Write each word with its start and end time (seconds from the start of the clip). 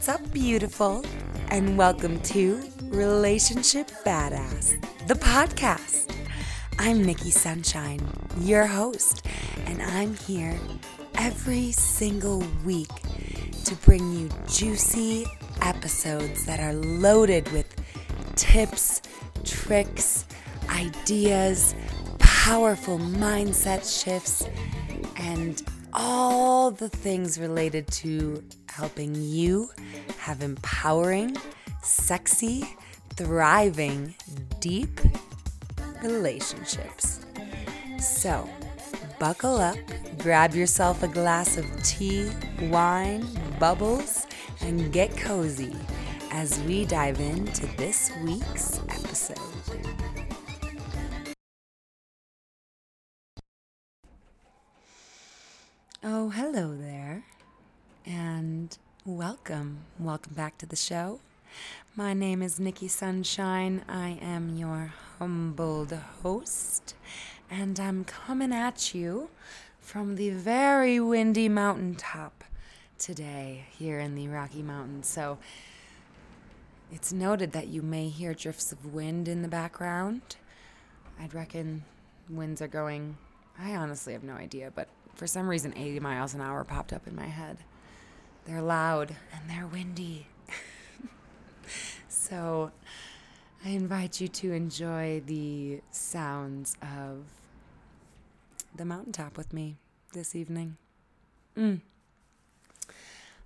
What's 0.00 0.08
up, 0.08 0.32
beautiful? 0.32 1.04
And 1.50 1.76
welcome 1.76 2.18
to 2.20 2.58
Relationship 2.84 3.90
Badass, 4.02 4.82
the 5.06 5.12
podcast. 5.12 6.16
I'm 6.78 7.04
Nikki 7.04 7.30
Sunshine, 7.30 8.00
your 8.40 8.64
host, 8.64 9.26
and 9.66 9.82
I'm 9.82 10.14
here 10.14 10.58
every 11.16 11.72
single 11.72 12.42
week 12.64 12.88
to 13.66 13.74
bring 13.84 14.10
you 14.14 14.30
juicy 14.48 15.26
episodes 15.60 16.46
that 16.46 16.60
are 16.60 16.72
loaded 16.72 17.52
with 17.52 17.66
tips, 18.36 19.02
tricks, 19.44 20.24
ideas, 20.70 21.74
powerful 22.18 22.98
mindset 22.98 24.02
shifts, 24.02 24.48
and 25.16 25.62
all 25.92 26.70
the 26.70 26.88
things 26.88 27.38
related 27.38 27.86
to 27.88 28.42
helping 28.70 29.14
you 29.14 29.70
have 30.18 30.42
empowering, 30.42 31.36
sexy, 31.82 32.76
thriving, 33.16 34.14
deep 34.60 35.00
relationships. 36.02 37.20
So, 38.00 38.48
buckle 39.18 39.58
up, 39.58 39.76
grab 40.18 40.54
yourself 40.54 41.02
a 41.02 41.08
glass 41.08 41.56
of 41.56 41.66
tea, 41.82 42.30
wine, 42.62 43.26
bubbles, 43.58 44.26
and 44.62 44.92
get 44.92 45.16
cozy 45.16 45.74
as 46.32 46.58
we 46.60 46.84
dive 46.84 47.20
into 47.20 47.66
this 47.76 48.10
week's 48.24 48.80
episode. 48.88 49.38
Oh, 56.02 56.30
hello 56.30 56.74
there, 56.74 57.24
and 58.10 58.76
welcome. 59.04 59.78
Welcome 60.00 60.34
back 60.34 60.58
to 60.58 60.66
the 60.66 60.74
show. 60.74 61.20
My 61.94 62.12
name 62.12 62.42
is 62.42 62.58
Nikki 62.58 62.88
Sunshine. 62.88 63.84
I 63.88 64.18
am 64.20 64.56
your 64.56 64.92
humbled 65.20 65.92
host, 65.92 66.94
and 67.48 67.78
I'm 67.78 68.02
coming 68.04 68.52
at 68.52 68.96
you 68.96 69.30
from 69.78 70.16
the 70.16 70.30
very 70.30 70.98
windy 70.98 71.48
mountaintop 71.48 72.42
today 72.98 73.66
here 73.78 74.00
in 74.00 74.16
the 74.16 74.26
Rocky 74.26 74.62
Mountains. 74.62 75.06
So 75.06 75.38
it's 76.90 77.12
noted 77.12 77.52
that 77.52 77.68
you 77.68 77.80
may 77.80 78.08
hear 78.08 78.34
drifts 78.34 78.72
of 78.72 78.92
wind 78.92 79.28
in 79.28 79.42
the 79.42 79.48
background. 79.48 80.34
I'd 81.20 81.32
reckon 81.32 81.84
winds 82.28 82.60
are 82.60 82.66
going, 82.66 83.18
I 83.56 83.76
honestly 83.76 84.14
have 84.14 84.24
no 84.24 84.34
idea, 84.34 84.72
but 84.74 84.88
for 85.14 85.28
some 85.28 85.46
reason 85.46 85.72
80 85.76 86.00
miles 86.00 86.34
an 86.34 86.40
hour 86.40 86.64
popped 86.64 86.92
up 86.92 87.06
in 87.06 87.14
my 87.14 87.26
head. 87.26 87.58
They're 88.50 88.62
loud 88.62 89.14
and 89.32 89.48
they're 89.48 89.68
windy. 89.68 90.26
so 92.08 92.72
I 93.64 93.68
invite 93.68 94.20
you 94.20 94.26
to 94.26 94.52
enjoy 94.52 95.22
the 95.24 95.82
sounds 95.92 96.76
of 96.82 97.26
the 98.74 98.84
mountaintop 98.84 99.36
with 99.36 99.52
me 99.52 99.76
this 100.14 100.34
evening. 100.34 100.78
Mm. 101.56 101.82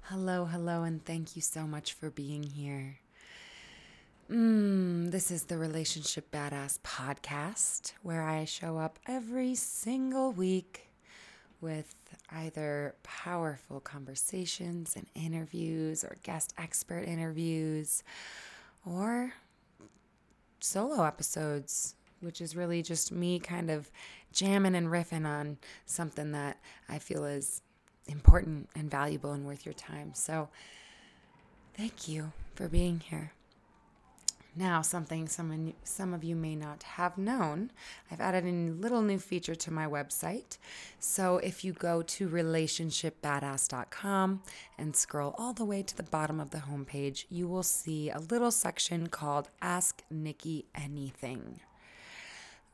Hello, 0.04 0.46
hello, 0.46 0.84
and 0.84 1.04
thank 1.04 1.36
you 1.36 1.42
so 1.42 1.66
much 1.66 1.92
for 1.92 2.08
being 2.08 2.42
here. 2.42 2.96
Mm, 4.30 5.10
this 5.10 5.30
is 5.30 5.44
the 5.44 5.58
Relationship 5.58 6.30
Badass 6.30 6.78
podcast 6.80 7.92
where 8.02 8.22
I 8.22 8.46
show 8.46 8.78
up 8.78 8.98
every 9.06 9.54
single 9.54 10.32
week 10.32 10.88
with 11.60 11.94
either 12.34 12.94
powerful 13.02 13.80
conversations 13.80 14.96
and 14.96 15.06
interviews 15.14 16.04
or 16.04 16.16
guest 16.22 16.52
expert 16.58 17.04
interviews 17.04 18.02
or 18.86 19.32
solo 20.60 21.04
episodes, 21.04 21.94
which 22.20 22.40
is 22.40 22.56
really 22.56 22.82
just 22.82 23.12
me 23.12 23.38
kind 23.38 23.70
of 23.70 23.90
jamming 24.32 24.74
and 24.74 24.88
riffing 24.88 25.26
on 25.26 25.58
something 25.86 26.32
that 26.32 26.58
I 26.88 26.98
feel 26.98 27.24
is 27.24 27.62
important 28.06 28.68
and 28.74 28.90
valuable 28.90 29.32
and 29.32 29.46
worth 29.46 29.64
your 29.64 29.74
time. 29.74 30.12
So, 30.14 30.48
thank 31.76 32.08
you 32.08 32.32
for 32.54 32.68
being 32.68 33.00
here. 33.00 33.32
Now, 34.56 34.82
something 34.82 35.26
some, 35.28 35.72
some 35.82 36.14
of 36.14 36.22
you 36.22 36.36
may 36.36 36.54
not 36.54 36.84
have 36.84 37.18
known, 37.18 37.72
I've 38.10 38.20
added 38.20 38.44
a 38.44 38.52
little 38.52 39.00
new 39.02 39.18
feature 39.18 39.56
to 39.56 39.72
my 39.72 39.86
website. 39.86 40.58
So, 41.00 41.38
if 41.38 41.64
you 41.64 41.72
go 41.72 42.02
to 42.02 42.28
relationshipbadass.com 42.28 44.42
and 44.78 44.94
scroll 44.94 45.34
all 45.38 45.54
the 45.54 45.64
way 45.64 45.82
to 45.82 45.96
the 45.96 46.04
bottom 46.04 46.38
of 46.38 46.50
the 46.50 46.58
homepage, 46.58 47.24
you 47.28 47.48
will 47.48 47.64
see 47.64 48.10
a 48.10 48.20
little 48.20 48.52
section 48.52 49.08
called 49.08 49.48
Ask 49.60 50.04
Nikki 50.08 50.66
Anything. 50.74 51.58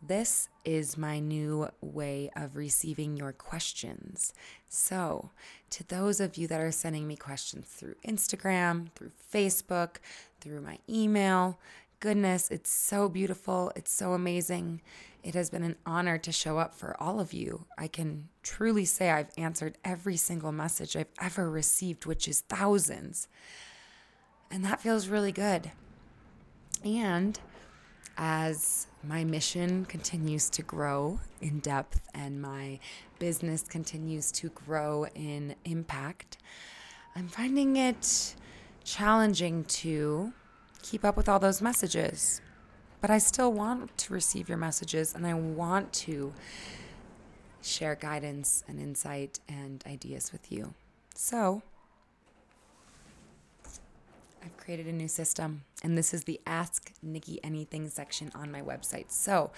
This 0.02 0.48
is 0.64 0.96
my 0.96 1.20
new 1.20 1.68
way 1.82 2.30
of 2.34 2.56
receiving 2.56 3.18
your 3.18 3.32
questions. 3.32 4.32
So, 4.66 5.30
to 5.70 5.86
those 5.86 6.20
of 6.20 6.38
you 6.38 6.46
that 6.46 6.60
are 6.60 6.72
sending 6.72 7.06
me 7.06 7.16
questions 7.16 7.66
through 7.66 7.96
Instagram, 8.06 8.90
through 8.94 9.10
Facebook, 9.32 9.96
through 10.40 10.62
my 10.62 10.78
email, 10.88 11.58
goodness, 12.00 12.50
it's 12.50 12.70
so 12.70 13.10
beautiful. 13.10 13.72
It's 13.76 13.92
so 13.92 14.14
amazing. 14.14 14.80
It 15.22 15.34
has 15.34 15.50
been 15.50 15.62
an 15.62 15.76
honor 15.84 16.16
to 16.16 16.32
show 16.32 16.56
up 16.56 16.74
for 16.74 16.96
all 16.98 17.20
of 17.20 17.34
you. 17.34 17.66
I 17.76 17.86
can 17.86 18.28
truly 18.42 18.86
say 18.86 19.10
I've 19.10 19.30
answered 19.36 19.76
every 19.84 20.16
single 20.16 20.50
message 20.50 20.96
I've 20.96 21.12
ever 21.20 21.50
received, 21.50 22.06
which 22.06 22.26
is 22.26 22.40
thousands. 22.40 23.28
And 24.50 24.64
that 24.64 24.80
feels 24.80 25.08
really 25.08 25.32
good. 25.32 25.72
And 26.82 27.38
as 28.16 28.86
my 29.02 29.24
mission 29.24 29.84
continues 29.86 30.50
to 30.50 30.62
grow 30.62 31.20
in 31.40 31.60
depth 31.60 32.00
and 32.14 32.40
my 32.40 32.78
business 33.18 33.62
continues 33.62 34.30
to 34.32 34.48
grow 34.50 35.06
in 35.14 35.54
impact, 35.64 36.36
I'm 37.16 37.28
finding 37.28 37.76
it 37.76 38.34
challenging 38.84 39.64
to 39.64 40.32
keep 40.82 41.04
up 41.04 41.16
with 41.16 41.28
all 41.28 41.38
those 41.38 41.62
messages. 41.62 42.40
But 43.00 43.10
I 43.10 43.18
still 43.18 43.52
want 43.52 43.96
to 43.96 44.12
receive 44.12 44.48
your 44.48 44.58
messages 44.58 45.14
and 45.14 45.26
I 45.26 45.34
want 45.34 45.92
to 45.94 46.32
share 47.62 47.94
guidance 47.94 48.64
and 48.68 48.78
insight 48.78 49.40
and 49.48 49.82
ideas 49.86 50.32
with 50.32 50.52
you. 50.52 50.74
So, 51.14 51.62
I've 54.42 54.56
created 54.56 54.86
a 54.86 54.92
new 54.92 55.08
system, 55.08 55.62
and 55.82 55.96
this 55.96 56.14
is 56.14 56.24
the 56.24 56.40
Ask 56.46 56.92
Nikki 57.02 57.40
Anything 57.44 57.88
section 57.88 58.30
on 58.34 58.50
my 58.50 58.62
website. 58.62 59.10
So 59.10 59.50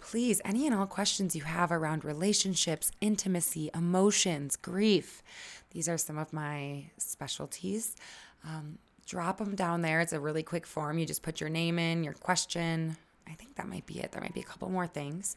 please, 0.00 0.40
any 0.44 0.66
and 0.66 0.74
all 0.74 0.86
questions 0.86 1.34
you 1.34 1.42
have 1.42 1.72
around 1.72 2.04
relationships, 2.04 2.92
intimacy, 3.00 3.70
emotions, 3.74 4.56
grief, 4.56 5.22
these 5.70 5.88
are 5.88 5.98
some 5.98 6.18
of 6.18 6.32
my 6.32 6.84
specialties. 6.98 7.96
Um, 8.44 8.78
drop 9.06 9.38
them 9.38 9.54
down 9.54 9.82
there. 9.82 10.00
It's 10.00 10.12
a 10.12 10.20
really 10.20 10.42
quick 10.42 10.66
form. 10.66 10.98
You 10.98 11.06
just 11.06 11.22
put 11.22 11.40
your 11.40 11.50
name 11.50 11.78
in, 11.78 12.04
your 12.04 12.12
question. 12.14 12.96
I 13.26 13.32
think 13.32 13.56
that 13.56 13.68
might 13.68 13.86
be 13.86 14.00
it. 14.00 14.12
There 14.12 14.20
might 14.20 14.34
be 14.34 14.40
a 14.40 14.44
couple 14.44 14.68
more 14.68 14.86
things. 14.86 15.36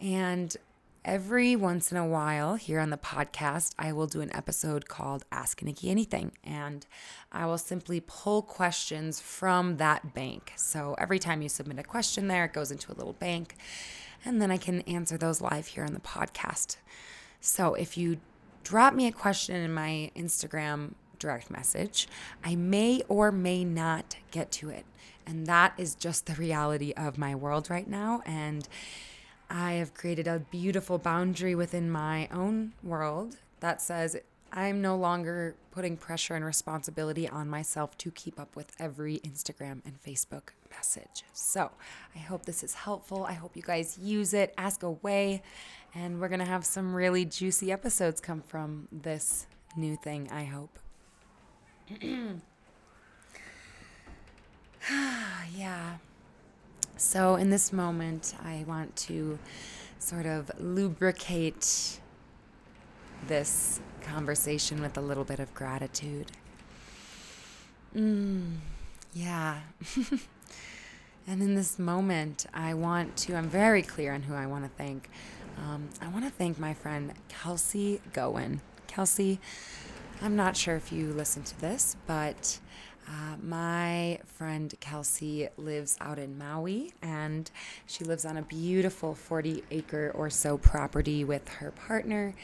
And 0.00 0.54
every 1.06 1.54
once 1.54 1.92
in 1.92 1.96
a 1.96 2.04
while 2.06 2.56
here 2.56 2.80
on 2.80 2.90
the 2.90 2.96
podcast, 2.96 3.72
I 3.78 3.92
will 3.92 4.08
do 4.08 4.20
an 4.20 4.34
episode 4.34 4.88
called 4.88 5.24
Ask 5.30 5.62
Nikki 5.62 5.88
Anything. 5.88 6.32
And 6.42 6.84
I 7.30 7.46
will 7.46 7.58
simply 7.58 8.00
pull 8.00 8.42
questions 8.42 9.20
from 9.20 9.76
that 9.76 10.14
bank. 10.14 10.52
So 10.56 10.96
every 10.98 11.20
time 11.20 11.42
you 11.42 11.48
submit 11.48 11.78
a 11.78 11.84
question 11.84 12.26
there, 12.26 12.46
it 12.46 12.52
goes 12.52 12.72
into 12.72 12.92
a 12.92 12.94
little 12.94 13.12
bank. 13.12 13.54
And 14.24 14.42
then 14.42 14.50
I 14.50 14.56
can 14.56 14.80
answer 14.82 15.16
those 15.16 15.40
live 15.40 15.68
here 15.68 15.84
on 15.84 15.94
the 15.94 16.00
podcast. 16.00 16.76
So 17.40 17.74
if 17.74 17.96
you 17.96 18.18
drop 18.64 18.92
me 18.92 19.06
a 19.06 19.12
question 19.12 19.54
in 19.54 19.72
my 19.72 20.10
Instagram 20.16 20.94
direct 21.20 21.52
message, 21.52 22.08
I 22.44 22.56
may 22.56 23.00
or 23.08 23.30
may 23.30 23.64
not 23.64 24.16
get 24.32 24.50
to 24.52 24.70
it. 24.70 24.84
And 25.24 25.46
that 25.46 25.72
is 25.78 25.94
just 25.94 26.26
the 26.26 26.34
reality 26.34 26.92
of 26.96 27.16
my 27.16 27.36
world 27.36 27.70
right 27.70 27.88
now. 27.88 28.22
And 28.26 28.68
I 29.48 29.74
have 29.74 29.94
created 29.94 30.26
a 30.26 30.40
beautiful 30.40 30.98
boundary 30.98 31.54
within 31.54 31.90
my 31.90 32.28
own 32.32 32.72
world 32.82 33.36
that 33.60 33.80
says 33.80 34.16
I'm 34.52 34.80
no 34.80 34.96
longer 34.96 35.54
putting 35.70 35.96
pressure 35.96 36.34
and 36.34 36.44
responsibility 36.44 37.28
on 37.28 37.48
myself 37.48 37.96
to 37.98 38.10
keep 38.10 38.40
up 38.40 38.56
with 38.56 38.72
every 38.78 39.18
Instagram 39.18 39.82
and 39.84 40.02
Facebook 40.02 40.50
message. 40.70 41.24
So 41.32 41.70
I 42.14 42.18
hope 42.18 42.46
this 42.46 42.62
is 42.62 42.74
helpful. 42.74 43.24
I 43.24 43.34
hope 43.34 43.56
you 43.56 43.62
guys 43.62 43.98
use 43.98 44.32
it, 44.34 44.54
ask 44.56 44.82
away, 44.82 45.42
and 45.94 46.20
we're 46.20 46.28
going 46.28 46.40
to 46.40 46.46
have 46.46 46.64
some 46.64 46.94
really 46.94 47.24
juicy 47.24 47.70
episodes 47.70 48.20
come 48.20 48.40
from 48.40 48.88
this 48.90 49.46
new 49.76 49.96
thing, 49.96 50.28
I 50.32 50.44
hope. 50.44 50.78
yeah. 55.54 55.96
So, 56.98 57.34
in 57.36 57.50
this 57.50 57.74
moment, 57.74 58.34
I 58.42 58.64
want 58.66 58.96
to 58.96 59.38
sort 59.98 60.24
of 60.24 60.50
lubricate 60.58 62.00
this 63.26 63.80
conversation 64.00 64.80
with 64.80 64.96
a 64.96 65.00
little 65.02 65.24
bit 65.24 65.38
of 65.38 65.52
gratitude. 65.52 66.32
Mm, 67.94 68.56
yeah. 69.12 69.60
and 71.26 71.42
in 71.42 71.54
this 71.54 71.78
moment, 71.78 72.46
I 72.54 72.72
want 72.72 73.16
to, 73.18 73.34
I'm 73.34 73.48
very 73.48 73.82
clear 73.82 74.14
on 74.14 74.22
who 74.22 74.34
I 74.34 74.46
want 74.46 74.64
to 74.64 74.70
thank. 74.70 75.10
Um, 75.58 75.90
I 76.00 76.08
want 76.08 76.24
to 76.24 76.30
thank 76.30 76.58
my 76.58 76.72
friend 76.72 77.12
Kelsey 77.28 78.00
Gowen. 78.14 78.62
Kelsey, 78.86 79.38
I'm 80.22 80.34
not 80.34 80.56
sure 80.56 80.76
if 80.76 80.92
you 80.92 81.12
listen 81.12 81.42
to 81.44 81.60
this, 81.60 81.96
but 82.06 82.58
uh, 83.08 83.36
my 83.42 84.18
friend 84.26 84.74
Kelsey 84.80 85.48
lives 85.56 85.96
out 86.00 86.18
in 86.18 86.36
Maui 86.36 86.92
and 87.02 87.50
she 87.86 88.04
lives 88.04 88.24
on 88.24 88.36
a 88.36 88.42
beautiful 88.42 89.14
40 89.14 89.62
acre 89.70 90.10
or 90.14 90.28
so 90.28 90.58
property 90.58 91.24
with 91.24 91.48
her 91.48 91.70
partner. 91.70 92.34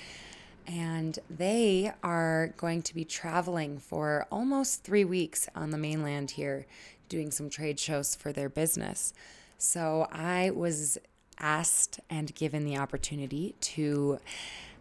And 0.67 1.19
they 1.29 1.93
are 2.05 2.55
going 2.57 2.83
to 2.83 2.95
be 2.95 3.05
traveling 3.05 3.79
for 3.79 4.27
almost 4.31 4.85
three 4.85 5.05
weeks 5.05 5.49
on 5.57 5.71
the 5.71 5.79
mainland 5.79 6.33
here, 6.33 6.67
doing 7.09 7.33
some 7.33 7.51
trade 7.51 7.81
shows 7.81 8.15
for 8.15 8.33
their 8.33 8.49
business. 8.49 9.13
So 9.59 10.07
I 10.13 10.51
was 10.51 10.99
asked 11.39 11.99
and 12.09 12.33
given 12.35 12.65
the 12.65 12.77
opportunity 12.77 13.57
to 13.61 14.21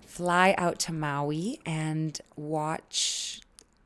fly 0.06 0.54
out 0.58 0.78
to 0.78 0.94
Maui 0.94 1.60
and 1.66 2.20
watch 2.36 3.42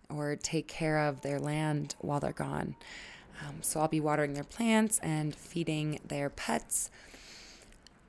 or 0.09 0.35
take 0.35 0.67
care 0.67 0.99
of 0.99 1.21
their 1.21 1.39
land 1.39 1.95
while 1.99 2.19
they're 2.19 2.31
gone. 2.31 2.75
Um, 3.41 3.57
so 3.61 3.79
I'll 3.79 3.87
be 3.87 3.99
watering 3.99 4.33
their 4.33 4.43
plants 4.43 4.99
and 4.99 5.35
feeding 5.35 5.99
their 6.07 6.29
pets. 6.29 6.89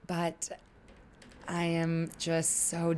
But 0.06 0.50
I 1.48 1.64
am 1.64 2.10
just 2.18 2.68
so 2.68 2.96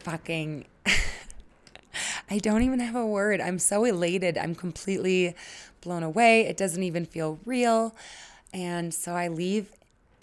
fucking. 0.00 0.66
I 2.30 2.38
don't 2.38 2.62
even 2.62 2.80
have 2.80 2.96
a 2.96 3.06
word. 3.06 3.40
I'm 3.40 3.58
so 3.58 3.84
elated. 3.84 4.38
I'm 4.38 4.54
completely 4.54 5.34
blown 5.80 6.02
away. 6.02 6.46
It 6.46 6.56
doesn't 6.56 6.82
even 6.82 7.04
feel 7.04 7.38
real. 7.44 7.94
And 8.52 8.92
so 8.92 9.12
I 9.12 9.28
leave 9.28 9.72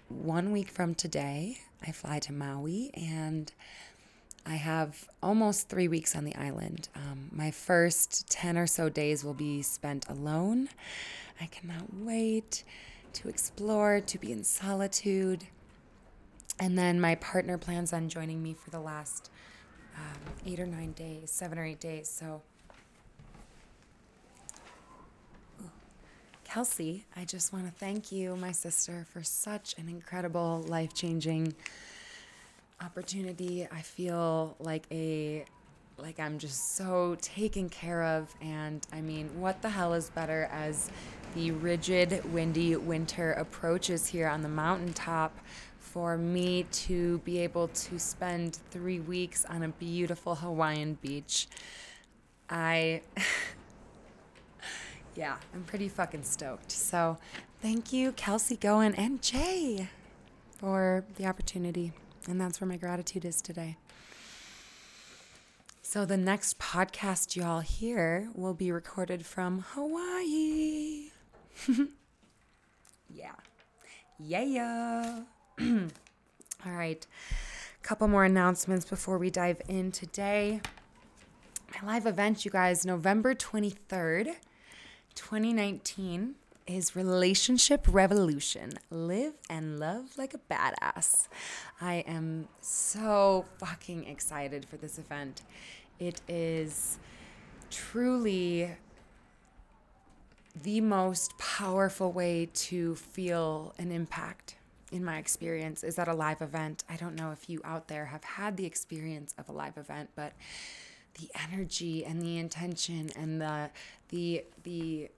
one 0.08 0.52
week 0.52 0.70
from 0.70 0.96
today. 0.96 1.60
I 1.86 1.92
fly 1.92 2.20
to 2.20 2.34
Maui 2.34 2.92
and 2.94 3.52
I 4.50 4.56
have 4.56 5.08
almost 5.22 5.70
three 5.70 5.88
weeks 5.88 6.16
on 6.16 6.26
the 6.26 6.34
island. 6.36 6.90
Um, 6.96 7.30
my 7.32 7.52
first 7.52 8.28
10 8.32 8.58
or 8.58 8.66
so 8.66 8.90
days 8.90 9.24
will 9.24 9.36
be 9.36 9.62
spent 9.62 10.10
alone. 10.10 10.70
I 11.40 11.46
cannot 11.46 11.94
wait 11.94 12.64
to 13.14 13.30
explore, 13.30 14.02
to 14.02 14.18
be 14.18 14.32
in 14.32 14.44
solitude. 14.44 15.44
And 16.60 16.80
then 16.80 17.00
my 17.00 17.14
partner 17.14 17.60
plans 17.60 17.94
on 17.94 18.10
joining 18.10 18.42
me 18.42 18.56
for 18.56 18.72
the 18.72 18.80
last 18.80 19.30
um, 19.96 20.34
eight 20.48 20.60
or 20.60 20.66
nine 20.66 20.94
days, 20.94 21.30
seven 21.30 21.60
or 21.60 21.66
eight 21.66 21.80
days. 21.80 22.10
So, 22.10 22.42
Kelsey, 26.44 27.06
I 27.16 27.24
just 27.24 27.54
want 27.54 27.68
to 27.68 27.72
thank 27.72 28.12
you, 28.12 28.36
my 28.36 28.52
sister, 28.52 29.06
for 29.14 29.22
such 29.22 29.76
an 29.78 29.88
incredible, 29.88 30.66
life 30.68 30.96
changing 30.96 31.54
opportunity. 32.82 33.68
I 33.72 33.82
feel 33.82 34.56
like 34.60 34.86
a 34.92 35.46
like 35.98 36.20
I'm 36.20 36.40
just 36.40 36.78
so 36.78 37.18
taken 37.22 37.68
care 37.68 38.04
of 38.04 38.34
and 38.42 38.86
I 38.94 39.02
mean, 39.02 39.30
what 39.40 39.62
the 39.62 39.70
hell 39.70 39.94
is 39.94 40.10
better 40.10 40.50
as 40.52 40.90
the 41.36 41.52
rigid, 41.52 42.24
windy 42.32 42.76
winter 42.78 43.34
approaches 43.34 44.08
here 44.08 44.28
on 44.28 44.42
the 44.42 44.50
mountaintop 44.50 45.38
for 45.78 46.18
me 46.18 46.64
to 46.72 47.18
be 47.20 47.40
able 47.40 47.68
to 47.70 48.00
spend 48.00 48.60
3 48.72 49.02
weeks 49.02 49.44
on 49.46 49.64
a 49.64 49.70
beautiful 49.70 50.36
Hawaiian 50.36 50.98
beach. 51.02 51.48
I 52.50 53.02
yeah, 55.16 55.36
I'm 55.54 55.64
pretty 55.64 55.90
fucking 55.90 56.24
stoked. 56.24 56.72
So, 56.72 57.18
thank 57.62 57.92
you 57.92 58.14
Kelsey 58.14 58.56
Goen 58.56 58.96
and 58.96 59.22
Jay 59.22 59.90
for 60.58 61.04
the 61.16 61.26
opportunity. 61.26 61.92
And 62.28 62.40
that's 62.40 62.60
where 62.60 62.68
my 62.68 62.78
gratitude 62.78 63.26
is 63.26 63.42
today. 63.42 63.78
So, 65.82 66.06
the 66.06 66.18
next 66.18 66.60
podcast 66.60 67.36
y'all 67.36 67.62
hear 67.62 68.30
will 68.36 68.54
be 68.54 68.72
recorded 68.72 69.26
from 69.26 69.66
Hawaii. 69.70 71.10
yeah. 73.10 73.32
Yeah. 74.20 75.22
All 75.60 76.72
right. 76.72 77.08
Couple 77.82 78.08
more 78.08 78.26
announcements 78.26 78.86
before 78.86 79.18
we 79.18 79.32
dive 79.32 79.62
in 79.68 79.92
today. 79.92 80.62
My 81.82 81.94
live 81.94 82.06
event, 82.06 82.46
you 82.46 82.52
guys, 82.52 82.86
November 82.86 83.34
23rd, 83.34 84.36
2019 85.16 86.36
is 86.70 86.96
Relationship 86.96 87.84
Revolution 87.90 88.74
Live 88.92 89.34
and 89.50 89.80
Love 89.80 90.16
Like 90.20 90.36
a 90.36 90.38
Badass. 90.38 91.28
I 91.82 92.04
am 92.08 92.48
so 92.62 93.46
fucking 93.58 94.06
excited 94.06 94.66
for 94.66 94.78
this 94.78 95.00
event. 95.00 95.42
It 95.98 96.22
is 96.28 97.00
truly 97.72 98.70
the 100.62 100.80
most 100.82 101.36
powerful 101.40 102.12
way 102.12 102.50
to 102.54 102.96
feel 102.96 103.74
an 103.80 103.92
impact 103.92 104.56
in 104.92 105.04
my 105.04 105.18
experience 105.18 105.84
is 105.84 105.98
at 105.98 106.08
a 106.08 106.14
live 106.14 106.44
event. 106.44 106.84
I 106.88 106.98
don't 106.98 107.16
know 107.16 107.32
if 107.32 107.50
you 107.50 107.62
out 107.64 107.88
there 107.88 108.06
have 108.06 108.24
had 108.24 108.58
the 108.58 108.68
experience 108.68 109.34
of 109.40 109.50
a 109.50 109.52
live 109.52 109.78
event, 109.78 110.12
but 110.16 110.34
the 111.20 111.30
energy 111.52 112.06
and 112.06 112.22
the 112.22 112.38
intention 112.38 113.10
and 113.16 113.42
the 113.42 113.72
the 114.10 114.46
the 114.64 115.10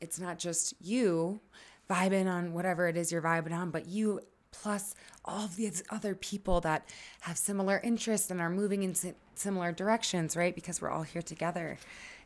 it's 0.00 0.20
not 0.20 0.38
just 0.38 0.74
you 0.80 1.40
vibing 1.88 2.26
on 2.26 2.52
whatever 2.52 2.88
it 2.88 2.96
is 2.96 3.12
you're 3.12 3.22
vibing 3.22 3.52
on, 3.52 3.70
but 3.70 3.86
you 3.86 4.20
plus 4.52 4.94
all 5.24 5.44
of 5.44 5.56
these 5.56 5.82
other 5.90 6.14
people 6.14 6.60
that 6.62 6.88
have 7.20 7.36
similar 7.36 7.80
interests 7.84 8.30
and 8.30 8.40
are 8.40 8.50
moving 8.50 8.82
in 8.82 8.94
similar 9.34 9.72
directions, 9.72 10.36
right? 10.36 10.54
Because 10.54 10.80
we're 10.80 10.90
all 10.90 11.02
here 11.02 11.22
together. 11.22 11.78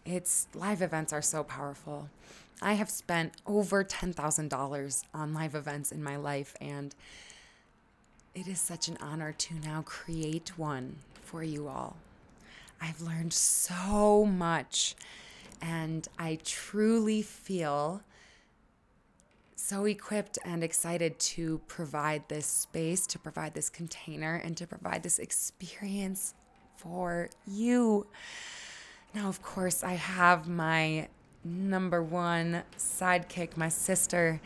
It's 0.04 0.46
live 0.54 0.80
events 0.80 1.12
are 1.12 1.22
so 1.22 1.42
powerful. 1.42 2.08
I 2.62 2.74
have 2.74 2.90
spent 2.90 3.32
over 3.46 3.82
$10,000 3.84 5.02
on 5.14 5.34
live 5.34 5.54
events 5.54 5.92
in 5.92 6.02
my 6.02 6.16
life, 6.16 6.54
and 6.60 6.94
it 8.34 8.46
is 8.46 8.60
such 8.60 8.88
an 8.88 8.98
honor 9.00 9.32
to 9.32 9.54
now 9.54 9.82
create 9.82 10.58
one 10.58 10.96
for 11.22 11.42
you 11.42 11.68
all. 11.68 11.96
I've 12.80 13.00
learned 13.00 13.32
so 13.32 14.24
much 14.24 14.94
and 15.60 16.06
I 16.18 16.38
truly 16.44 17.22
feel 17.22 18.02
so 19.56 19.84
equipped 19.84 20.38
and 20.44 20.64
excited 20.64 21.18
to 21.18 21.60
provide 21.66 22.28
this 22.28 22.46
space, 22.46 23.06
to 23.08 23.18
provide 23.18 23.54
this 23.54 23.68
container, 23.68 24.36
and 24.36 24.56
to 24.56 24.66
provide 24.66 25.02
this 25.02 25.18
experience 25.18 26.34
for 26.76 27.28
you. 27.46 28.06
Now, 29.14 29.28
of 29.28 29.42
course, 29.42 29.84
I 29.84 29.94
have 29.94 30.48
my 30.48 31.08
number 31.44 32.02
one 32.02 32.62
sidekick, 32.78 33.56
my 33.56 33.68
sister, 33.68 34.40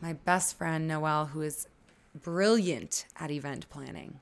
my 0.00 0.12
best 0.12 0.56
friend, 0.56 0.86
Noelle, 0.86 1.26
who 1.26 1.42
is 1.42 1.66
brilliant 2.22 3.06
at 3.18 3.30
event 3.30 3.68
planning 3.70 4.20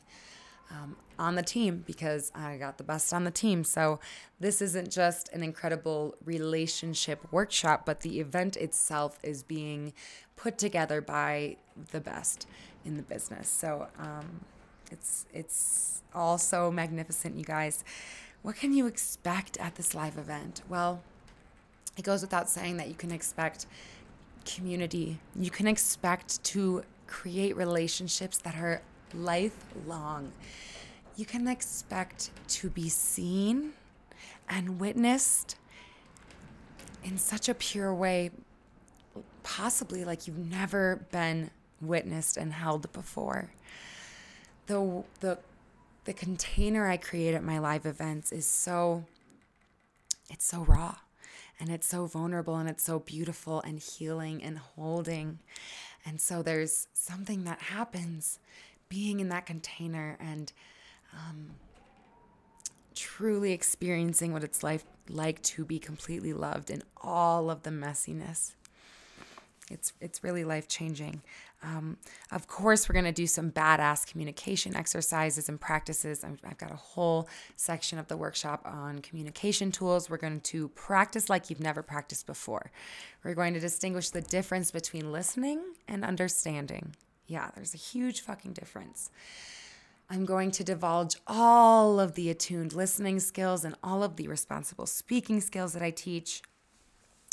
um, 0.71 0.97
on 1.19 1.35
the 1.35 1.43
team 1.43 1.83
because 1.87 2.31
I 2.35 2.57
got 2.57 2.79
the 2.79 2.85
best 2.85 3.13
on 3.13 3.25
the 3.25 3.31
team. 3.31 3.65
So 3.65 4.01
this 4.39 4.63
isn't 4.63 4.91
just 4.91 5.29
an 5.33 5.43
incredible 5.43 6.15
relationship 6.25 7.27
workshop, 7.31 7.85
but 7.87 8.01
the 8.01 8.21
event 8.21 8.57
itself 8.57 9.19
is 9.23 9.43
being 9.43 9.93
put 10.37 10.59
together 10.59 11.01
by 11.01 11.57
the 11.91 12.01
best 12.01 12.47
in 12.85 12.97
the 12.97 13.03
business. 13.03 13.49
So 13.49 13.89
um, 13.99 14.41
it's 14.91 15.27
it's 15.33 16.03
all 16.15 16.39
so 16.39 16.71
magnificent, 16.71 17.37
you 17.37 17.45
guys. 17.45 17.85
What 18.43 18.57
can 18.57 18.73
you 18.73 18.87
expect 18.87 19.57
at 19.59 19.75
this 19.75 19.95
live 19.95 20.17
event? 20.17 20.63
Well, 20.69 21.03
it 21.97 22.03
goes 22.03 22.23
without 22.23 22.49
saying 22.49 22.77
that 22.77 22.89
you 22.89 22.95
can 22.95 23.11
expect 23.11 23.67
community. 24.45 25.19
You 25.35 25.51
can 25.51 25.67
expect 25.67 26.43
to 26.45 26.85
create 27.07 27.57
relationships 27.57 28.39
that 28.39 28.55
are 28.57 28.83
lifelong. 29.15 30.33
You 31.17 31.25
can 31.25 31.49
expect 31.49 32.31
to 32.49 32.71
be 32.71 32.89
seen 32.89 33.73
and 34.49 34.81
witnessed 34.81 35.57
in 37.03 37.19
such 37.19 37.49
a 37.49 37.55
pure 37.55 37.95
way, 37.95 38.31
possibly 39.43 40.05
like 40.05 40.27
you've 40.27 40.51
never 40.51 41.07
been 41.11 41.51
witnessed 41.81 42.37
and 42.37 42.53
held 42.53 42.93
before. 42.93 43.51
The, 44.67 45.03
the, 45.21 45.39
the 46.05 46.13
container 46.13 46.89
I 46.89 46.97
create 46.97 47.35
at 47.35 47.43
my 47.43 47.59
live 47.59 47.87
events 47.87 48.33
is 48.33 48.47
so, 48.47 49.05
it's 50.31 50.45
so 50.45 50.61
raw 50.61 50.97
and 51.61 51.71
it's 51.71 51.87
so 51.87 52.07
vulnerable 52.07 52.57
and 52.57 52.69
it's 52.69 52.85
so 52.85 52.99
beautiful 53.01 53.61
and 53.63 53.79
healing 53.79 54.43
and 54.43 54.59
holding. 54.59 55.39
And 56.05 56.21
so 56.21 56.43
there's 56.43 56.89
something 56.93 57.45
that 57.45 57.61
happens 57.61 58.39
being 58.89 59.21
in 59.21 59.29
that 59.29 59.47
container 59.47 60.17
and 60.21 60.53
um, 61.13 61.51
truly 62.95 63.53
experiencing 63.53 64.33
what 64.33 64.45
it's 64.45 64.63
like, 64.63 64.83
like 65.09 65.41
to 65.43 65.65
be 65.65 65.79
completely 65.79 66.33
loved 66.33 66.71
in 66.71 66.83
all 67.03 67.51
of 67.51 67.63
the 67.63 67.71
messiness. 67.71 68.55
It's, 69.71 69.93
it's 70.01 70.25
really 70.25 70.45
life 70.45 70.67
changing. 70.67 71.23
Um, 71.63 71.99
of 72.31 72.47
course, 72.47 72.89
we're 72.89 72.95
going 72.95 73.05
to 73.05 73.13
do 73.13 73.27
some 73.27 73.51
badass 73.51 74.07
communication 74.07 74.77
exercises 74.77 75.49
and 75.49 75.61
practices. 75.61 76.25
i 76.25 76.29
have 76.29 76.59
got 76.59 76.71
a 76.71 76.77
whole 76.77 77.29
section 77.57 77.99
of 77.99 78.07
the 78.07 78.17
workshop 78.17 78.63
on 78.65 79.01
communication 79.01 79.73
tools. 79.73 80.09
We're 80.09 80.19
going 80.19 80.41
to 80.41 80.69
practice 80.69 81.29
like 81.29 81.51
you've 81.51 81.61
never 81.61 81.83
practiced 81.83 82.27
before. 82.27 82.71
We're 83.25 83.35
going 83.35 83.55
to 83.55 83.61
distinguish 83.61 84.11
the 84.11 84.21
difference 84.21 84.71
between 84.71 85.11
listening 85.11 85.61
and 85.89 86.05
understanding. 86.05 86.95
Yeah, 87.29 87.51
there's 87.55 87.75
a 87.75 87.79
huge 87.79 88.23
fucking 88.23 88.55
difference. 88.55 89.11
I'm 90.11 90.25
going 90.25 90.51
to 90.53 90.65
divulge 90.65 91.17
all 91.27 92.01
of 92.01 92.15
the 92.15 92.31
attuned 92.31 92.73
listening 92.73 93.21
skills 93.21 93.65
and 93.65 93.77
all 93.83 94.03
of 94.03 94.17
the 94.17 94.27
responsible 94.27 94.87
speaking 94.87 95.41
skills 95.41 95.75
that 95.75 95.83
I 95.83 95.91
teach. 95.91 96.43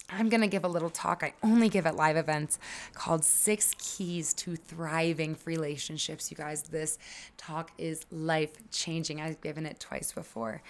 I'm 0.09 0.29
going 0.29 0.41
to 0.41 0.47
give 0.47 0.65
a 0.65 0.67
little 0.67 0.89
talk 0.89 1.23
I 1.23 1.33
only 1.41 1.69
give 1.69 1.87
at 1.87 1.95
live 1.95 2.17
events 2.17 2.59
called 2.93 3.23
Six 3.23 3.73
Keys 3.79 4.33
to 4.35 4.55
Thriving 4.55 5.37
Relationships. 5.45 6.29
You 6.29 6.37
guys, 6.37 6.63
this 6.63 6.99
talk 7.37 7.71
is 7.77 8.05
life 8.11 8.51
changing. 8.71 9.19
I've 9.21 9.41
given 9.41 9.65
it 9.65 9.79
twice 9.79 10.11
before. 10.11 10.61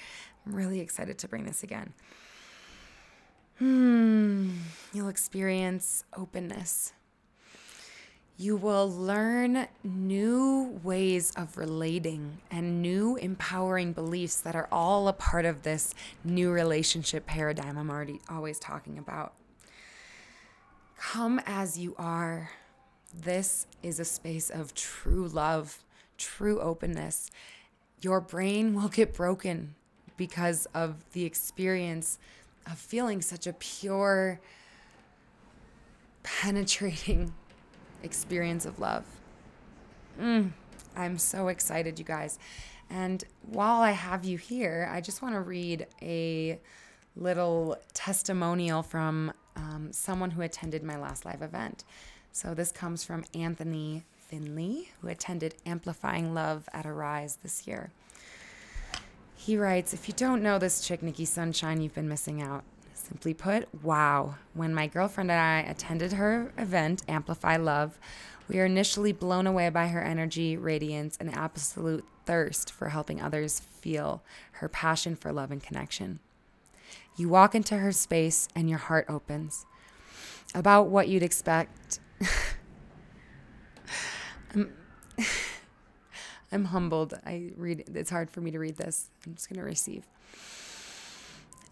I'm 0.46 0.56
really 0.56 0.80
excited 0.80 1.18
to 1.18 1.28
bring 1.28 1.46
this 1.46 1.64
again. 1.64 1.94
Hmm, 3.58 4.52
you'll 4.94 5.10
experience 5.10 6.04
openness, 6.16 6.94
you 8.38 8.58
will 8.58 8.90
learn 8.90 9.68
new 9.84 10.80
ways 10.84 11.32
of 11.38 11.58
relating 11.58 12.40
and 12.52 12.82
new 12.82 13.16
empowering 13.16 13.94
beliefs 13.94 14.42
that 14.42 14.56
are 14.56 14.68
all 14.72 15.08
a 15.08 15.14
part 15.14 15.46
of 15.46 15.64
this 15.64 15.94
new 16.24 16.52
relationship 16.52 17.26
paradigm 17.26 17.78
I'm 17.78 17.90
already 17.90 18.20
always 18.30 18.60
talking 18.60 18.98
about. 18.98 19.34
Come 20.98 21.40
as 21.46 21.80
you 21.80 21.96
are. 21.98 22.52
This 23.14 23.68
is 23.82 24.02
a 24.02 24.06
space 24.06 24.50
of 24.50 24.74
true 24.74 25.30
love, 25.30 25.86
true 26.18 26.60
openness. 26.60 27.32
Your 28.02 28.20
brain 28.20 28.74
will 28.74 28.90
get 28.90 29.14
broken 29.14 29.76
because 30.18 30.66
of 30.74 31.10
the 31.14 31.24
experience 31.24 32.20
of 32.70 32.78
feeling 32.78 33.22
such 33.22 33.48
a 33.48 33.54
pure, 33.54 34.42
penetrating 36.24 37.34
experience 38.04 38.66
of 38.66 38.80
love. 38.80 39.04
Mm, 40.20 40.52
I'm 40.96 41.18
so 41.18 41.48
excited, 41.48 42.00
you 42.00 42.06
guys. 42.06 42.40
And 42.90 43.24
while 43.44 43.82
I 43.82 43.92
have 43.92 44.26
you 44.26 44.38
here, 44.38 44.90
I 44.92 45.02
just 45.02 45.22
want 45.22 45.36
to 45.36 45.42
read 45.42 45.88
a 46.02 46.60
little 47.16 47.78
testimonial 47.94 48.84
from 48.84 49.34
um, 49.56 49.90
someone 49.92 50.32
who 50.32 50.42
attended 50.42 50.84
my 50.84 50.98
last 50.98 51.26
live 51.26 51.42
event. 51.42 51.84
So 52.32 52.54
this 52.54 52.72
comes 52.72 53.04
from 53.04 53.24
Anthony 53.34 54.04
Finley, 54.18 54.90
who 55.02 55.08
attended 55.08 55.56
Amplifying 55.66 56.34
Love 56.34 56.68
at 56.74 56.86
Arise 56.86 57.38
this 57.42 57.68
year. 57.68 57.92
He 59.36 59.58
writes, 59.58 59.94
If 59.94 60.08
you 60.08 60.14
don't 60.14 60.44
know 60.44 60.60
this 60.60 60.86
chick, 60.86 61.02
Nikki 61.02 61.26
Sunshine, 61.26 61.82
you've 61.82 61.96
been 61.96 62.10
missing 62.10 62.42
out. 62.42 62.64
Simply 63.08 63.36
put, 63.36 63.68
wow. 63.84 64.34
When 64.56 64.74
my 64.74 64.88
girlfriend 64.88 65.30
and 65.30 65.40
I 65.40 65.60
attended 65.70 66.14
her 66.14 66.52
event, 66.58 67.04
Amplify 67.08 67.56
Love, 67.58 68.00
we 68.48 68.58
were 68.58 68.66
initially 68.66 69.12
blown 69.12 69.46
away 69.46 69.70
by 69.70 69.90
her 69.90 70.02
energy, 70.02 70.58
radiance, 70.58 71.16
and 71.20 71.32
absolute 71.32 72.04
thirst 72.26 72.72
for 72.72 72.90
helping 72.90 73.22
others 73.22 73.60
feel 73.60 74.24
her 74.54 74.68
passion 74.68 75.16
for 75.16 75.32
love 75.32 75.52
and 75.52 75.62
connection. 75.62 76.20
You 77.16 77.30
walk 77.30 77.54
into 77.54 77.78
her 77.78 77.92
space 77.92 78.48
and 78.56 78.68
your 78.72 78.80
heart 78.80 79.06
opens. 79.08 79.68
About 80.56 80.88
what 80.88 81.08
you'd 81.08 81.22
expect. 81.22 82.00
I'm, 84.56 84.74
I'm 86.52 86.66
humbled. 86.66 87.14
I 87.24 87.52
read 87.56 87.84
it's 87.94 88.10
hard 88.10 88.32
for 88.32 88.42
me 88.42 88.50
to 88.50 88.58
read 88.58 88.78
this. 88.78 89.12
I'm 89.28 89.36
just 89.36 89.48
going 89.48 89.60
to 89.60 89.66
receive 89.66 90.06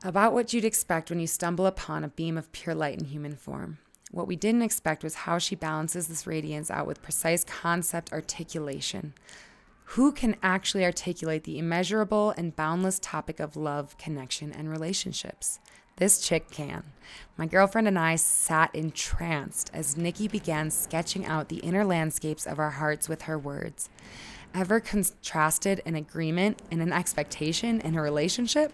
about 0.04 0.34
what 0.34 0.54
you'd 0.54 0.66
expect 0.66 1.10
when 1.10 1.20
you 1.20 1.28
stumble 1.28 1.66
upon 1.66 2.04
a 2.04 2.10
beam 2.10 2.38
of 2.38 2.52
pure 2.52 2.76
light 2.76 3.00
in 3.00 3.06
human 3.06 3.36
form. 3.36 3.78
What 4.12 4.28
we 4.28 4.36
didn't 4.36 4.62
expect 4.62 5.04
was 5.04 5.16
how 5.16 5.38
she 5.38 5.56
balances 5.56 6.08
this 6.08 6.28
radiance 6.28 6.70
out 6.70 6.86
with 6.86 7.02
precise 7.02 7.44
concept 7.44 8.12
articulation. 8.12 9.14
Who 9.86 10.12
can 10.12 10.36
actually 10.44 10.86
articulate 10.86 11.46
the 11.46 11.58
immeasurable 11.58 12.34
and 12.38 12.56
boundless 12.56 13.00
topic 13.00 13.40
of 13.40 13.56
love, 13.56 13.98
connection, 13.98 14.52
and 14.52 14.70
relationships? 14.70 15.60
This 15.98 16.20
chick 16.20 16.50
can. 16.52 16.84
My 17.38 17.46
girlfriend 17.46 17.88
and 17.88 18.00
I 18.00 18.16
sat 18.16 18.74
entranced 18.74 19.70
as 19.74 19.96
Nikki 19.96 20.28
began 20.28 20.72
sketching 20.72 21.26
out 21.26 21.50
the 21.50 21.58
inner 21.58 21.86
landscapes 21.86 22.46
of 22.46 22.60
our 22.60 22.72
hearts 22.72 23.08
with 23.08 23.24
her 23.24 23.38
words. 23.38 23.90
Ever 24.54 24.80
contrasted 24.80 25.82
an 25.86 25.96
agreement 25.96 26.62
and 26.72 26.82
an 26.82 26.92
expectation 26.92 27.80
in 27.82 27.96
a 27.96 28.02
relationship? 28.02 28.74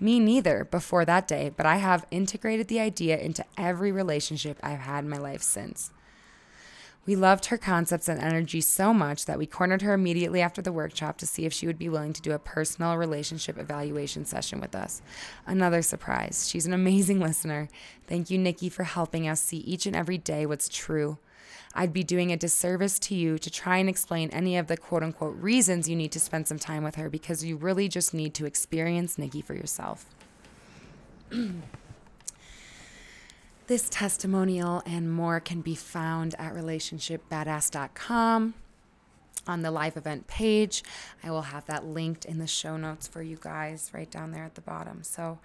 Me 0.00 0.20
neither 0.20 0.64
before 0.64 1.04
that 1.04 1.26
day, 1.26 1.50
but 1.56 1.66
I 1.66 1.76
have 1.76 2.06
integrated 2.10 2.68
the 2.68 2.80
idea 2.80 3.18
into 3.18 3.44
every 3.56 3.90
relationship 3.90 4.58
I've 4.62 4.80
had 4.80 5.04
in 5.04 5.10
my 5.10 5.18
life 5.18 5.42
since. 5.42 5.90
We 7.04 7.16
loved 7.16 7.46
her 7.46 7.56
concepts 7.56 8.06
and 8.06 8.20
energy 8.20 8.60
so 8.60 8.92
much 8.92 9.24
that 9.24 9.38
we 9.38 9.46
cornered 9.46 9.80
her 9.80 9.94
immediately 9.94 10.42
after 10.42 10.60
the 10.60 10.72
workshop 10.72 11.16
to 11.18 11.26
see 11.26 11.46
if 11.46 11.54
she 11.54 11.66
would 11.66 11.78
be 11.78 11.88
willing 11.88 12.12
to 12.12 12.20
do 12.20 12.32
a 12.32 12.38
personal 12.38 12.96
relationship 12.96 13.56
evaluation 13.56 14.26
session 14.26 14.60
with 14.60 14.74
us. 14.74 15.00
Another 15.46 15.80
surprise. 15.80 16.48
She's 16.48 16.66
an 16.66 16.74
amazing 16.74 17.18
listener. 17.22 17.68
Thank 18.06 18.28
you, 18.28 18.36
Nikki, 18.36 18.68
for 18.68 18.84
helping 18.84 19.26
us 19.26 19.40
see 19.40 19.56
each 19.58 19.86
and 19.86 19.96
every 19.96 20.18
day 20.18 20.44
what's 20.44 20.68
true 20.68 21.18
I'd 21.74 21.92
be 21.92 22.02
doing 22.02 22.32
a 22.32 22.36
disservice 22.36 22.98
to 23.00 23.14
you 23.14 23.38
to 23.38 23.50
try 23.50 23.78
and 23.78 23.88
explain 23.88 24.30
any 24.30 24.56
of 24.56 24.66
the 24.66 24.76
quote 24.76 25.02
unquote 25.02 25.36
reasons 25.36 25.88
you 25.88 25.96
need 25.96 26.12
to 26.12 26.20
spend 26.20 26.48
some 26.48 26.58
time 26.58 26.84
with 26.84 26.96
her 26.96 27.08
because 27.08 27.44
you 27.44 27.56
really 27.56 27.88
just 27.88 28.14
need 28.14 28.34
to 28.34 28.46
experience 28.46 29.18
Nikki 29.18 29.40
for 29.40 29.54
yourself. 29.54 30.06
this 33.66 33.88
testimonial 33.90 34.82
and 34.86 35.12
more 35.12 35.40
can 35.40 35.60
be 35.60 35.74
found 35.74 36.34
at 36.38 36.54
relationshipbadass.com 36.54 38.54
on 39.46 39.62
the 39.62 39.70
live 39.70 39.96
event 39.96 40.26
page. 40.26 40.82
I 41.22 41.30
will 41.30 41.42
have 41.42 41.66
that 41.66 41.86
linked 41.86 42.24
in 42.24 42.38
the 42.38 42.46
show 42.46 42.76
notes 42.76 43.08
for 43.08 43.22
you 43.22 43.38
guys 43.40 43.90
right 43.94 44.10
down 44.10 44.32
there 44.32 44.44
at 44.44 44.54
the 44.54 44.60
bottom. 44.60 45.02
So 45.02 45.38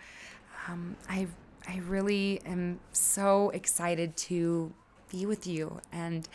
um, 0.67 0.97
I 1.09 1.27
I 1.67 1.77
really 1.87 2.41
am 2.45 2.79
so 2.91 3.49
excited 3.51 4.17
to 4.17 4.73
be 5.13 5.25
with 5.27 5.45
you 5.45 5.79
and 5.91 6.27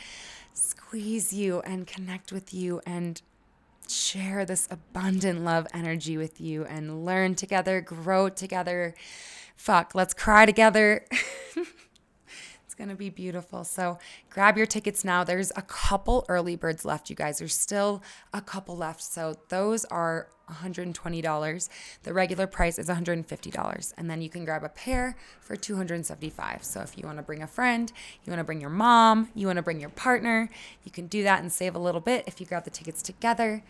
squeeze 0.54 1.32
you 1.32 1.60
and 1.60 1.86
connect 1.86 2.30
with 2.32 2.54
you 2.54 2.80
and 2.86 3.20
share 3.88 4.44
this 4.44 4.68
abundant 4.70 5.44
love 5.44 5.66
energy 5.74 6.16
with 6.16 6.40
you 6.40 6.64
and 6.64 7.04
learn 7.04 7.34
together, 7.34 7.80
grow 7.80 8.28
together. 8.28 8.94
Fuck, 9.56 9.94
let's 9.94 10.14
cry 10.14 10.46
together. 10.46 11.04
going 12.78 12.88
to 12.88 12.96
be 12.96 13.10
beautiful. 13.10 13.64
So 13.64 13.98
grab 14.30 14.56
your 14.56 14.66
tickets 14.66 15.04
now. 15.04 15.24
There's 15.24 15.52
a 15.56 15.62
couple 15.62 16.24
early 16.28 16.56
birds 16.56 16.84
left, 16.84 17.10
you 17.10 17.16
guys. 17.16 17.38
There's 17.38 17.54
still 17.54 18.02
a 18.32 18.40
couple 18.40 18.76
left. 18.76 19.02
So 19.02 19.34
those 19.48 19.84
are 19.86 20.28
$120. 20.50 21.68
The 22.04 22.14
regular 22.14 22.46
price 22.46 22.78
is 22.78 22.88
$150. 22.88 23.92
And 23.98 24.10
then 24.10 24.22
you 24.22 24.30
can 24.30 24.44
grab 24.44 24.64
a 24.64 24.68
pair 24.68 25.16
for 25.40 25.56
275. 25.56 26.64
So 26.64 26.80
if 26.80 26.96
you 26.96 27.04
want 27.04 27.18
to 27.18 27.22
bring 27.22 27.42
a 27.42 27.46
friend, 27.46 27.92
you 28.24 28.30
want 28.30 28.40
to 28.40 28.44
bring 28.44 28.60
your 28.60 28.70
mom, 28.70 29.28
you 29.34 29.46
want 29.46 29.58
to 29.58 29.62
bring 29.62 29.80
your 29.80 29.90
partner, 29.90 30.48
you 30.84 30.90
can 30.90 31.08
do 31.08 31.22
that 31.24 31.40
and 31.40 31.52
save 31.52 31.74
a 31.74 31.78
little 31.78 32.00
bit 32.00 32.24
if 32.26 32.40
you 32.40 32.46
grab 32.46 32.64
the 32.64 32.70
tickets 32.70 33.02
together. 33.02 33.62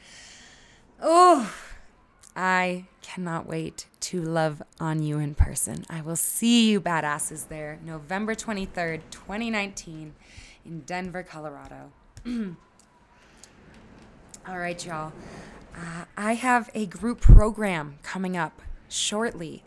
Oh, 1.01 1.53
I 2.41 2.85
cannot 3.03 3.49
wait 3.49 3.87
to 3.99 4.23
love 4.23 4.63
on 4.79 5.03
you 5.03 5.19
in 5.19 5.35
person. 5.35 5.85
I 5.91 6.03
will 6.03 6.15
see 6.15 6.71
you 6.71 6.81
badasses 6.81 7.49
there 7.49 7.81
November 7.85 8.37
23rd, 8.37 9.01
2019 9.11 10.15
in 10.65 10.81
Denver, 10.83 11.25
Colorado. 11.25 11.91
All 14.47 14.57
right, 14.57 14.87
y'all. 14.87 15.13
Uh, 15.75 16.05
I 16.17 16.35
have 16.35 16.71
a 16.75 16.87
group 16.87 17.21
program 17.21 17.99
coming 18.05 18.37
up 18.37 18.63
shortly. 18.89 19.65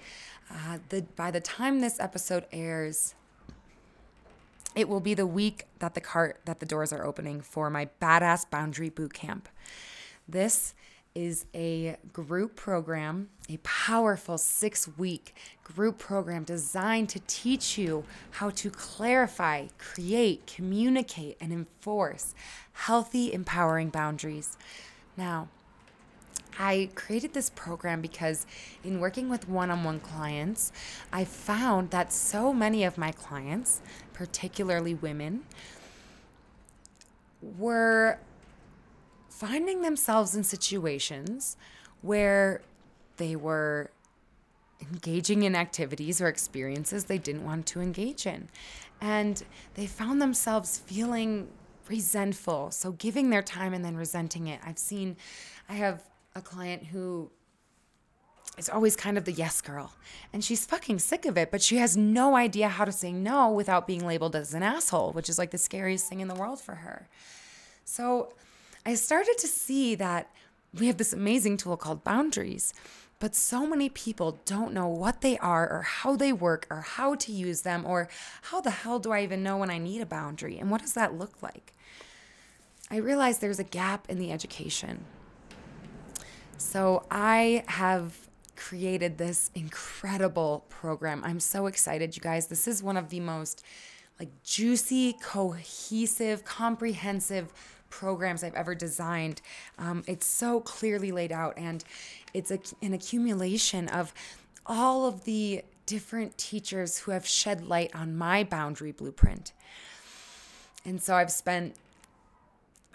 Uh, 0.49 0.77
the, 0.87 1.01
by 1.17 1.29
the 1.29 1.41
time 1.41 1.81
this 1.81 1.99
episode 1.99 2.45
airs, 2.53 3.15
it 4.77 4.87
will 4.87 5.01
be 5.01 5.13
the 5.13 5.27
week 5.27 5.65
that 5.79 5.93
the 5.93 6.01
cart 6.01 6.39
that 6.45 6.61
the 6.61 6.65
doors 6.65 6.93
are 6.93 7.05
opening 7.05 7.41
for 7.41 7.69
my 7.69 7.89
badass 8.01 8.49
boundary 8.49 8.89
boot 8.89 9.13
camp. 9.13 9.49
This 10.25 10.73
is 11.13 11.45
a 11.53 11.97
group 12.13 12.55
program, 12.55 13.29
a 13.49 13.57
powerful 13.57 14.37
six 14.37 14.87
week 14.97 15.35
group 15.63 15.97
program 15.97 16.43
designed 16.43 17.09
to 17.09 17.19
teach 17.27 17.77
you 17.77 18.03
how 18.31 18.49
to 18.51 18.69
clarify, 18.69 19.67
create, 19.77 20.47
communicate, 20.47 21.37
and 21.41 21.51
enforce 21.51 22.33
healthy, 22.73 23.33
empowering 23.33 23.89
boundaries. 23.89 24.57
Now, 25.17 25.49
I 26.59 26.89
created 26.95 27.33
this 27.33 27.49
program 27.49 28.01
because 28.01 28.45
in 28.83 28.99
working 28.99 29.29
with 29.29 29.47
one 29.47 29.71
on 29.71 29.83
one 29.83 29.99
clients, 29.99 30.71
I 31.11 31.25
found 31.25 31.91
that 31.91 32.11
so 32.11 32.53
many 32.53 32.83
of 32.83 32.97
my 32.97 33.11
clients, 33.11 33.81
particularly 34.13 34.93
women, 34.93 35.43
were 37.41 38.19
finding 39.41 39.81
themselves 39.81 40.35
in 40.35 40.43
situations 40.43 41.57
where 42.03 42.61
they 43.17 43.35
were 43.35 43.89
engaging 44.79 45.41
in 45.41 45.55
activities 45.55 46.21
or 46.21 46.27
experiences 46.27 47.05
they 47.05 47.17
didn't 47.17 47.43
want 47.43 47.65
to 47.65 47.81
engage 47.81 48.27
in. 48.27 48.47
And 49.01 49.41
they 49.73 49.87
found 49.87 50.21
themselves 50.21 50.77
feeling 50.77 51.47
resentful. 51.89 52.69
So 52.69 52.91
giving 52.91 53.31
their 53.31 53.41
time 53.41 53.73
and 53.73 53.83
then 53.83 53.97
resenting 53.97 54.45
it. 54.45 54.59
I've 54.63 54.77
seen, 54.77 55.17
I 55.67 55.73
have 55.73 56.03
a 56.35 56.41
client 56.41 56.83
who 56.85 57.31
is 58.59 58.69
always 58.69 58.95
kind 58.95 59.17
of 59.17 59.25
the 59.25 59.31
yes 59.31 59.59
girl. 59.59 59.91
And 60.33 60.43
she's 60.43 60.67
fucking 60.67 60.99
sick 60.99 61.25
of 61.25 61.35
it, 61.35 61.49
but 61.49 61.63
she 61.63 61.77
has 61.77 61.97
no 61.97 62.35
idea 62.35 62.69
how 62.69 62.85
to 62.85 62.91
say 62.91 63.11
no 63.11 63.51
without 63.51 63.87
being 63.87 64.05
labeled 64.05 64.35
as 64.35 64.53
an 64.53 64.61
asshole, 64.61 65.13
which 65.13 65.29
is 65.29 65.39
like 65.39 65.49
the 65.49 65.57
scariest 65.57 66.07
thing 66.07 66.19
in 66.19 66.27
the 66.27 66.35
world 66.35 66.61
for 66.61 66.75
her. 66.75 67.09
So 67.85 68.33
I 68.85 68.95
started 68.95 69.37
to 69.39 69.47
see 69.47 69.95
that 69.95 70.31
we 70.73 70.87
have 70.87 70.97
this 70.97 71.13
amazing 71.13 71.57
tool 71.57 71.77
called 71.77 72.03
boundaries. 72.03 72.73
But 73.19 73.35
so 73.35 73.67
many 73.67 73.87
people 73.87 74.39
don't 74.45 74.73
know 74.73 74.87
what 74.87 75.21
they 75.21 75.37
are 75.37 75.71
or 75.71 75.83
how 75.83 76.15
they 76.15 76.33
work 76.33 76.65
or 76.71 76.81
how 76.81 77.13
to 77.13 77.31
use 77.31 77.61
them 77.61 77.85
or 77.85 78.09
how 78.41 78.61
the 78.61 78.71
hell 78.71 78.97
do 78.97 79.11
I 79.11 79.21
even 79.21 79.43
know 79.43 79.57
when 79.57 79.69
I 79.69 79.77
need 79.77 80.01
a 80.01 80.07
boundary 80.07 80.57
and 80.57 80.71
what 80.71 80.81
does 80.81 80.93
that 80.93 81.13
look 81.13 81.43
like? 81.43 81.75
I 82.89 82.97
realized 82.97 83.39
there's 83.39 83.59
a 83.59 83.63
gap 83.63 84.09
in 84.09 84.17
the 84.17 84.31
education. 84.31 85.05
So 86.57 87.05
I 87.11 87.63
have 87.67 88.27
created 88.55 89.19
this 89.19 89.51
incredible 89.53 90.65
program. 90.69 91.23
I'm 91.23 91.39
so 91.39 91.67
excited, 91.67 92.15
you 92.15 92.21
guys. 92.23 92.47
This 92.47 92.67
is 92.67 92.81
one 92.81 92.97
of 92.97 93.09
the 93.09 93.19
most 93.19 93.63
like 94.19 94.29
juicy, 94.43 95.13
cohesive, 95.13 96.43
comprehensive 96.43 97.53
programs 97.91 98.43
I've 98.43 98.55
ever 98.55 98.73
designed. 98.73 99.41
Um, 99.77 100.03
it's 100.07 100.25
so 100.25 100.61
clearly 100.61 101.11
laid 101.11 101.31
out, 101.31 101.53
and 101.57 101.83
it's 102.33 102.49
a, 102.49 102.59
an 102.81 102.93
accumulation 102.93 103.87
of 103.89 104.13
all 104.65 105.05
of 105.05 105.25
the 105.25 105.63
different 105.85 106.37
teachers 106.37 106.99
who 106.99 107.11
have 107.11 107.27
shed 107.27 107.67
light 107.67 107.91
on 107.93 108.17
my 108.17 108.43
boundary 108.43 108.91
blueprint. 108.91 109.53
And 110.85 111.01
so 111.01 111.15
I've 111.15 111.31
spent 111.31 111.75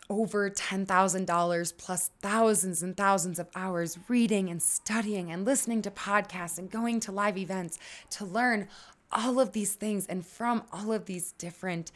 over 0.09 0.49
$10,000 0.49 1.73
plus 1.77 2.11
thousands 2.21 2.83
and 2.83 2.97
thousands 2.97 3.39
of 3.39 3.49
hours 3.55 3.99
reading 4.09 4.49
and 4.49 4.63
studying 4.63 5.31
and 5.31 5.45
listening 5.45 5.83
to 5.83 5.91
podcasts 5.91 6.59
and 6.59 6.71
going 6.71 7.01
to 7.01 7.13
live 7.13 7.37
events 7.37 7.79
to 8.11 8.25
learn 8.25 8.69
all 9.11 9.41
of 9.41 9.53
these 9.53 9.75
things. 9.75 10.07
And 10.07 10.25
from 10.25 10.63
all 10.73 10.93
of 10.93 11.07
these 11.07 11.33
different 11.33 11.91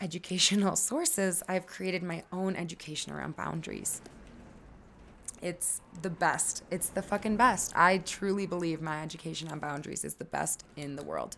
educational 0.00 0.76
sources, 0.90 1.42
I've 1.48 1.66
created 1.66 2.02
my 2.02 2.24
own 2.32 2.56
education 2.56 3.12
around 3.12 3.36
boundaries. 3.36 4.00
It's 5.42 5.82
the 6.00 6.10
best. 6.10 6.62
It's 6.70 6.88
the 6.88 7.02
fucking 7.02 7.36
best. 7.36 7.72
I 7.76 7.98
truly 7.98 8.46
believe 8.46 8.80
my 8.80 9.02
education 9.02 9.48
on 9.48 9.58
boundaries 9.58 10.04
is 10.04 10.14
the 10.14 10.24
best 10.24 10.64
in 10.76 10.96
the 10.96 11.04
world. 11.04 11.36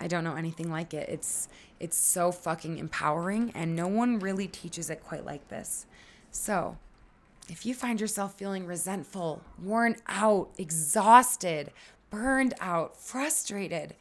I 0.00 0.08
don't 0.08 0.24
know 0.24 0.36
anything 0.36 0.70
like 0.70 0.94
it. 0.94 1.08
It's 1.08 1.48
it's 1.78 1.96
so 1.96 2.32
fucking 2.32 2.78
empowering 2.78 3.52
and 3.54 3.76
no 3.76 3.86
one 3.86 4.18
really 4.18 4.48
teaches 4.48 4.90
it 4.90 5.04
quite 5.04 5.24
like 5.24 5.48
this. 5.48 5.86
So, 6.30 6.78
if 7.48 7.66
you 7.66 7.74
find 7.74 8.00
yourself 8.00 8.34
feeling 8.34 8.66
resentful, 8.66 9.42
worn 9.62 9.96
out, 10.08 10.50
exhausted, 10.56 11.70
burned 12.10 12.54
out, 12.58 12.96
frustrated, 12.96 13.94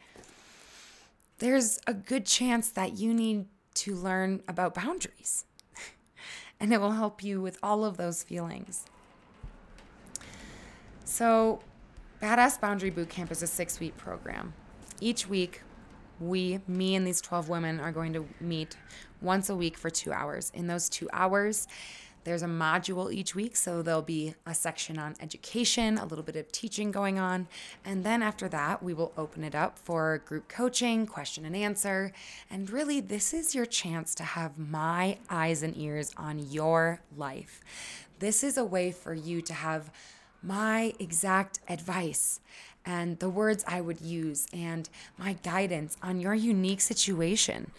there's 1.39 1.79
a 1.87 1.93
good 1.93 2.25
chance 2.25 2.69
that 2.69 2.97
you 2.97 3.13
need 3.13 3.45
to 3.75 3.95
learn 3.95 4.41
about 4.47 4.73
boundaries. 4.73 5.45
and 6.59 6.73
it 6.73 6.79
will 6.79 6.91
help 6.91 7.23
you 7.23 7.41
with 7.41 7.57
all 7.63 7.85
of 7.85 7.97
those 7.97 8.23
feelings. 8.23 8.85
So, 11.05 11.59
Badass 12.21 12.59
Boundary 12.59 12.89
Bootcamp 12.89 13.31
is 13.31 13.43
a 13.43 13.47
six 13.47 13.79
week 13.79 13.97
program. 13.97 14.53
Each 15.01 15.27
week, 15.27 15.61
we, 16.19 16.59
me 16.67 16.95
and 16.95 17.05
these 17.05 17.19
12 17.21 17.49
women, 17.49 17.79
are 17.79 17.91
going 17.91 18.13
to 18.13 18.25
meet 18.39 18.77
once 19.21 19.49
a 19.49 19.55
week 19.55 19.77
for 19.77 19.89
two 19.89 20.13
hours. 20.13 20.51
In 20.53 20.67
those 20.67 20.87
two 20.87 21.09
hours, 21.11 21.67
there's 22.23 22.43
a 22.43 22.47
module 22.47 23.13
each 23.13 23.35
week, 23.35 23.55
so 23.55 23.81
there'll 23.81 24.01
be 24.01 24.35
a 24.45 24.53
section 24.53 24.97
on 24.97 25.15
education, 25.19 25.97
a 25.97 26.05
little 26.05 26.23
bit 26.23 26.35
of 26.35 26.51
teaching 26.51 26.91
going 26.91 27.19
on. 27.19 27.47
And 27.83 28.03
then 28.03 28.21
after 28.21 28.47
that, 28.49 28.81
we 28.81 28.93
will 28.93 29.11
open 29.17 29.43
it 29.43 29.55
up 29.55 29.77
for 29.77 30.19
group 30.25 30.47
coaching, 30.47 31.05
question 31.05 31.45
and 31.45 31.55
answer. 31.55 32.11
And 32.49 32.69
really, 32.69 32.99
this 32.99 33.33
is 33.33 33.53
your 33.53 33.65
chance 33.65 34.15
to 34.15 34.23
have 34.23 34.57
my 34.57 35.17
eyes 35.29 35.63
and 35.63 35.75
ears 35.77 36.11
on 36.17 36.39
your 36.39 37.01
life. 37.15 37.61
This 38.19 38.43
is 38.43 38.57
a 38.57 38.65
way 38.65 38.91
for 38.91 39.13
you 39.13 39.41
to 39.41 39.53
have 39.53 39.91
my 40.41 40.93
exact 40.99 41.59
advice 41.67 42.39
and 42.85 43.19
the 43.19 43.29
words 43.29 43.63
I 43.67 43.81
would 43.81 44.01
use 44.01 44.47
and 44.53 44.89
my 45.17 45.33
guidance 45.33 45.97
on 46.01 46.19
your 46.19 46.33
unique 46.33 46.81
situation. 46.81 47.71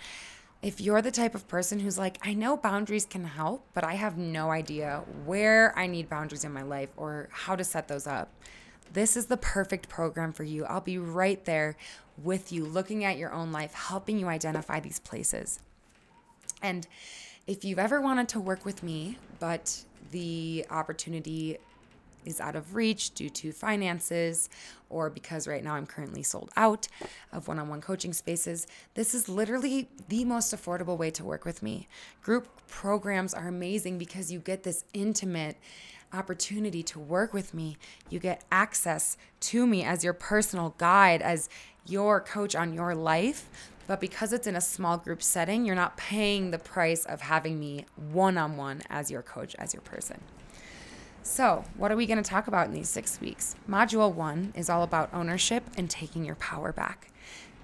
If 0.65 0.81
you're 0.81 1.03
the 1.03 1.11
type 1.11 1.35
of 1.35 1.47
person 1.47 1.79
who's 1.79 1.99
like, 1.99 2.19
I 2.23 2.33
know 2.33 2.57
boundaries 2.57 3.05
can 3.05 3.25
help, 3.25 3.67
but 3.75 3.85
I 3.85 3.97
have 3.97 4.17
no 4.17 4.51
idea 4.51 5.03
where 5.27 5.79
I 5.79 5.87
need 5.87 6.09
boundaries 6.09 6.43
in 6.43 6.55
my 6.55 6.63
life 6.63 6.89
or 6.97 7.29
how 7.31 7.55
to 7.55 7.63
set 7.63 7.87
those 7.87 8.07
up, 8.07 8.33
this 8.91 9.15
is 9.15 9.27
the 9.27 9.37
perfect 9.37 9.91
program 9.91 10.33
for 10.33 10.43
you. 10.43 10.65
I'll 10.65 10.81
be 10.81 10.97
right 10.97 11.45
there 11.45 11.77
with 12.17 12.51
you, 12.51 12.65
looking 12.65 13.05
at 13.05 13.19
your 13.19 13.31
own 13.31 13.53
life, 13.53 13.75
helping 13.75 14.19
you 14.19 14.29
identify 14.29 14.81
these 14.81 15.01
places. 15.01 15.61
And 16.63 16.87
if 17.47 17.63
you've 17.63 17.79
ever 17.79 18.01
wanted 18.01 18.29
to 18.31 18.41
work 18.41 18.65
with 18.65 18.83
me, 18.83 19.19
but 19.41 19.85
the 20.13 20.65
opportunity 20.71 21.59
is 22.25 22.41
out 22.41 22.57
of 22.57 22.75
reach 22.75 23.13
due 23.13 23.31
to 23.31 23.53
finances 23.53 24.49
or 24.91 25.11
because 25.11 25.49
right 25.49 25.65
now 25.65 25.75
I'm 25.75 25.87
currently 25.87 26.23
sold 26.23 26.51
out 26.57 26.89
of 27.33 27.49
one 27.49 27.59
on 27.59 27.69
one 27.69 27.81
coaching 27.81 28.13
spaces, 28.13 28.67
this 28.95 29.15
is 29.15 29.29
literally 29.29 29.89
the 30.09 30.25
most 30.25 30.55
affordable 30.55 30.97
way 30.97 31.11
to 31.13 31.25
work 31.25 31.45
with 31.45 31.63
me. 31.63 31.89
Group 32.23 32.49
programs 32.69 33.35
are 33.35 33.49
amazing 33.49 33.99
because 33.99 34.31
you 34.31 34.39
get 34.39 34.63
this 34.63 34.85
intimate 34.93 35.57
opportunity 36.13 36.83
to 36.85 36.99
work 36.99 37.35
with 37.35 37.53
me. 37.53 37.77
You 38.09 38.21
get 38.21 38.45
access 38.53 39.17
to 39.41 39.67
me 39.67 39.83
as 39.83 40.05
your 40.05 40.13
personal 40.13 40.75
guide, 40.79 41.23
as 41.23 41.49
your 41.87 42.21
coach 42.21 42.55
on 42.55 42.73
your 42.73 42.95
life. 42.95 43.49
But 43.87 44.01
because 44.01 44.33
it's 44.33 44.47
in 44.47 44.57
a 44.57 44.61
small 44.61 44.97
group 44.97 45.23
setting, 45.23 45.67
you're 45.67 45.75
not 45.75 45.97
paying 45.97 46.51
the 46.51 46.59
price 46.59 47.05
of 47.05 47.21
having 47.21 47.61
me 47.61 47.85
one 48.13 48.39
on 48.39 48.57
one 48.57 48.83
as 48.89 49.11
your 49.11 49.23
coach, 49.23 49.55
as 49.57 49.75
your 49.75 49.83
person. 49.83 50.21
So, 51.27 51.65
what 51.79 51.91
are 51.91 51.97
we 51.97 52.05
going 52.05 52.23
to 52.23 52.31
talk 52.31 52.49
about 52.49 52.67
in 52.67 52.75
these 52.75 52.91
six 52.91 53.19
weeks? 53.19 53.57
Module 53.69 54.13
one 54.13 54.53
is 54.55 54.69
all 54.69 54.83
about 54.83 55.13
ownership 55.15 55.65
and 55.75 55.89
taking 55.89 56.23
your 56.23 56.35
power 56.35 56.71
back. 56.71 57.09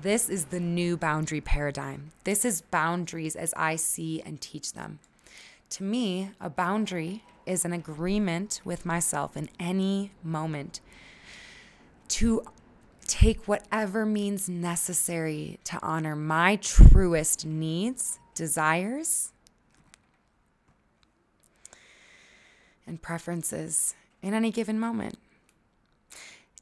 This 0.01 0.31
is 0.31 0.47
the 0.47 0.59
new 0.59 0.97
boundary 0.97 1.43
paradigm. 1.43 2.11
This 2.25 2.47
is 2.47 2.63
boundaries 2.63 3.37
as 3.37 3.53
I 3.59 3.77
see 3.77 4.23
and 4.25 4.41
teach 4.41 4.73
them. 4.73 4.99
To 5.71 5.85
me, 5.85 6.31
a 6.41 6.49
boundary 6.49 7.23
is 7.45 7.67
an 7.67 7.75
agreement 7.75 8.63
with 8.65 8.87
myself 8.87 9.37
in 9.37 9.51
any 9.61 10.13
moment 10.25 10.81
to 12.09 12.43
take 13.07 13.47
whatever 13.47 14.07
means 14.07 14.49
necessary 14.49 15.61
to 15.65 15.79
honor 15.83 16.17
my 16.17 16.57
truest 16.57 17.45
needs, 17.45 18.21
desires, 18.35 19.33
and 22.91 23.01
preferences 23.01 23.95
in 24.21 24.35
any 24.35 24.51
given 24.51 24.79
moment. 24.79 25.17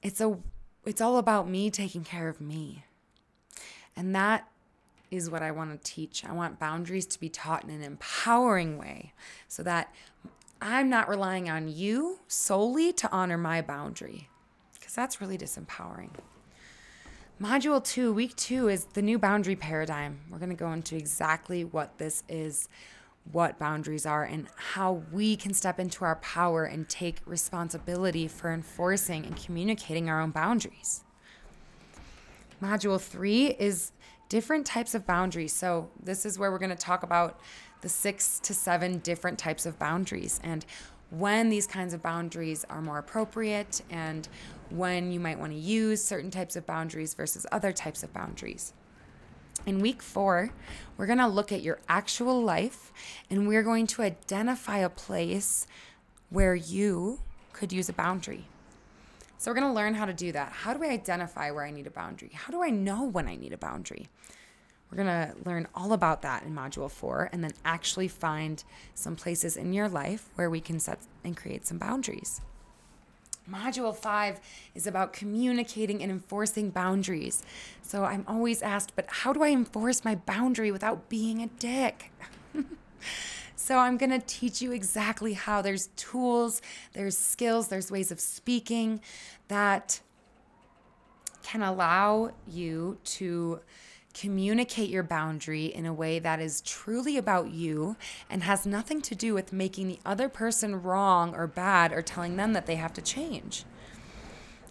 It's 0.00 0.20
a 0.20 0.38
it's 0.84 1.00
all 1.00 1.18
about 1.18 1.48
me 1.48 1.70
taking 1.70 2.04
care 2.04 2.28
of 2.28 2.40
me. 2.40 2.84
And 3.96 4.14
that 4.14 4.48
is 5.10 5.28
what 5.28 5.42
I 5.42 5.50
want 5.50 5.72
to 5.72 5.90
teach. 5.92 6.24
I 6.24 6.32
want 6.32 6.60
boundaries 6.60 7.06
to 7.06 7.18
be 7.18 7.28
taught 7.28 7.64
in 7.64 7.70
an 7.70 7.82
empowering 7.82 8.78
way 8.78 9.12
so 9.48 9.62
that 9.64 9.92
I'm 10.62 10.88
not 10.88 11.08
relying 11.08 11.50
on 11.50 11.68
you 11.68 12.20
solely 12.28 12.92
to 12.92 13.10
honor 13.10 13.36
my 13.36 13.60
boundary 13.60 14.28
because 14.74 14.94
that's 14.94 15.20
really 15.20 15.36
disempowering. 15.36 16.10
Module 17.40 17.82
two, 17.82 18.12
week 18.12 18.34
two, 18.36 18.68
is 18.68 18.84
the 18.94 19.02
new 19.02 19.18
boundary 19.18 19.56
paradigm. 19.56 20.20
We're 20.30 20.38
going 20.38 20.50
to 20.50 20.56
go 20.56 20.72
into 20.72 20.96
exactly 20.96 21.64
what 21.64 21.98
this 21.98 22.24
is, 22.28 22.68
what 23.32 23.58
boundaries 23.58 24.06
are 24.06 24.24
and 24.24 24.48
how 24.56 25.02
we 25.12 25.36
can 25.36 25.52
step 25.52 25.78
into 25.78 26.04
our 26.04 26.16
power 26.16 26.64
and 26.64 26.88
take 26.88 27.20
responsibility 27.26 28.28
for 28.28 28.52
enforcing 28.52 29.24
and 29.26 29.36
communicating 29.36 30.08
our 30.08 30.20
own 30.20 30.30
boundaries. 30.30 31.04
Module 32.62 33.00
three 33.00 33.48
is 33.58 33.92
different 34.28 34.66
types 34.66 34.94
of 34.94 35.06
boundaries. 35.06 35.52
So, 35.52 35.90
this 36.02 36.26
is 36.26 36.38
where 36.38 36.50
we're 36.50 36.58
going 36.58 36.70
to 36.70 36.76
talk 36.76 37.02
about 37.02 37.40
the 37.80 37.88
six 37.88 38.40
to 38.40 38.54
seven 38.54 38.98
different 38.98 39.38
types 39.38 39.64
of 39.64 39.78
boundaries 39.78 40.40
and 40.42 40.64
when 41.10 41.48
these 41.48 41.66
kinds 41.66 41.94
of 41.94 42.02
boundaries 42.02 42.64
are 42.68 42.82
more 42.82 42.98
appropriate 42.98 43.80
and 43.90 44.28
when 44.70 45.10
you 45.10 45.18
might 45.18 45.38
want 45.38 45.52
to 45.52 45.58
use 45.58 46.04
certain 46.04 46.30
types 46.30 46.54
of 46.56 46.66
boundaries 46.66 47.14
versus 47.14 47.46
other 47.50 47.72
types 47.72 48.02
of 48.02 48.12
boundaries. 48.12 48.74
In 49.68 49.80
week 49.80 50.00
four, 50.00 50.48
we're 50.96 51.04
going 51.04 51.18
to 51.18 51.26
look 51.26 51.52
at 51.52 51.60
your 51.60 51.78
actual 51.90 52.42
life 52.42 52.90
and 53.28 53.46
we're 53.46 53.62
going 53.62 53.86
to 53.88 54.00
identify 54.00 54.78
a 54.78 54.88
place 54.88 55.66
where 56.30 56.54
you 56.54 57.20
could 57.52 57.70
use 57.70 57.90
a 57.90 57.92
boundary. 57.92 58.46
So, 59.36 59.50
we're 59.50 59.56
going 59.56 59.70
to 59.70 59.74
learn 59.74 59.92
how 59.92 60.06
to 60.06 60.14
do 60.14 60.32
that. 60.32 60.52
How 60.52 60.72
do 60.72 60.82
I 60.82 60.86
identify 60.86 61.50
where 61.50 61.66
I 61.66 61.70
need 61.70 61.86
a 61.86 61.90
boundary? 61.90 62.30
How 62.32 62.50
do 62.50 62.62
I 62.62 62.70
know 62.70 63.04
when 63.04 63.28
I 63.28 63.36
need 63.36 63.52
a 63.52 63.58
boundary? 63.58 64.08
We're 64.90 65.04
going 65.04 65.06
to 65.28 65.34
learn 65.44 65.68
all 65.74 65.92
about 65.92 66.22
that 66.22 66.44
in 66.44 66.54
Module 66.54 66.90
4 66.90 67.28
and 67.30 67.44
then 67.44 67.52
actually 67.62 68.08
find 68.08 68.64
some 68.94 69.16
places 69.16 69.54
in 69.54 69.74
your 69.74 69.90
life 69.90 70.30
where 70.36 70.48
we 70.48 70.62
can 70.62 70.80
set 70.80 71.00
and 71.22 71.36
create 71.36 71.66
some 71.66 71.76
boundaries. 71.76 72.40
Module 73.50 73.96
5 73.96 74.40
is 74.74 74.86
about 74.86 75.12
communicating 75.12 76.02
and 76.02 76.12
enforcing 76.12 76.70
boundaries. 76.70 77.42
So 77.82 78.04
I'm 78.04 78.24
always 78.28 78.62
asked, 78.62 78.92
but 78.94 79.06
how 79.08 79.32
do 79.32 79.42
I 79.42 79.48
enforce 79.48 80.04
my 80.04 80.14
boundary 80.14 80.70
without 80.70 81.08
being 81.08 81.42
a 81.42 81.46
dick? 81.46 82.12
so 83.56 83.78
I'm 83.78 83.96
going 83.96 84.10
to 84.10 84.20
teach 84.26 84.60
you 84.60 84.72
exactly 84.72 85.32
how 85.32 85.62
there's 85.62 85.88
tools, 85.96 86.60
there's 86.92 87.16
skills, 87.16 87.68
there's 87.68 87.90
ways 87.90 88.10
of 88.10 88.20
speaking 88.20 89.00
that 89.48 90.00
can 91.42 91.62
allow 91.62 92.32
you 92.46 92.98
to 93.04 93.60
communicate 94.14 94.90
your 94.90 95.02
boundary 95.02 95.66
in 95.66 95.86
a 95.86 95.92
way 95.92 96.18
that 96.18 96.40
is 96.40 96.60
truly 96.62 97.16
about 97.16 97.50
you 97.50 97.96
and 98.28 98.42
has 98.42 98.66
nothing 98.66 99.00
to 99.02 99.14
do 99.14 99.34
with 99.34 99.52
making 99.52 99.88
the 99.88 99.98
other 100.04 100.28
person 100.28 100.82
wrong 100.82 101.34
or 101.34 101.46
bad 101.46 101.92
or 101.92 102.02
telling 102.02 102.36
them 102.36 102.52
that 102.52 102.66
they 102.66 102.76
have 102.76 102.92
to 102.94 103.02
change. 103.02 103.64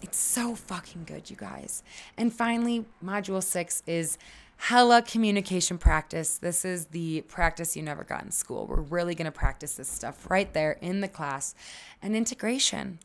It's 0.02 0.18
so 0.18 0.54
fucking 0.54 1.06
good, 1.06 1.30
you 1.30 1.36
guys. 1.36 1.84
And 2.18 2.34
finally, 2.34 2.86
module 3.04 3.42
six 3.42 3.84
is 3.88 4.18
hella 4.58 5.02
communication 5.02 5.78
practice. 5.78 6.38
This 6.38 6.66
is 6.66 6.88
the 6.88 7.22
practice 7.22 7.76
you 7.76 7.84
never 7.84 8.04
got 8.04 8.24
in 8.24 8.32
school. 8.32 8.68
We're 8.68 8.82
really 8.82 9.16
to 9.16 9.32
practice 9.32 9.76
this 9.76 9.88
stuff 9.88 10.30
right 10.30 10.52
there 10.54 10.74
in 10.82 11.02
the 11.02 11.08
class 11.08 11.56
and 12.02 12.16
integration. 12.16 13.00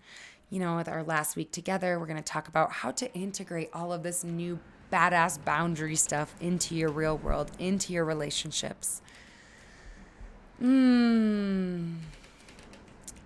You 0.51 0.61
know, 0.61 0.77
with 0.77 0.89
our 0.89 1.03
last 1.03 1.37
week 1.37 1.51
together, 1.51 1.99
we're 1.99 2.07
going 2.07 2.19
to 2.19 2.23
talk 2.23 2.49
about 2.49 2.73
how 2.73 2.91
to 2.93 3.13
integrate 3.15 3.71
all 3.73 3.93
of 3.93 4.03
this 4.03 4.23
new 4.23 4.59
badass 4.93 5.43
boundary 5.45 5.97
stuff 5.97 6.35
into 6.41 6.75
your 6.75 6.91
real 6.91 7.17
world, 7.17 7.51
into 7.59 7.93
your 7.93 8.05
relationships. 8.05 9.01
Mmm. 10.63 11.97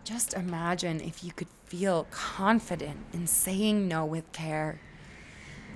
Just 0.04 0.34
imagine 0.34 1.00
if 1.00 1.24
you 1.24 1.32
could 1.32 1.48
feel 1.66 2.06
confident 2.10 2.98
in 3.12 3.26
saying 3.26 3.88
no 3.88 4.04
with 4.06 4.30
care. 4.32 4.80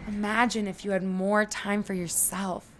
Imagine 0.07 0.68
if 0.68 0.85
you 0.85 0.92
had 0.92 1.03
more 1.03 1.44
time 1.44 1.83
for 1.83 1.94
yourself. 1.94 2.70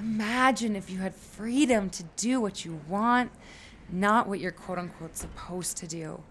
Imagine 0.00 0.74
if 0.74 0.90
you 0.90 0.98
had 0.98 1.14
freedom 1.14 1.90
to 1.90 2.02
do 2.16 2.40
what 2.40 2.64
you 2.64 2.80
want, 2.88 3.30
not 3.90 4.26
what 4.26 4.40
you're 4.40 4.52
quote 4.52 4.78
unquote 4.78 5.16
supposed 5.16 5.76
to 5.76 5.86
do. 5.86 6.22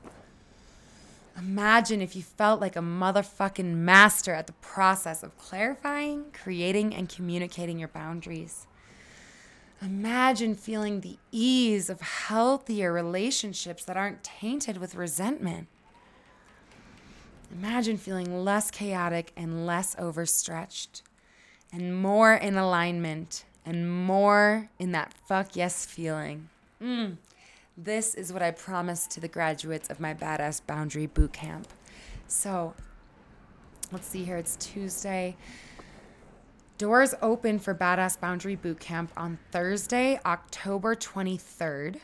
Imagine 1.37 2.01
if 2.01 2.15
you 2.15 2.21
felt 2.21 2.61
like 2.61 2.75
a 2.75 2.79
motherfucking 2.79 3.73
master 3.75 4.33
at 4.33 4.47
the 4.47 4.53
process 4.53 5.21
of 5.21 5.37
clarifying, 5.37 6.25
creating, 6.31 6.95
and 6.95 7.09
communicating 7.09 7.77
your 7.77 7.89
boundaries. 7.89 8.67
Imagine 9.81 10.55
feeling 10.55 11.01
the 11.01 11.17
ease 11.31 11.89
of 11.89 11.99
healthier 11.99 12.93
relationships 12.93 13.83
that 13.83 13.97
aren't 13.97 14.23
tainted 14.23 14.77
with 14.77 14.95
resentment. 14.95 15.67
Imagine 17.51 17.97
feeling 17.97 18.43
less 18.45 18.71
chaotic 18.71 19.31
and 19.35 19.65
less 19.65 19.95
overstretched, 19.99 21.01
and 21.71 22.01
more 22.01 22.33
in 22.33 22.55
alignment, 22.55 23.43
and 23.65 24.05
more 24.05 24.69
in 24.79 24.93
that 24.93 25.13
fuck 25.27 25.55
yes 25.55 25.85
feeling. 25.85 26.49
Mm. 26.81 27.17
This 27.77 28.15
is 28.15 28.31
what 28.31 28.41
I 28.41 28.51
promised 28.51 29.11
to 29.11 29.19
the 29.19 29.27
graduates 29.27 29.89
of 29.89 29.99
my 29.99 30.13
Badass 30.13 30.65
Boundary 30.65 31.07
Boot 31.07 31.33
Camp. 31.33 31.67
So 32.25 32.73
let's 33.91 34.07
see 34.07 34.23
here, 34.23 34.37
it's 34.37 34.55
Tuesday. 34.55 35.35
Doors 36.77 37.13
open 37.21 37.59
for 37.59 37.75
Badass 37.75 38.17
Boundary 38.17 38.55
Boot 38.55 38.79
Camp 38.79 39.11
on 39.17 39.39
Thursday, 39.51 40.17
October 40.25 40.95
23rd. 40.95 41.99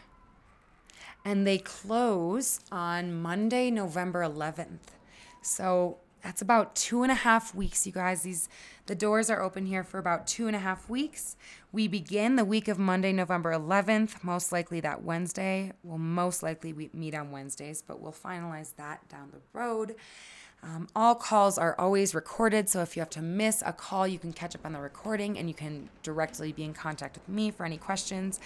And 1.24 1.48
they 1.48 1.60
close 1.60 2.60
on 2.70 3.22
Monday, 3.22 3.72
November 3.72 4.24
11th. 4.24 4.98
So 5.42 6.00
that's 6.22 6.42
about 6.42 6.76
two 6.76 7.04
and 7.04 7.12
a 7.12 7.16
half 7.16 7.56
weeks, 7.56 7.86
you 7.86 7.92
guys. 7.92 8.22
These 8.22 8.50
the 8.88 8.96
doors 8.96 9.30
are 9.30 9.42
open 9.42 9.66
here 9.66 9.84
for 9.84 10.00
about 10.00 10.28
two 10.28 10.48
and 10.48 10.56
a 10.56 10.60
half 10.60 10.90
weeks. 10.90 11.36
We 11.72 11.88
begin 11.88 12.36
the 12.36 12.46
week 12.46 12.68
of 12.68 12.78
Monday, 12.78 13.14
November 13.14 13.54
11th. 13.54 14.24
Most 14.24 14.52
likely 14.52 14.80
that 14.82 15.04
Wednesday. 15.04 15.72
We'll 15.84 15.98
most 15.98 16.44
likely 16.44 16.90
meet 16.94 17.16
on 17.16 17.32
Wednesdays, 17.32 17.82
but 17.82 18.02
we'll 18.02 18.12
finalize 18.12 18.76
that 18.76 19.08
down 19.08 19.32
the 19.32 19.40
road. 19.58 19.96
Um, 20.64 20.88
all 20.96 21.16
calls 21.16 21.58
are 21.58 21.76
always 21.80 22.14
recorded, 22.14 22.70
so 22.70 22.82
if 22.82 22.96
you 22.96 23.02
have 23.02 23.10
to 23.12 23.22
miss 23.22 23.64
a 23.66 23.74
call, 23.74 24.08
you 24.08 24.20
can 24.20 24.32
catch 24.32 24.54
up 24.54 24.64
on 24.64 24.74
the 24.74 24.80
recording 24.80 25.40
and 25.40 25.48
you 25.48 25.56
can 25.56 25.90
directly 26.04 26.52
be 26.52 26.64
in 26.64 26.74
contact 26.74 27.16
with 27.16 27.28
me 27.28 27.50
for 27.50 27.66
any 27.66 27.78
questions. 27.78 28.40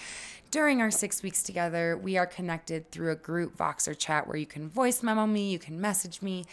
During 0.50 0.80
our 0.80 0.92
six 0.92 1.22
weeks 1.22 1.44
together, 1.44 1.98
we 1.98 2.18
are 2.18 2.26
connected 2.26 2.90
through 2.90 3.12
a 3.12 3.16
group 3.16 3.58
Voxer 3.58 3.98
chat 3.98 4.28
where 4.28 4.38
you 4.38 4.46
can 4.46 4.70
voice 4.70 5.04
memo 5.04 5.28
me, 5.28 5.52
you 5.52 5.60
can 5.60 5.82
message 5.82 6.22
me 6.22 6.46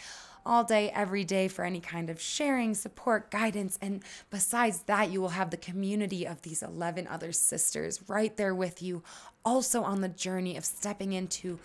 all 0.45 0.63
day, 0.63 0.89
every 0.91 1.23
day 1.23 1.47
for 1.47 1.65
any 1.65 1.79
kind 1.79 2.09
of 2.09 2.19
sharing, 2.19 2.73
support, 2.73 3.31
guidance. 3.31 3.77
And 3.81 4.03
besides 4.29 4.83
that, 4.83 5.09
you 5.11 5.21
will 5.21 5.29
have 5.29 5.49
the 5.49 5.57
community 5.57 6.25
of 6.25 6.41
these 6.41 6.61
11 6.61 7.07
other 7.07 7.31
sisters 7.31 8.01
right 8.07 8.35
there 8.35 8.55
with 8.55 8.81
you, 8.81 9.03
also 9.45 9.83
on 9.83 10.01
the 10.01 10.09
journey 10.09 10.57
of 10.57 10.65
stepping 10.65 11.13
into 11.13 11.59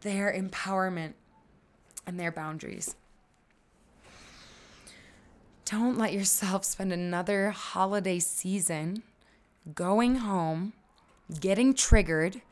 their 0.00 0.32
empowerment 0.32 1.14
and 2.06 2.18
their 2.18 2.32
boundaries. 2.32 2.94
Don't 5.64 5.96
let 5.96 6.12
yourself 6.12 6.64
spend 6.64 6.92
another 6.92 7.50
holiday 7.50 8.18
season 8.18 9.02
going 9.74 10.16
home, 10.16 10.74
getting 11.40 11.72
triggered, 11.72 12.42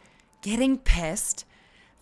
getting 0.41 0.79
pissed, 0.79 1.45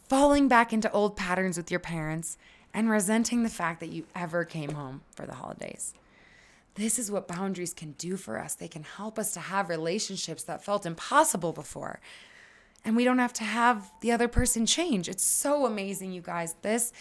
falling 0.08 0.46
back 0.46 0.72
into 0.72 0.90
old 0.92 1.16
patterns 1.16 1.56
with 1.56 1.70
your 1.70 1.80
parents, 1.80 2.38
and 2.72 2.88
resenting 2.88 3.42
the 3.42 3.48
fact 3.48 3.80
that 3.80 3.90
you 3.90 4.06
ever 4.14 4.44
came 4.44 4.72
home 4.72 5.02
for 5.14 5.26
the 5.26 5.34
holidays. 5.34 5.94
This 6.74 6.98
is 6.98 7.10
what 7.10 7.26
boundaries 7.26 7.74
can 7.74 7.92
do 7.92 8.16
for 8.16 8.38
us. 8.38 8.54
They 8.54 8.68
can 8.68 8.84
help 8.84 9.18
us 9.18 9.32
to 9.34 9.40
have 9.40 9.68
relationships 9.68 10.44
that 10.44 10.64
felt 10.64 10.86
impossible 10.86 11.52
before. 11.52 12.00
And 12.84 12.96
we 12.96 13.04
don't 13.04 13.18
have 13.18 13.32
to 13.34 13.44
have 13.44 13.90
the 14.00 14.12
other 14.12 14.28
person 14.28 14.66
change. 14.66 15.08
It's 15.08 15.24
so 15.24 15.66
amazing, 15.66 16.12
you 16.12 16.22
guys. 16.22 16.54
This, 16.62 16.92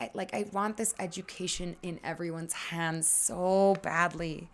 I, 0.00 0.10
like, 0.14 0.32
I 0.32 0.46
want 0.52 0.76
this 0.76 0.94
education 0.98 1.76
in 1.82 2.00
everyone's 2.02 2.54
hands 2.54 3.08
so 3.08 3.76
badly. 3.82 4.48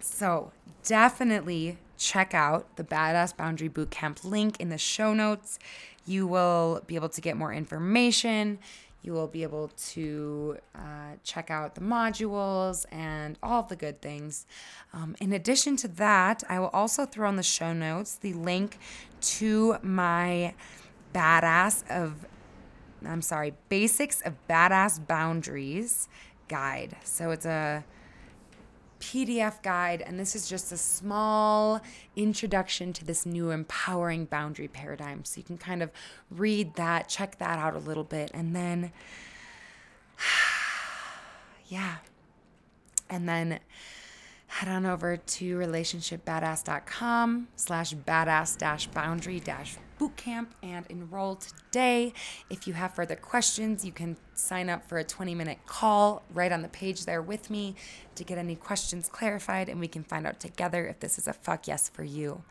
So, 0.00 0.52
definitely 0.84 1.76
check 1.98 2.32
out 2.32 2.76
the 2.76 2.84
Badass 2.84 3.36
Boundary 3.36 3.68
Bootcamp 3.68 4.24
link 4.24 4.58
in 4.58 4.70
the 4.70 4.78
show 4.78 5.12
notes. 5.12 5.58
You 6.06 6.26
will 6.26 6.80
be 6.86 6.94
able 6.94 7.10
to 7.10 7.20
get 7.20 7.36
more 7.36 7.52
information. 7.52 8.58
You 9.02 9.12
will 9.12 9.26
be 9.26 9.42
able 9.42 9.68
to 9.92 10.58
uh, 10.74 11.14
check 11.24 11.50
out 11.50 11.74
the 11.74 11.80
modules 11.80 12.84
and 12.92 13.38
all 13.42 13.62
the 13.62 13.76
good 13.76 14.02
things. 14.02 14.46
Um, 14.92 15.16
in 15.20 15.32
addition 15.32 15.76
to 15.76 15.88
that, 15.88 16.42
I 16.48 16.58
will 16.58 16.68
also 16.68 17.06
throw 17.06 17.28
in 17.28 17.36
the 17.36 17.42
show 17.42 17.72
notes 17.72 18.16
the 18.16 18.34
link 18.34 18.78
to 19.22 19.76
my 19.82 20.54
badass 21.14 21.88
of, 21.90 22.26
I'm 23.06 23.22
sorry, 23.22 23.54
basics 23.68 24.20
of 24.20 24.34
badass 24.48 25.06
boundaries 25.06 26.08
guide. 26.48 26.96
So 27.04 27.30
it's 27.30 27.46
a 27.46 27.84
PDF 29.00 29.62
guide, 29.62 30.02
and 30.02 30.20
this 30.20 30.36
is 30.36 30.48
just 30.48 30.70
a 30.70 30.76
small 30.76 31.80
introduction 32.14 32.92
to 32.92 33.04
this 33.04 33.26
new 33.26 33.50
empowering 33.50 34.26
boundary 34.26 34.68
paradigm. 34.68 35.24
So 35.24 35.38
you 35.38 35.44
can 35.44 35.58
kind 35.58 35.82
of 35.82 35.90
read 36.30 36.74
that, 36.74 37.08
check 37.08 37.38
that 37.38 37.58
out 37.58 37.74
a 37.74 37.78
little 37.78 38.04
bit, 38.04 38.30
and 38.32 38.54
then, 38.54 38.92
yeah. 41.68 41.96
And 43.08 43.28
then 43.28 43.58
head 44.46 44.68
on 44.68 44.86
over 44.86 45.16
to 45.16 45.58
relationshipbadass.com 45.58 47.48
slash 47.56 47.94
badass 47.94 48.58
dash 48.58 48.86
boundary 48.86 49.40
dash 49.40 49.76
bootcamp 50.00 50.46
and 50.62 50.86
enroll 50.88 51.36
today. 51.36 52.14
If 52.48 52.66
you 52.66 52.72
have 52.72 52.94
further 52.94 53.16
questions, 53.16 53.84
you 53.84 53.92
can 53.92 54.16
sign 54.34 54.70
up 54.70 54.88
for 54.88 54.98
a 54.98 55.04
20 55.04 55.34
minute 55.34 55.58
call 55.66 56.22
right 56.32 56.50
on 56.50 56.62
the 56.62 56.68
page 56.68 57.04
there 57.04 57.20
with 57.20 57.50
me 57.50 57.74
to 58.14 58.24
get 58.24 58.38
any 58.38 58.56
questions 58.56 59.08
clarified 59.08 59.68
and 59.68 59.78
we 59.78 59.88
can 59.88 60.02
find 60.02 60.26
out 60.26 60.40
together 60.40 60.86
if 60.86 61.00
this 61.00 61.18
is 61.18 61.28
a 61.28 61.32
fuck 61.32 61.68
yes 61.68 61.88
for 61.88 62.02
you. 62.02 62.42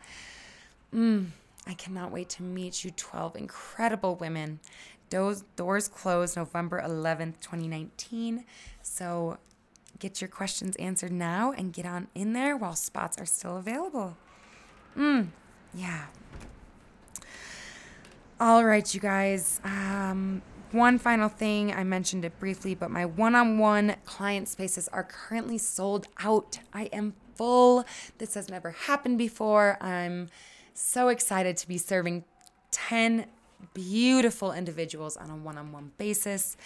Mm, 0.94 1.28
I 1.66 1.74
cannot 1.74 2.12
wait 2.12 2.28
to 2.30 2.42
meet 2.42 2.84
you 2.84 2.92
12 2.92 3.36
incredible 3.36 4.14
women. 4.14 4.60
Doors 5.08 5.88
close 5.88 6.36
November 6.36 6.80
11th, 6.80 7.40
2019. 7.40 8.44
So 8.82 9.38
get 9.98 10.20
your 10.20 10.28
questions 10.28 10.76
answered 10.76 11.10
now 11.10 11.52
and 11.52 11.72
get 11.72 11.84
on 11.84 12.06
in 12.14 12.32
there 12.32 12.56
while 12.56 12.76
spots 12.76 13.20
are 13.20 13.26
still 13.26 13.56
available. 13.56 14.16
Mm, 14.96 15.28
yeah. 15.74 16.06
All 18.40 18.64
right, 18.64 18.94
you 18.94 19.00
guys. 19.00 19.60
Um, 19.64 20.40
one 20.72 20.98
final 20.98 21.28
thing, 21.28 21.74
I 21.74 21.84
mentioned 21.84 22.24
it 22.24 22.38
briefly, 22.38 22.74
but 22.74 22.90
my 22.90 23.04
one 23.04 23.34
on 23.34 23.58
one 23.58 23.96
client 24.06 24.48
spaces 24.48 24.88
are 24.94 25.04
currently 25.04 25.58
sold 25.58 26.08
out. 26.20 26.58
I 26.72 26.84
am 26.84 27.12
full. 27.34 27.84
This 28.16 28.32
has 28.36 28.48
never 28.48 28.70
happened 28.70 29.18
before. 29.18 29.76
I'm 29.82 30.30
so 30.72 31.08
excited 31.08 31.58
to 31.58 31.68
be 31.68 31.76
serving 31.76 32.24
10 32.70 33.26
beautiful 33.74 34.52
individuals 34.52 35.18
on 35.18 35.28
a 35.28 35.36
one 35.36 35.58
on 35.58 35.70
one 35.70 35.92
basis. 35.98 36.56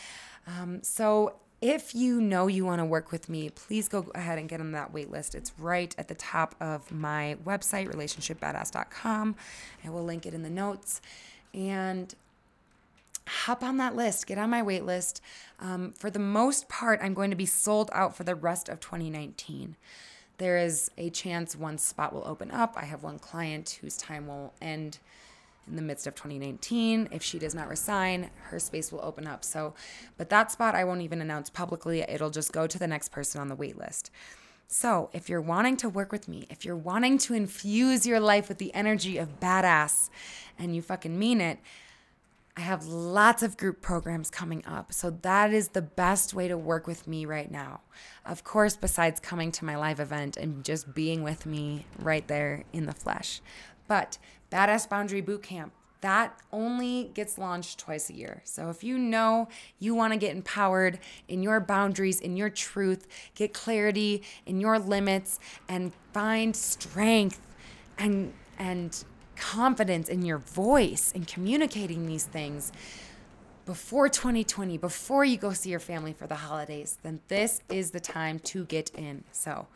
Um, 0.46 0.80
so, 0.84 1.34
if 1.60 1.94
you 1.94 2.20
know 2.20 2.46
you 2.46 2.66
want 2.66 2.80
to 2.80 2.84
work 2.84 3.10
with 3.10 3.28
me, 3.28 3.48
please 3.48 3.88
go 3.88 4.06
ahead 4.14 4.38
and 4.38 4.48
get 4.48 4.60
on 4.60 4.72
that 4.72 4.92
wait 4.92 5.10
list. 5.10 5.34
It's 5.34 5.50
right 5.58 5.92
at 5.96 6.08
the 6.08 6.14
top 6.14 6.54
of 6.60 6.92
my 6.92 7.36
website, 7.42 7.90
relationshipbadass.com. 7.90 9.34
I 9.82 9.88
will 9.88 10.04
link 10.04 10.26
it 10.26 10.34
in 10.34 10.42
the 10.42 10.50
notes. 10.50 11.00
And 11.54 12.14
hop 13.26 13.62
on 13.62 13.78
that 13.78 13.96
list, 13.96 14.26
get 14.26 14.38
on 14.38 14.50
my 14.50 14.62
wait 14.62 14.84
list. 14.84 15.22
Um, 15.60 15.92
for 15.92 16.10
the 16.10 16.18
most 16.18 16.68
part, 16.68 17.00
I'm 17.02 17.14
going 17.14 17.30
to 17.30 17.36
be 17.36 17.46
sold 17.46 17.90
out 17.92 18.16
for 18.16 18.24
the 18.24 18.34
rest 18.34 18.68
of 18.68 18.80
2019. 18.80 19.76
There 20.38 20.58
is 20.58 20.90
a 20.98 21.10
chance 21.10 21.56
one 21.56 21.78
spot 21.78 22.12
will 22.12 22.26
open 22.26 22.50
up. 22.50 22.74
I 22.76 22.84
have 22.84 23.02
one 23.02 23.18
client 23.18 23.78
whose 23.80 23.96
time 23.96 24.26
will 24.26 24.52
end 24.60 24.98
in 25.66 25.76
the 25.76 25.82
midst 25.82 26.06
of 26.06 26.14
2019. 26.14 27.08
If 27.12 27.22
she 27.22 27.38
does 27.38 27.54
not 27.54 27.68
resign, 27.68 28.30
her 28.44 28.58
space 28.58 28.92
will 28.92 29.00
open 29.02 29.26
up. 29.26 29.44
So, 29.44 29.74
but 30.18 30.28
that 30.30 30.50
spot 30.50 30.74
I 30.74 30.84
won't 30.84 31.02
even 31.02 31.20
announce 31.20 31.50
publicly. 31.50 32.00
It'll 32.00 32.30
just 32.30 32.52
go 32.52 32.66
to 32.66 32.78
the 32.78 32.86
next 32.86 33.10
person 33.10 33.40
on 33.40 33.48
the 33.48 33.54
wait 33.54 33.78
list. 33.78 34.10
So, 34.66 35.10
if 35.12 35.28
you're 35.28 35.40
wanting 35.40 35.76
to 35.78 35.88
work 35.88 36.10
with 36.10 36.26
me, 36.26 36.46
if 36.50 36.64
you're 36.64 36.76
wanting 36.76 37.18
to 37.18 37.34
infuse 37.34 38.06
your 38.06 38.18
life 38.18 38.48
with 38.48 38.58
the 38.58 38.74
energy 38.74 39.18
of 39.18 39.38
badass 39.38 40.10
and 40.58 40.74
you 40.74 40.82
fucking 40.82 41.18
mean 41.18 41.40
it, 41.40 41.58
I 42.56 42.60
have 42.60 42.86
lots 42.86 43.42
of 43.42 43.56
group 43.56 43.82
programs 43.82 44.30
coming 44.30 44.64
up. 44.64 44.92
So 44.92 45.10
that 45.22 45.52
is 45.52 45.68
the 45.68 45.82
best 45.82 46.34
way 46.34 46.46
to 46.46 46.56
work 46.56 46.86
with 46.86 47.08
me 47.08 47.26
right 47.26 47.50
now. 47.50 47.80
Of 48.24 48.44
course, 48.44 48.76
besides 48.76 49.18
coming 49.18 49.50
to 49.52 49.64
my 49.64 49.76
live 49.76 49.98
event 49.98 50.36
and 50.36 50.64
just 50.64 50.94
being 50.94 51.24
with 51.24 51.46
me 51.46 51.86
right 51.98 52.26
there 52.28 52.62
in 52.72 52.86
the 52.86 52.92
flesh. 52.92 53.40
But 53.88 54.18
Badass 54.52 54.88
Boundary 54.88 55.20
Bootcamp, 55.20 55.70
that 56.04 56.38
only 56.52 57.10
gets 57.14 57.38
launched 57.38 57.78
twice 57.78 58.10
a 58.10 58.14
year. 58.14 58.42
So 58.44 58.68
if 58.68 58.84
you 58.84 58.98
know 58.98 59.48
you 59.78 59.94
want 59.94 60.12
to 60.12 60.18
get 60.18 60.36
empowered 60.36 60.98
in 61.28 61.42
your 61.42 61.60
boundaries, 61.60 62.20
in 62.20 62.36
your 62.36 62.50
truth, 62.50 63.08
get 63.34 63.54
clarity 63.54 64.22
in 64.44 64.60
your 64.60 64.78
limits 64.78 65.40
and 65.66 65.92
find 66.12 66.54
strength 66.54 67.40
and 67.96 68.34
and 68.58 69.02
confidence 69.34 70.10
in 70.10 70.26
your 70.26 70.36
voice 70.36 71.10
in 71.12 71.24
communicating 71.24 72.06
these 72.06 72.24
things 72.24 72.70
before 73.64 74.10
2020, 74.10 74.76
before 74.76 75.24
you 75.24 75.38
go 75.38 75.54
see 75.54 75.70
your 75.70 75.80
family 75.80 76.12
for 76.12 76.26
the 76.26 76.34
holidays, 76.34 76.98
then 77.02 77.20
this 77.28 77.62
is 77.70 77.92
the 77.92 78.00
time 78.00 78.38
to 78.40 78.66
get 78.66 78.90
in. 78.90 79.24
So 79.32 79.68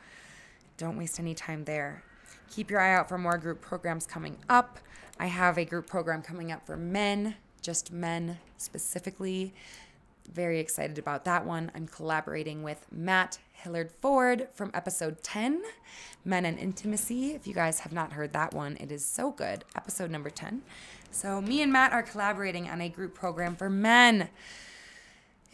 don't 0.77 0.99
waste 0.99 1.19
any 1.19 1.35
time 1.35 1.64
there. 1.64 2.03
Keep 2.51 2.71
your 2.71 2.81
eye 2.81 2.95
out 2.95 3.09
for 3.09 3.17
more 3.17 3.38
group 3.38 3.62
programs 3.62 4.07
coming 4.07 4.37
up. 4.51 4.79
I 5.20 5.26
have 5.26 5.59
a 5.59 5.64
group 5.64 5.87
program 5.88 6.22
coming 6.22 6.52
up 6.52 6.64
for 6.64 6.76
men, 6.76 7.35
just 7.61 7.92
men 7.92 8.38
specifically. 8.57 9.52
Very 10.33 10.61
excited 10.61 10.98
about 10.98 11.24
that 11.24 11.44
one. 11.44 11.72
I'm 11.74 11.88
collaborating 11.88 12.62
with 12.62 12.87
Matt 12.92 13.38
Hillard 13.52 13.90
Ford 13.90 14.48
from 14.54 14.70
episode 14.74 15.22
10, 15.24 15.62
Men 16.24 16.44
and 16.44 16.59
Intimacy. 16.59 17.33
If 17.33 17.46
you 17.46 17.54
guys 17.54 17.81
have 17.81 17.92
not 17.92 18.12
heard 18.12 18.33
that 18.33 18.54
one, 18.54 18.76
it 18.78 18.92
is 18.92 19.04
so 19.04 19.33
good. 19.33 19.64
Episode 19.74 20.11
number 20.11 20.31
10. 20.31 20.62
So, 21.11 21.40
me 21.40 21.62
and 21.62 21.72
Matt 21.72 21.92
are 21.92 22.02
collaborating 22.02 22.68
on 22.68 22.81
a 22.81 22.88
group 22.88 23.14
program 23.14 23.57
for 23.57 23.68
men. 23.68 24.28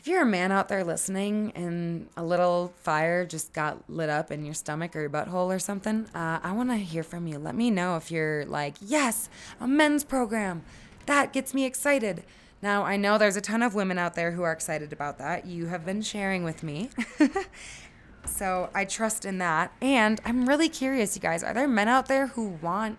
If 0.05 0.09
you're 0.09 0.21
a 0.21 0.27
man 0.27 0.53
out 0.53 0.69
there 0.69 0.85
listening 0.85 1.51
and 1.55 2.11
a 2.15 2.23
little 2.23 2.75
fire 2.83 3.25
just 3.25 3.55
got 3.55 3.89
lit 3.89 4.11
up 4.11 4.31
in 4.31 4.45
your 4.45 4.53
stomach 4.53 4.95
or 4.95 5.01
your 5.01 5.09
butthole 5.09 5.47
or 5.47 5.59
something, 5.59 6.05
uh, 6.15 6.41
I 6.43 6.53
want 6.53 6.69
to 6.69 6.77
hear 6.77 7.03
from 7.03 7.27
you. 7.27 7.39
Let 7.39 7.55
me 7.55 7.71
know 7.71 7.97
if 7.97 8.11
you're 8.11 8.45
like, 8.45 8.75
yes, 8.83 9.31
a 9.63 9.67
men's 9.67 10.05
program. 10.05 10.63
That 11.07 11.33
gets 11.33 11.55
me 11.55 11.65
excited. 11.65 12.23
Now, 12.61 12.83
I 12.83 12.99
know 12.99 13.17
there's 13.17 13.37
a 13.37 13.41
ton 13.41 13.63
of 13.63 13.75
women 13.75 13.97
out 13.97 14.15
there 14.15 14.33
who 14.33 14.43
are 14.43 14.53
excited 14.53 14.93
about 14.93 15.17
that. 15.21 15.47
You 15.47 15.69
have 15.69 15.87
been 15.87 16.03
sharing 16.03 16.45
with 16.45 16.63
me. 16.63 16.91
so 18.27 18.69
I 18.75 18.85
trust 18.85 19.25
in 19.25 19.39
that. 19.39 19.73
And 19.81 20.21
I'm 20.27 20.47
really 20.47 20.69
curious, 20.69 21.17
you 21.17 21.23
guys, 21.23 21.43
are 21.43 21.55
there 21.55 21.67
men 21.67 21.89
out 21.89 22.09
there 22.09 22.27
who 22.27 22.59
want 22.61 22.99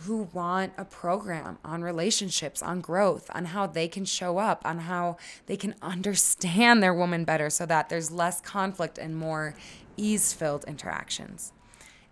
who 0.00 0.28
want 0.32 0.72
a 0.76 0.84
program 0.84 1.58
on 1.64 1.82
relationships, 1.82 2.62
on 2.62 2.80
growth, 2.80 3.30
on 3.34 3.46
how 3.46 3.66
they 3.66 3.88
can 3.88 4.04
show 4.04 4.38
up, 4.38 4.62
on 4.64 4.80
how 4.80 5.16
they 5.46 5.56
can 5.56 5.74
understand 5.82 6.82
their 6.82 6.94
woman 6.94 7.24
better 7.24 7.50
so 7.50 7.66
that 7.66 7.88
there's 7.88 8.10
less 8.10 8.40
conflict 8.40 8.98
and 8.98 9.16
more 9.16 9.54
ease 9.96 10.32
filled 10.32 10.64
interactions. 10.64 11.52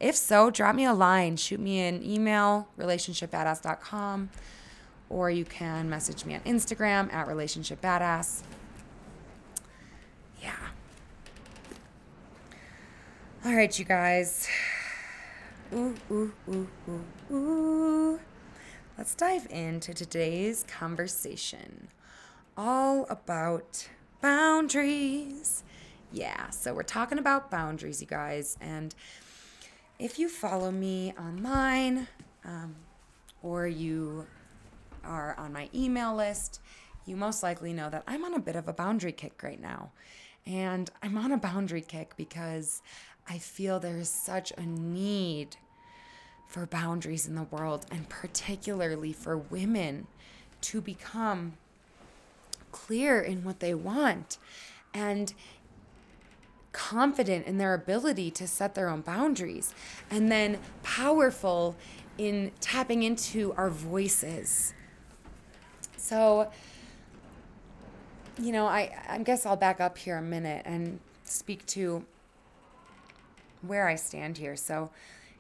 If 0.01 0.17
so, 0.17 0.51
drop 0.51 0.75
me 0.75 0.85
a 0.85 0.93
line, 0.93 1.37
shoot 1.37 1.61
me 1.61 1.81
an 1.81 2.03
email, 2.05 2.69
relationshipbadass.com, 2.79 4.31
or 5.09 5.31
you 5.31 5.45
can 5.45 5.89
message 5.89 6.25
me 6.25 6.35
on 6.35 6.41
Instagram 6.41 7.13
at 7.13 7.29
relationshipbadass. 7.29 8.43
Yeah. 10.43 10.57
All 13.45 13.55
right, 13.55 13.79
you 13.79 13.85
guys. 13.85 14.49
Ooh, 15.75 15.93
ooh, 16.09 16.33
ooh, 16.49 16.69
ooh. 17.33 18.21
Let's 18.97 19.17
dive 19.17 19.49
into 19.51 19.93
today's 19.93 20.65
conversation. 20.69 21.89
All 22.57 23.07
about 23.11 23.89
boundaries. 24.21 25.65
Yeah, 26.13 26.51
so 26.51 26.73
we're 26.75 26.85
talking 26.85 27.19
about 27.19 27.51
boundaries, 27.51 28.01
you 28.01 28.07
guys. 28.07 28.57
And 28.61 28.95
if 29.99 30.17
you 30.17 30.29
follow 30.29 30.71
me 30.71 31.13
online 31.19 32.07
um, 32.45 32.77
or 33.43 33.67
you 33.67 34.27
are 35.03 35.35
on 35.37 35.53
my 35.53 35.69
email 35.75 36.15
list, 36.15 36.61
you 37.05 37.17
most 37.17 37.43
likely 37.43 37.73
know 37.73 37.91
that 37.91 38.05
I'm 38.07 38.25
on 38.25 38.35
a 38.35 38.39
bit 38.39 38.55
of 38.55 38.69
a 38.69 38.73
boundary 38.73 39.11
kick 39.11 39.43
right 39.43 39.61
now. 39.61 39.91
And 40.47 40.89
I'm 41.03 41.19
on 41.19 41.33
a 41.33 41.37
boundary 41.37 41.81
kick 41.81 42.17
because 42.17 42.81
I 43.29 43.39
feel 43.39 43.81
there 43.81 43.99
is 43.99 44.09
such 44.09 44.53
a 44.57 44.63
need 44.63 45.57
for 46.47 46.67
boundaries 46.67 47.27
in 47.27 47.35
the 47.35 47.43
world, 47.45 47.87
and 47.91 48.09
particularly 48.09 49.13
for 49.13 49.37
women 49.37 50.07
to 50.61 50.81
become 50.81 51.55
clear 52.73 53.21
in 53.21 53.45
what 53.45 53.61
they 53.61 53.75
want 53.75 54.39
and 54.93 55.35
confident 56.73 57.47
in 57.47 57.59
their 57.59 57.73
ability 57.75 58.31
to 58.31 58.47
set 58.47 58.75
their 58.75 58.89
own 58.89 59.01
boundaries, 59.01 59.75
and 60.11 60.31
then 60.31 60.59
powerful 60.83 61.77
in 62.19 62.51
tapping 62.61 63.03
into 63.03 63.55
our 63.57 63.71
voices. 63.71 64.75
So, 65.97 66.51
you 68.39 68.53
know, 68.53 68.67
I, 68.67 68.93
I 69.09 69.19
guess 69.19 69.47
I'll 69.47 69.57
back 69.57 69.81
up 69.81 69.97
here 69.97 70.19
a 70.19 70.23
minute 70.23 70.63
and 70.65 70.99
speak 71.25 71.65
to 71.67 72.05
where 73.63 73.89
I 73.89 73.95
stand 73.95 74.39
here. 74.39 74.57
So, 74.57 74.91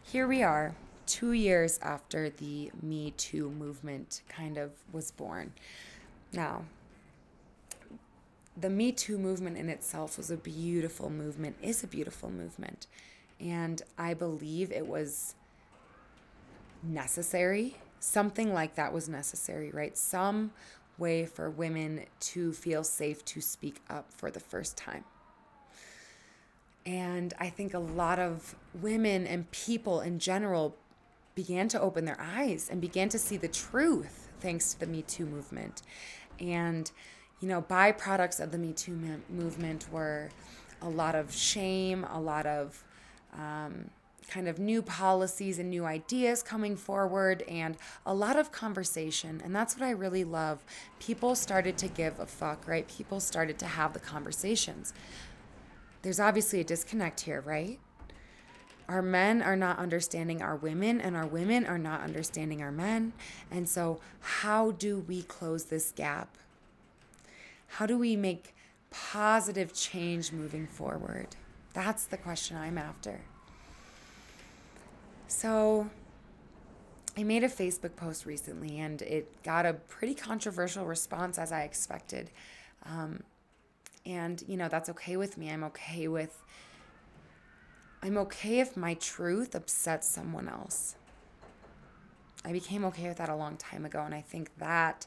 here 0.02 0.26
we 0.26 0.42
are 0.42 0.74
two 1.06 1.32
years 1.32 1.78
after 1.82 2.30
the 2.30 2.70
Me 2.82 3.12
Too 3.16 3.50
movement 3.50 4.22
kind 4.28 4.58
of 4.58 4.72
was 4.92 5.10
born. 5.10 5.52
Now, 6.32 6.64
the 8.56 8.70
Me 8.70 8.92
Too 8.92 9.18
movement 9.18 9.56
in 9.56 9.68
itself 9.68 10.16
was 10.16 10.30
a 10.30 10.36
beautiful 10.36 11.10
movement, 11.10 11.56
is 11.62 11.82
a 11.82 11.86
beautiful 11.86 12.30
movement. 12.30 12.86
And 13.40 13.82
I 13.98 14.14
believe 14.14 14.70
it 14.70 14.86
was 14.86 15.34
necessary. 16.82 17.76
Something 18.00 18.52
like 18.52 18.74
that 18.74 18.92
was 18.92 19.08
necessary, 19.08 19.70
right? 19.70 19.96
Some 19.96 20.52
way 20.98 21.26
for 21.26 21.50
women 21.50 22.04
to 22.20 22.52
feel 22.52 22.84
safe 22.84 23.24
to 23.24 23.40
speak 23.40 23.80
up 23.90 24.12
for 24.12 24.30
the 24.30 24.40
first 24.40 24.76
time. 24.76 25.04
And 26.86 27.32
I 27.38 27.48
think 27.48 27.72
a 27.72 27.78
lot 27.78 28.18
of 28.18 28.54
women 28.74 29.26
and 29.26 29.50
people 29.50 30.00
in 30.00 30.18
general 30.18 30.76
began 31.34 31.68
to 31.68 31.80
open 31.80 32.04
their 32.04 32.20
eyes 32.20 32.68
and 32.70 32.80
began 32.80 33.08
to 33.08 33.18
see 33.18 33.36
the 33.36 33.48
truth 33.48 34.30
thanks 34.40 34.72
to 34.72 34.80
the 34.80 34.86
Me 34.86 35.02
Too 35.02 35.26
movement. 35.26 35.82
And, 36.38 36.90
you 37.40 37.48
know, 37.48 37.62
byproducts 37.62 38.40
of 38.40 38.52
the 38.52 38.58
Me 38.58 38.72
Too 38.72 38.98
movement 39.28 39.86
were 39.90 40.30
a 40.82 40.88
lot 40.88 41.14
of 41.14 41.32
shame, 41.32 42.04
a 42.10 42.20
lot 42.20 42.46
of 42.46 42.84
um, 43.32 43.90
kind 44.28 44.48
of 44.48 44.58
new 44.58 44.82
policies 44.82 45.58
and 45.58 45.70
new 45.70 45.84
ideas 45.84 46.42
coming 46.42 46.76
forward 46.76 47.42
and 47.42 47.76
a 48.06 48.14
lot 48.14 48.36
of 48.36 48.52
conversation. 48.52 49.40
And 49.44 49.54
that's 49.54 49.76
what 49.76 49.86
I 49.86 49.90
really 49.90 50.24
love. 50.24 50.64
People 50.98 51.34
started 51.34 51.76
to 51.78 51.88
give 51.88 52.18
a 52.20 52.26
fuck, 52.26 52.66
right? 52.66 52.86
People 52.88 53.20
started 53.20 53.58
to 53.58 53.66
have 53.66 53.92
the 53.92 54.00
conversations. 54.00 54.92
There's 56.02 56.20
obviously 56.20 56.60
a 56.60 56.64
disconnect 56.64 57.22
here, 57.22 57.40
right? 57.40 57.78
Our 58.88 59.02
men 59.02 59.42
are 59.42 59.56
not 59.56 59.78
understanding 59.78 60.42
our 60.42 60.56
women, 60.56 61.00
and 61.00 61.16
our 61.16 61.26
women 61.26 61.64
are 61.64 61.78
not 61.78 62.02
understanding 62.02 62.62
our 62.62 62.72
men. 62.72 63.12
And 63.50 63.68
so, 63.68 64.00
how 64.20 64.72
do 64.72 64.98
we 64.98 65.22
close 65.22 65.64
this 65.64 65.92
gap? 65.92 66.36
How 67.68 67.86
do 67.86 67.98
we 67.98 68.14
make 68.14 68.54
positive 68.90 69.72
change 69.74 70.32
moving 70.32 70.66
forward? 70.66 71.28
That's 71.72 72.04
the 72.04 72.16
question 72.16 72.56
I'm 72.56 72.78
after. 72.78 73.22
So, 75.28 75.90
I 77.16 77.22
made 77.22 77.44
a 77.44 77.48
Facebook 77.48 77.94
post 77.96 78.26
recently 78.26 78.80
and 78.80 79.00
it 79.02 79.42
got 79.44 79.66
a 79.66 79.74
pretty 79.74 80.14
controversial 80.14 80.84
response 80.84 81.38
as 81.38 81.52
I 81.52 81.62
expected. 81.62 82.30
Um, 82.84 83.22
and, 84.04 84.42
you 84.48 84.56
know, 84.56 84.68
that's 84.68 84.88
okay 84.90 85.16
with 85.16 85.38
me. 85.38 85.50
I'm 85.50 85.64
okay 85.64 86.08
with, 86.08 86.42
I'm 88.04 88.18
okay 88.18 88.60
if 88.60 88.76
my 88.76 88.92
truth 88.92 89.54
upsets 89.54 90.06
someone 90.06 90.46
else. 90.46 90.94
I 92.44 92.52
became 92.52 92.84
okay 92.84 93.08
with 93.08 93.16
that 93.16 93.30
a 93.30 93.34
long 93.34 93.56
time 93.56 93.86
ago. 93.86 94.02
And 94.02 94.14
I 94.14 94.20
think 94.20 94.50
that 94.58 95.06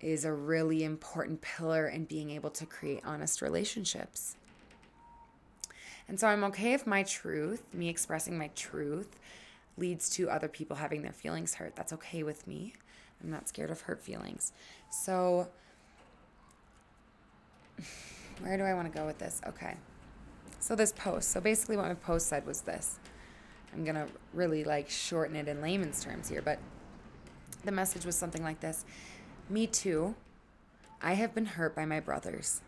is 0.00 0.24
a 0.24 0.32
really 0.32 0.84
important 0.84 1.40
pillar 1.40 1.88
in 1.88 2.04
being 2.04 2.30
able 2.30 2.50
to 2.50 2.64
create 2.64 3.00
honest 3.04 3.42
relationships. 3.42 4.36
And 6.06 6.20
so 6.20 6.28
I'm 6.28 6.44
okay 6.44 6.74
if 6.74 6.86
my 6.86 7.02
truth, 7.02 7.64
me 7.74 7.88
expressing 7.88 8.38
my 8.38 8.50
truth, 8.54 9.18
leads 9.76 10.08
to 10.10 10.30
other 10.30 10.46
people 10.46 10.76
having 10.76 11.02
their 11.02 11.12
feelings 11.12 11.54
hurt. 11.54 11.74
That's 11.74 11.92
okay 11.94 12.22
with 12.22 12.46
me. 12.46 12.74
I'm 13.20 13.32
not 13.32 13.48
scared 13.48 13.72
of 13.72 13.80
hurt 13.80 14.00
feelings. 14.00 14.52
So, 14.92 15.48
where 18.42 18.56
do 18.56 18.62
I 18.62 18.74
want 18.74 18.92
to 18.92 18.96
go 18.96 19.04
with 19.04 19.18
this? 19.18 19.40
Okay. 19.44 19.74
So, 20.66 20.74
this 20.74 20.90
post. 20.90 21.30
So, 21.30 21.40
basically, 21.40 21.76
what 21.76 21.86
my 21.86 21.94
post 21.94 22.26
said 22.26 22.44
was 22.44 22.62
this. 22.62 22.98
I'm 23.72 23.84
going 23.84 23.94
to 23.94 24.08
really 24.34 24.64
like 24.64 24.90
shorten 24.90 25.36
it 25.36 25.46
in 25.46 25.62
layman's 25.62 26.02
terms 26.02 26.28
here, 26.28 26.42
but 26.42 26.58
the 27.64 27.70
message 27.70 28.04
was 28.04 28.16
something 28.16 28.42
like 28.42 28.58
this 28.58 28.84
Me 29.48 29.68
too. 29.68 30.16
I 31.00 31.12
have 31.12 31.36
been 31.36 31.46
hurt 31.46 31.76
by 31.76 31.84
my 31.84 32.00
brothers. 32.00 32.62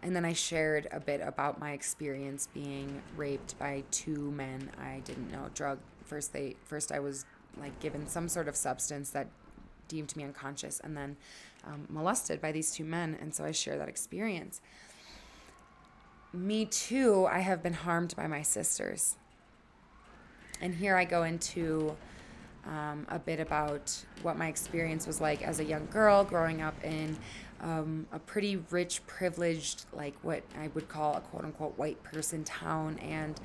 And 0.00 0.14
then 0.14 0.24
I 0.24 0.32
shared 0.32 0.86
a 0.92 1.00
bit 1.00 1.20
about 1.20 1.58
my 1.58 1.72
experience 1.72 2.46
being 2.54 3.02
raped 3.16 3.58
by 3.58 3.82
two 3.90 4.30
men 4.30 4.70
I 4.80 5.00
didn't 5.04 5.32
know. 5.32 5.50
Drug 5.54 5.80
first 6.04 6.32
they 6.32 6.54
first 6.66 6.92
I 6.92 7.00
was 7.00 7.24
like 7.58 7.80
given 7.80 8.06
some 8.06 8.28
sort 8.28 8.46
of 8.46 8.54
substance 8.54 9.10
that 9.10 9.26
deemed 9.88 10.14
me 10.14 10.22
unconscious 10.22 10.78
and 10.78 10.96
then 10.96 11.16
um, 11.66 11.88
molested 11.88 12.40
by 12.40 12.52
these 12.52 12.70
two 12.70 12.84
men 12.84 13.18
and 13.20 13.34
so 13.34 13.44
I 13.44 13.50
share 13.50 13.76
that 13.76 13.88
experience. 13.88 14.60
Me 16.34 16.64
too, 16.64 17.28
I 17.30 17.38
have 17.38 17.62
been 17.62 17.74
harmed 17.74 18.16
by 18.16 18.26
my 18.26 18.42
sisters. 18.42 19.14
And 20.60 20.74
here 20.74 20.96
I 20.96 21.04
go 21.04 21.22
into 21.22 21.96
um, 22.66 23.06
a 23.08 23.20
bit 23.20 23.38
about 23.38 23.96
what 24.22 24.36
my 24.36 24.48
experience 24.48 25.06
was 25.06 25.20
like 25.20 25.42
as 25.42 25.60
a 25.60 25.64
young 25.64 25.86
girl 25.86 26.24
growing 26.24 26.60
up 26.60 26.74
in 26.82 27.16
um, 27.60 28.06
a 28.10 28.18
pretty 28.18 28.56
rich, 28.70 29.06
privileged, 29.06 29.84
like 29.92 30.16
what 30.22 30.42
I 30.60 30.68
would 30.74 30.88
call 30.88 31.14
a 31.14 31.20
quote 31.20 31.44
unquote 31.44 31.78
white 31.78 32.02
person 32.02 32.42
town, 32.42 32.98
and 32.98 33.40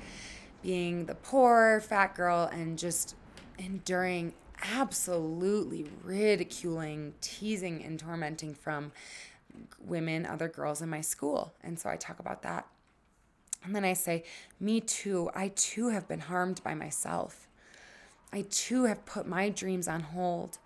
being 0.60 1.06
the 1.06 1.14
poor 1.14 1.80
fat 1.80 2.16
girl 2.16 2.50
and 2.52 2.76
just 2.76 3.14
enduring 3.58 4.32
absolutely 4.74 5.86
ridiculing, 6.02 7.14
teasing, 7.20 7.84
and 7.84 8.00
tormenting 8.00 8.52
from 8.52 8.90
women, 9.78 10.26
other 10.26 10.48
girls 10.48 10.82
in 10.82 10.88
my 10.88 11.00
school. 11.00 11.54
And 11.62 11.78
so 11.78 11.88
I 11.88 11.94
talk 11.94 12.18
about 12.18 12.42
that. 12.42 12.66
And 13.62 13.74
then 13.74 13.84
I 13.84 13.92
say, 13.92 14.24
Me 14.58 14.80
too. 14.80 15.30
I 15.34 15.48
too 15.48 15.88
have 15.88 16.08
been 16.08 16.20
harmed 16.20 16.62
by 16.62 16.74
myself. 16.74 17.46
I 18.32 18.42
too 18.48 18.84
have 18.84 19.04
put 19.06 19.26
my 19.26 19.48
dreams 19.48 19.88
on 19.88 20.00
hold 20.00 20.58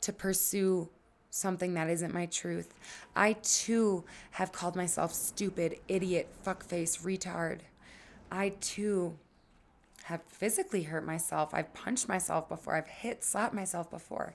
to 0.00 0.12
pursue 0.12 0.88
something 1.30 1.74
that 1.74 1.90
isn't 1.90 2.14
my 2.14 2.26
truth. 2.26 2.74
I 3.14 3.34
too 3.34 4.04
have 4.32 4.52
called 4.52 4.76
myself 4.76 5.12
stupid, 5.12 5.78
idiot, 5.86 6.28
fuckface, 6.44 7.02
retard. 7.02 7.60
I 8.30 8.50
too 8.60 9.18
have 10.04 10.22
physically 10.22 10.84
hurt 10.84 11.04
myself. 11.04 11.50
I've 11.52 11.74
punched 11.74 12.08
myself 12.08 12.48
before. 12.48 12.76
I've 12.76 12.88
hit, 12.88 13.22
slapped 13.22 13.54
myself 13.54 13.90
before. 13.90 14.34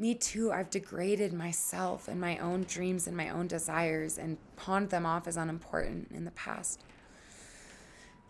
Me 0.00 0.14
too, 0.14 0.50
I've 0.50 0.70
degraded 0.70 1.34
myself 1.34 2.08
and 2.08 2.18
my 2.18 2.38
own 2.38 2.64
dreams 2.64 3.06
and 3.06 3.14
my 3.14 3.28
own 3.28 3.46
desires 3.46 4.16
and 4.16 4.38
pawned 4.56 4.88
them 4.88 5.04
off 5.04 5.28
as 5.28 5.36
unimportant 5.36 6.10
in 6.10 6.24
the 6.24 6.30
past. 6.30 6.80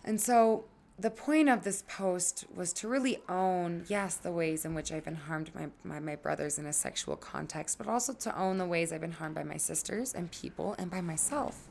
And 0.05 0.21
so 0.21 0.65
the 0.99 1.11
point 1.11 1.49
of 1.49 1.63
this 1.63 1.85
post 1.87 2.45
was 2.53 2.73
to 2.73 2.89
really 2.89 3.19
own, 3.29 3.85
yes, 3.87 4.17
the 4.17 4.33
ways 4.33 4.65
in 4.65 4.75
which 4.75 4.91
I've 4.91 5.05
been 5.05 5.15
harmed 5.15 5.53
by, 5.55 5.69
by 5.85 6.01
my 6.01 6.17
brothers 6.17 6.59
in 6.59 6.67
a 6.67 6.73
sexual 6.73 7.15
context, 7.15 7.79
but 7.79 7.87
also 7.87 8.15
to 8.15 8.37
own 8.37 8.59
the 8.59 8.67
ways 8.67 8.93
I've 8.93 9.01
been 9.01 9.13
harmed 9.13 9.37
by 9.37 9.45
my 9.45 9.57
sisters 9.57 10.13
and 10.13 10.29
people 10.33 10.75
and 10.77 10.91
by 10.91 11.01
myself. 11.01 11.69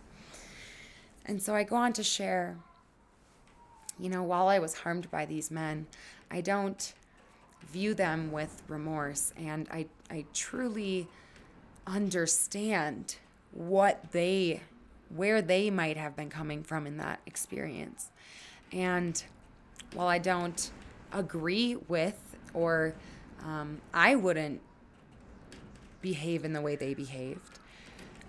And 1.25 1.43
so 1.43 1.55
I 1.55 1.63
go 1.63 1.75
on 1.75 1.91
to 1.93 2.03
share, 2.03 2.55
you 3.99 4.07
know, 4.07 4.23
while 4.23 4.47
I 4.47 4.59
was 4.59 4.75
harmed 4.75 5.11
by 5.11 5.25
these 5.25 5.51
men, 5.51 5.87
I 6.31 6.39
don't 6.39 6.93
view 7.67 7.93
them 7.93 8.31
with 8.31 8.63
remorse 8.67 9.33
and 9.37 9.67
I, 9.71 9.87
I 10.09 10.25
truly 10.33 11.07
understand 11.85 13.17
what 13.51 14.11
they, 14.11 14.61
where 15.15 15.41
they 15.41 15.69
might 15.69 15.97
have 15.97 16.15
been 16.15 16.29
coming 16.29 16.63
from 16.63 16.87
in 16.87 16.97
that 16.97 17.19
experience. 17.25 18.09
And 18.71 19.21
while 19.93 20.07
I 20.07 20.19
don't 20.19 20.71
agree 21.11 21.75
with 21.87 22.37
or 22.53 22.93
um, 23.43 23.81
I 23.93 24.15
wouldn't 24.15 24.61
behave 26.01 26.45
in 26.45 26.53
the 26.53 26.61
way 26.61 26.75
they 26.75 26.93
behaved, 26.93 27.59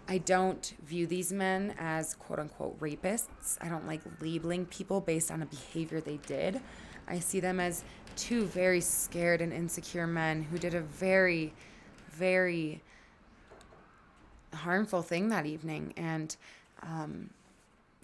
I 0.09 0.19
don't 0.19 0.75
view 0.85 1.07
these 1.07 1.33
men 1.33 1.75
as 1.79 2.14
quote 2.14 2.40
unquote 2.40 2.81
rapists. 2.81 3.59
I 3.61 3.69
don't 3.69 3.87
like 3.87 4.01
labeling 4.21 4.66
people 4.66 5.01
based 5.01 5.31
on 5.31 5.40
a 5.40 5.47
behavior 5.47 6.01
they 6.01 6.16
did. 6.27 6.61
I 7.07 7.21
see 7.21 7.38
them 7.38 7.61
as 7.61 7.85
two 8.21 8.45
very 8.45 8.83
scared 8.83 9.41
and 9.41 9.51
insecure 9.51 10.07
men 10.07 10.43
who 10.43 10.59
did 10.59 10.75
a 10.75 10.81
very, 10.81 11.55
very 12.13 12.83
harmful 14.53 15.01
thing 15.01 15.31
that 15.31 15.47
evening. 15.47 15.95
And, 15.97 16.37
um, 16.83 17.31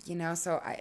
you 0.06 0.14
know, 0.14 0.34
so 0.34 0.62
I, 0.64 0.80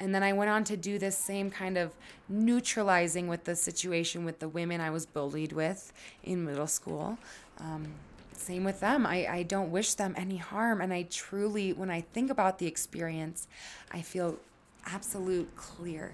and 0.00 0.12
then 0.12 0.24
I 0.24 0.32
went 0.32 0.50
on 0.50 0.64
to 0.64 0.76
do 0.76 0.98
this 0.98 1.16
same 1.16 1.52
kind 1.52 1.78
of 1.78 1.92
neutralizing 2.28 3.28
with 3.28 3.44
the 3.44 3.54
situation 3.54 4.24
with 4.24 4.40
the 4.40 4.48
women 4.48 4.80
I 4.80 4.90
was 4.90 5.06
bullied 5.06 5.52
with 5.52 5.92
in 6.24 6.44
middle 6.44 6.66
school. 6.66 7.16
Um, 7.60 7.86
same 8.32 8.64
with 8.64 8.80
them. 8.80 9.06
I, 9.06 9.28
I 9.28 9.42
don't 9.44 9.70
wish 9.70 9.94
them 9.94 10.14
any 10.16 10.38
harm. 10.38 10.80
And 10.80 10.92
I 10.92 11.02
truly, 11.04 11.72
when 11.72 11.90
I 11.90 12.00
think 12.00 12.28
about 12.28 12.58
the 12.58 12.66
experience, 12.66 13.46
I 13.92 14.02
feel 14.02 14.36
absolute 14.84 15.54
clear. 15.54 16.12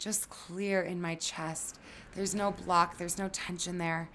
Just 0.00 0.30
clear 0.30 0.82
in 0.82 1.00
my 1.00 1.14
chest. 1.14 1.78
There's 2.16 2.34
no 2.34 2.50
block, 2.50 2.98
there's 2.98 3.18
no 3.18 3.28
tension 3.28 3.78
there. 3.78 4.08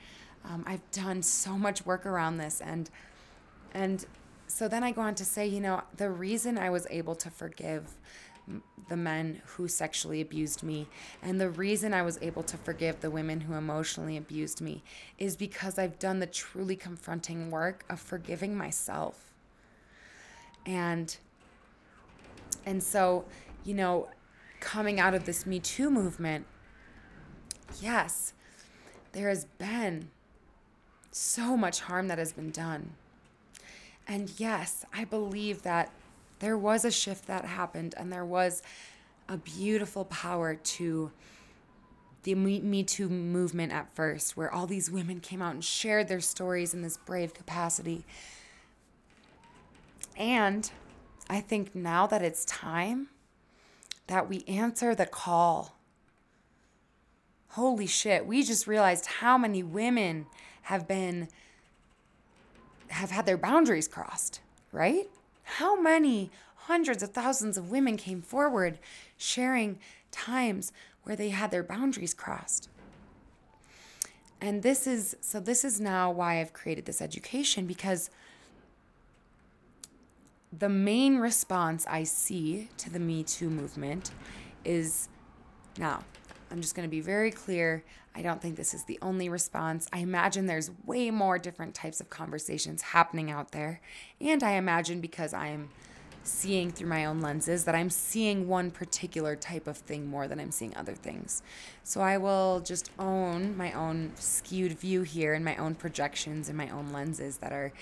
Um, 0.43 0.63
I've 0.67 0.91
done 0.91 1.21
so 1.23 1.57
much 1.57 1.85
work 1.85 2.05
around 2.05 2.37
this. 2.37 2.59
And, 2.59 2.89
and 3.73 4.05
so 4.47 4.67
then 4.67 4.83
I 4.83 4.91
go 4.91 5.01
on 5.01 5.15
to 5.15 5.25
say, 5.25 5.47
you 5.47 5.61
know, 5.61 5.83
the 5.95 6.09
reason 6.09 6.57
I 6.57 6.69
was 6.69 6.85
able 6.89 7.15
to 7.15 7.29
forgive 7.29 7.95
the 8.89 8.97
men 8.97 9.41
who 9.45 9.67
sexually 9.67 10.21
abused 10.21 10.63
me. 10.63 10.87
And 11.21 11.39
the 11.39 11.49
reason 11.49 11.93
I 11.93 12.01
was 12.01 12.19
able 12.21 12.43
to 12.43 12.57
forgive 12.57 13.01
the 13.01 13.09
women 13.09 13.41
who 13.41 13.53
emotionally 13.53 14.17
abused 14.17 14.61
me 14.61 14.83
is 15.17 15.35
because 15.35 15.79
I've 15.79 15.97
done 15.97 16.19
the 16.19 16.27
truly 16.27 16.75
confronting 16.75 17.49
work 17.49 17.83
of 17.89 17.99
forgiving 17.99 18.55
myself. 18.55 19.31
And 20.65 21.15
and 22.65 22.81
so, 22.81 23.25
you 23.63 23.75
know, 23.75 24.09
coming 24.65 24.99
out 24.99 25.13
of 25.13 25.25
this 25.25 25.45
Me 25.45 25.59
Too 25.59 25.91
movement, 25.91 26.47
yes, 27.79 28.33
there 29.11 29.29
has 29.29 29.45
been 29.45 30.09
so 31.11 31.55
much 31.55 31.81
harm 31.81 32.07
that 32.07 32.17
has 32.17 32.33
been 32.33 32.49
done. 32.49 32.93
And 34.07 34.31
yes, 34.37 34.83
I 34.91 35.05
believe 35.05 35.61
that 35.61 35.91
there 36.39 36.57
was 36.57 36.83
a 36.83 36.91
shift 36.91 37.27
that 37.27 37.45
happened 37.45 37.93
and 37.95 38.11
there 38.11 38.25
was 38.25 38.63
a 39.29 39.37
beautiful 39.37 40.05
power 40.05 40.55
to 40.55 41.11
the 42.23 42.33
Me 42.33 42.83
Too 42.83 43.07
movement 43.07 43.71
at 43.71 43.95
first, 43.95 44.35
where 44.35 44.51
all 44.51 44.65
these 44.65 44.89
women 44.89 45.19
came 45.19 45.43
out 45.43 45.53
and 45.53 45.63
shared 45.63 46.07
their 46.07 46.19
stories 46.19 46.73
in 46.73 46.81
this 46.81 46.97
brave 46.97 47.35
capacity. 47.35 48.03
And 50.17 50.71
I 51.29 51.39
think 51.39 51.75
now 51.75 52.07
that 52.07 52.23
it's 52.23 52.45
time 52.45 53.09
that 54.07 54.29
we 54.29 54.43
answer 54.47 54.93
the 54.93 55.05
call. 55.05 55.77
Holy 57.49 57.87
shit, 57.87 58.25
we 58.25 58.43
just 58.43 58.67
realized 58.67 59.05
how 59.05 59.37
many 59.37 59.63
women 59.63 60.27
have 60.63 60.87
been 60.87 61.27
have 62.89 63.11
had 63.11 63.25
their 63.25 63.37
boundaries 63.37 63.87
crossed, 63.87 64.41
right? 64.71 65.09
How 65.43 65.79
many 65.79 66.29
hundreds 66.55 67.03
of 67.03 67.11
thousands 67.11 67.57
of 67.57 67.69
women 67.69 67.97
came 67.97 68.21
forward 68.21 68.79
sharing 69.17 69.77
times 70.11 70.71
where 71.03 71.15
they 71.15 71.29
had 71.29 71.51
their 71.51 71.63
boundaries 71.63 72.13
crossed. 72.13 72.69
And 74.41 74.63
this 74.63 74.87
is 74.87 75.15
so 75.21 75.39
this 75.39 75.63
is 75.63 75.79
now 75.79 76.11
why 76.11 76.41
I've 76.41 76.53
created 76.53 76.85
this 76.85 77.01
education 77.01 77.65
because 77.65 78.09
the 80.59 80.69
main 80.69 81.17
response 81.17 81.85
I 81.87 82.03
see 82.03 82.69
to 82.77 82.89
the 82.89 82.99
Me 82.99 83.23
Too 83.23 83.49
movement 83.49 84.11
is 84.63 85.09
now, 85.77 86.03
I'm 86.51 86.61
just 86.61 86.75
going 86.75 86.87
to 86.87 86.91
be 86.91 87.01
very 87.01 87.31
clear. 87.31 87.83
I 88.15 88.21
don't 88.21 88.41
think 88.41 88.55
this 88.55 88.73
is 88.73 88.83
the 88.85 88.97
only 89.01 89.27
response. 89.27 89.87
I 89.91 89.99
imagine 89.99 90.45
there's 90.45 90.71
way 90.85 91.11
more 91.11 91.37
different 91.37 91.73
types 91.73 91.99
of 91.99 92.09
conversations 92.09 92.81
happening 92.81 93.29
out 93.29 93.51
there. 93.51 93.81
And 94.21 94.41
I 94.41 94.51
imagine 94.51 95.01
because 95.01 95.33
I'm 95.33 95.69
seeing 96.23 96.71
through 96.71 96.87
my 96.87 97.05
own 97.05 97.19
lenses 97.21 97.65
that 97.65 97.75
I'm 97.75 97.89
seeing 97.89 98.47
one 98.47 98.71
particular 98.71 99.35
type 99.35 99.67
of 99.67 99.77
thing 99.77 100.07
more 100.07 100.27
than 100.27 100.39
I'm 100.39 100.51
seeing 100.51 100.75
other 100.75 100.95
things. 100.95 101.43
So 101.83 102.01
I 102.01 102.17
will 102.17 102.61
just 102.61 102.89
own 102.97 103.55
my 103.57 103.71
own 103.73 104.11
skewed 104.15 104.79
view 104.79 105.03
here 105.03 105.33
and 105.33 105.45
my 105.45 105.55
own 105.57 105.75
projections 105.75 106.49
and 106.49 106.57
my 106.57 106.69
own 106.69 106.91
lenses 106.91 107.37
that 107.37 107.51
are 107.51 107.73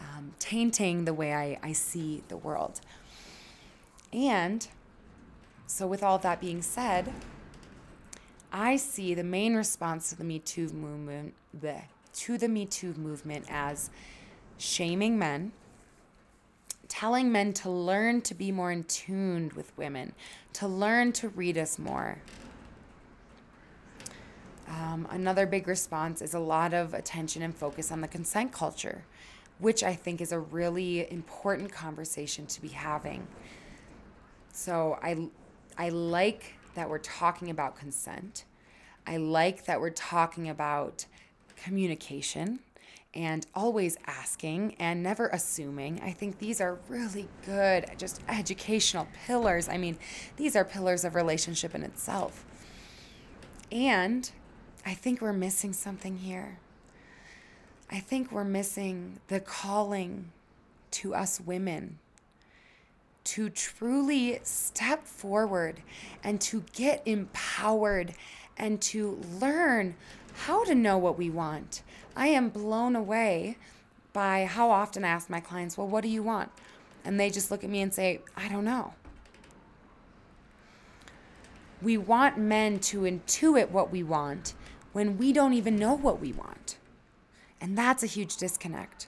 um, 0.00 0.32
tainting 0.38 1.04
the 1.04 1.14
way 1.14 1.32
I, 1.32 1.58
I 1.62 1.72
see 1.72 2.22
the 2.28 2.36
world. 2.36 2.80
And 4.12 4.66
so, 5.66 5.86
with 5.86 6.02
all 6.02 6.18
that 6.18 6.40
being 6.40 6.62
said, 6.62 7.12
I 8.52 8.76
see 8.76 9.14
the 9.14 9.24
main 9.24 9.54
response 9.54 10.10
to 10.10 10.16
the 10.16 10.24
Me 10.24 10.38
Too 10.38 10.68
movement, 10.68 11.34
bleh, 11.58 11.84
to 12.14 12.36
the 12.36 12.48
Me 12.48 12.66
Too 12.66 12.94
movement 12.94 13.46
as 13.48 13.90
shaming 14.58 15.18
men 15.18 15.52
telling 16.92 17.32
men 17.32 17.54
to 17.54 17.70
learn 17.70 18.20
to 18.20 18.34
be 18.34 18.52
more 18.52 18.70
in 18.70 18.84
tune 18.84 19.50
with 19.56 19.74
women, 19.78 20.12
to 20.52 20.68
learn 20.68 21.10
to 21.10 21.26
read 21.30 21.56
us 21.56 21.78
more. 21.78 22.18
Um, 24.68 25.08
another 25.10 25.46
big 25.46 25.66
response 25.66 26.20
is 26.20 26.34
a 26.34 26.38
lot 26.38 26.74
of 26.74 26.92
attention 26.92 27.40
and 27.40 27.56
focus 27.56 27.90
on 27.90 28.02
the 28.02 28.08
consent 28.08 28.52
culture, 28.52 29.04
which 29.58 29.82
I 29.82 29.94
think 29.94 30.20
is 30.20 30.32
a 30.32 30.38
really 30.38 31.10
important 31.10 31.72
conversation 31.72 32.46
to 32.46 32.60
be 32.60 32.68
having. 32.68 33.26
So 34.52 34.98
I, 35.02 35.28
I 35.78 35.88
like 35.88 36.54
that 36.74 36.88
we're 36.88 36.98
talking 36.98 37.50
about 37.50 37.76
consent. 37.76 38.44
I 39.06 39.16
like 39.16 39.64
that 39.64 39.80
we're 39.80 39.90
talking 39.90 40.48
about 40.48 41.06
communication 41.56 42.60
and 43.14 43.46
always 43.54 43.96
asking 44.06 44.74
and 44.78 45.02
never 45.02 45.28
assuming. 45.28 46.00
I 46.02 46.12
think 46.12 46.38
these 46.38 46.60
are 46.60 46.78
really 46.88 47.28
good, 47.44 47.86
just 47.98 48.22
educational 48.28 49.06
pillars. 49.26 49.68
I 49.68 49.76
mean, 49.76 49.98
these 50.36 50.56
are 50.56 50.64
pillars 50.64 51.04
of 51.04 51.14
relationship 51.14 51.74
in 51.74 51.82
itself. 51.82 52.44
And 53.70 54.30
I 54.84 54.94
think 54.94 55.20
we're 55.20 55.32
missing 55.32 55.72
something 55.72 56.18
here. 56.18 56.58
I 57.92 58.00
think 58.00 58.32
we're 58.32 58.42
missing 58.42 59.20
the 59.28 59.38
calling 59.38 60.30
to 60.92 61.14
us 61.14 61.38
women 61.38 61.98
to 63.24 63.50
truly 63.50 64.40
step 64.44 65.06
forward 65.06 65.82
and 66.24 66.40
to 66.40 66.64
get 66.72 67.02
empowered 67.04 68.14
and 68.56 68.80
to 68.80 69.20
learn 69.38 69.94
how 70.34 70.64
to 70.64 70.74
know 70.74 70.96
what 70.96 71.18
we 71.18 71.28
want. 71.28 71.82
I 72.16 72.28
am 72.28 72.48
blown 72.48 72.96
away 72.96 73.58
by 74.14 74.46
how 74.46 74.70
often 74.70 75.04
I 75.04 75.08
ask 75.08 75.28
my 75.28 75.40
clients, 75.40 75.76
Well, 75.76 75.86
what 75.86 76.02
do 76.02 76.08
you 76.08 76.22
want? 76.22 76.50
And 77.04 77.20
they 77.20 77.28
just 77.28 77.50
look 77.50 77.62
at 77.62 77.68
me 77.68 77.82
and 77.82 77.92
say, 77.92 78.20
I 78.34 78.48
don't 78.48 78.64
know. 78.64 78.94
We 81.82 81.98
want 81.98 82.38
men 82.38 82.78
to 82.80 83.02
intuit 83.02 83.68
what 83.68 83.92
we 83.92 84.02
want 84.02 84.54
when 84.92 85.18
we 85.18 85.32
don't 85.34 85.52
even 85.52 85.76
know 85.76 85.94
what 85.94 86.20
we 86.20 86.32
want. 86.32 86.78
And 87.62 87.78
that's 87.78 88.02
a 88.02 88.06
huge 88.06 88.36
disconnect. 88.36 89.06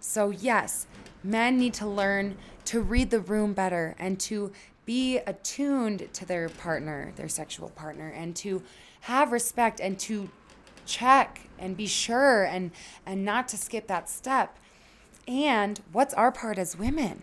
So, 0.00 0.30
yes, 0.30 0.88
men 1.22 1.56
need 1.56 1.72
to 1.74 1.86
learn 1.86 2.36
to 2.64 2.80
read 2.80 3.10
the 3.10 3.20
room 3.20 3.52
better 3.52 3.94
and 3.96 4.18
to 4.20 4.50
be 4.84 5.18
attuned 5.18 6.12
to 6.12 6.26
their 6.26 6.48
partner, 6.48 7.12
their 7.14 7.28
sexual 7.28 7.68
partner, 7.70 8.08
and 8.08 8.34
to 8.36 8.64
have 9.02 9.30
respect 9.30 9.80
and 9.80 10.00
to 10.00 10.28
check 10.84 11.42
and 11.60 11.76
be 11.76 11.86
sure 11.86 12.42
and 12.42 12.72
and 13.06 13.24
not 13.24 13.46
to 13.48 13.56
skip 13.56 13.86
that 13.86 14.08
step. 14.08 14.58
And 15.28 15.80
what's 15.92 16.14
our 16.14 16.32
part 16.32 16.58
as 16.58 16.76
women? 16.76 17.22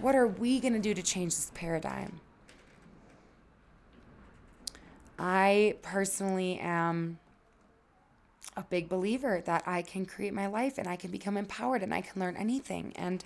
What 0.00 0.16
are 0.16 0.26
we 0.26 0.58
going 0.58 0.72
to 0.72 0.80
do 0.80 0.92
to 0.92 1.02
change 1.02 1.36
this 1.36 1.52
paradigm? 1.54 2.20
I 5.20 5.76
personally 5.82 6.58
am 6.58 7.18
a 8.56 8.62
big 8.62 8.88
believer 8.88 9.42
that 9.44 9.62
I 9.66 9.82
can 9.82 10.06
create 10.06 10.32
my 10.32 10.46
life 10.46 10.78
and 10.78 10.88
I 10.88 10.96
can 10.96 11.10
become 11.10 11.36
empowered 11.36 11.82
and 11.82 11.92
I 11.92 12.00
can 12.00 12.20
learn 12.20 12.36
anything. 12.36 12.92
And 12.96 13.22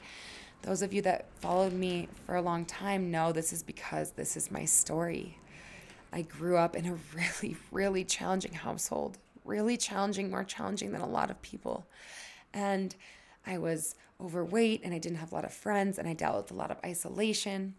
those 0.62 0.82
of 0.82 0.92
you 0.92 1.02
that 1.02 1.26
followed 1.40 1.72
me 1.72 2.08
for 2.26 2.36
a 2.36 2.42
long 2.42 2.64
time 2.64 3.10
know 3.10 3.32
this 3.32 3.52
is 3.52 3.62
because 3.62 4.12
this 4.12 4.36
is 4.36 4.50
my 4.50 4.64
story. 4.64 5.38
I 6.12 6.22
grew 6.22 6.56
up 6.56 6.74
in 6.74 6.86
a 6.86 6.94
really, 7.14 7.56
really 7.70 8.04
challenging 8.04 8.52
household, 8.52 9.18
really 9.44 9.76
challenging, 9.76 10.30
more 10.30 10.44
challenging 10.44 10.92
than 10.92 11.00
a 11.00 11.08
lot 11.08 11.30
of 11.30 11.40
people. 11.42 11.86
And 12.52 12.94
I 13.46 13.58
was 13.58 13.94
overweight 14.20 14.82
and 14.84 14.92
I 14.92 14.98
didn't 14.98 15.18
have 15.18 15.32
a 15.32 15.34
lot 15.34 15.44
of 15.44 15.52
friends 15.52 15.98
and 15.98 16.08
I 16.08 16.12
dealt 16.12 16.36
with 16.36 16.50
a 16.50 16.54
lot 16.54 16.70
of 16.70 16.78
isolation. 16.84 17.74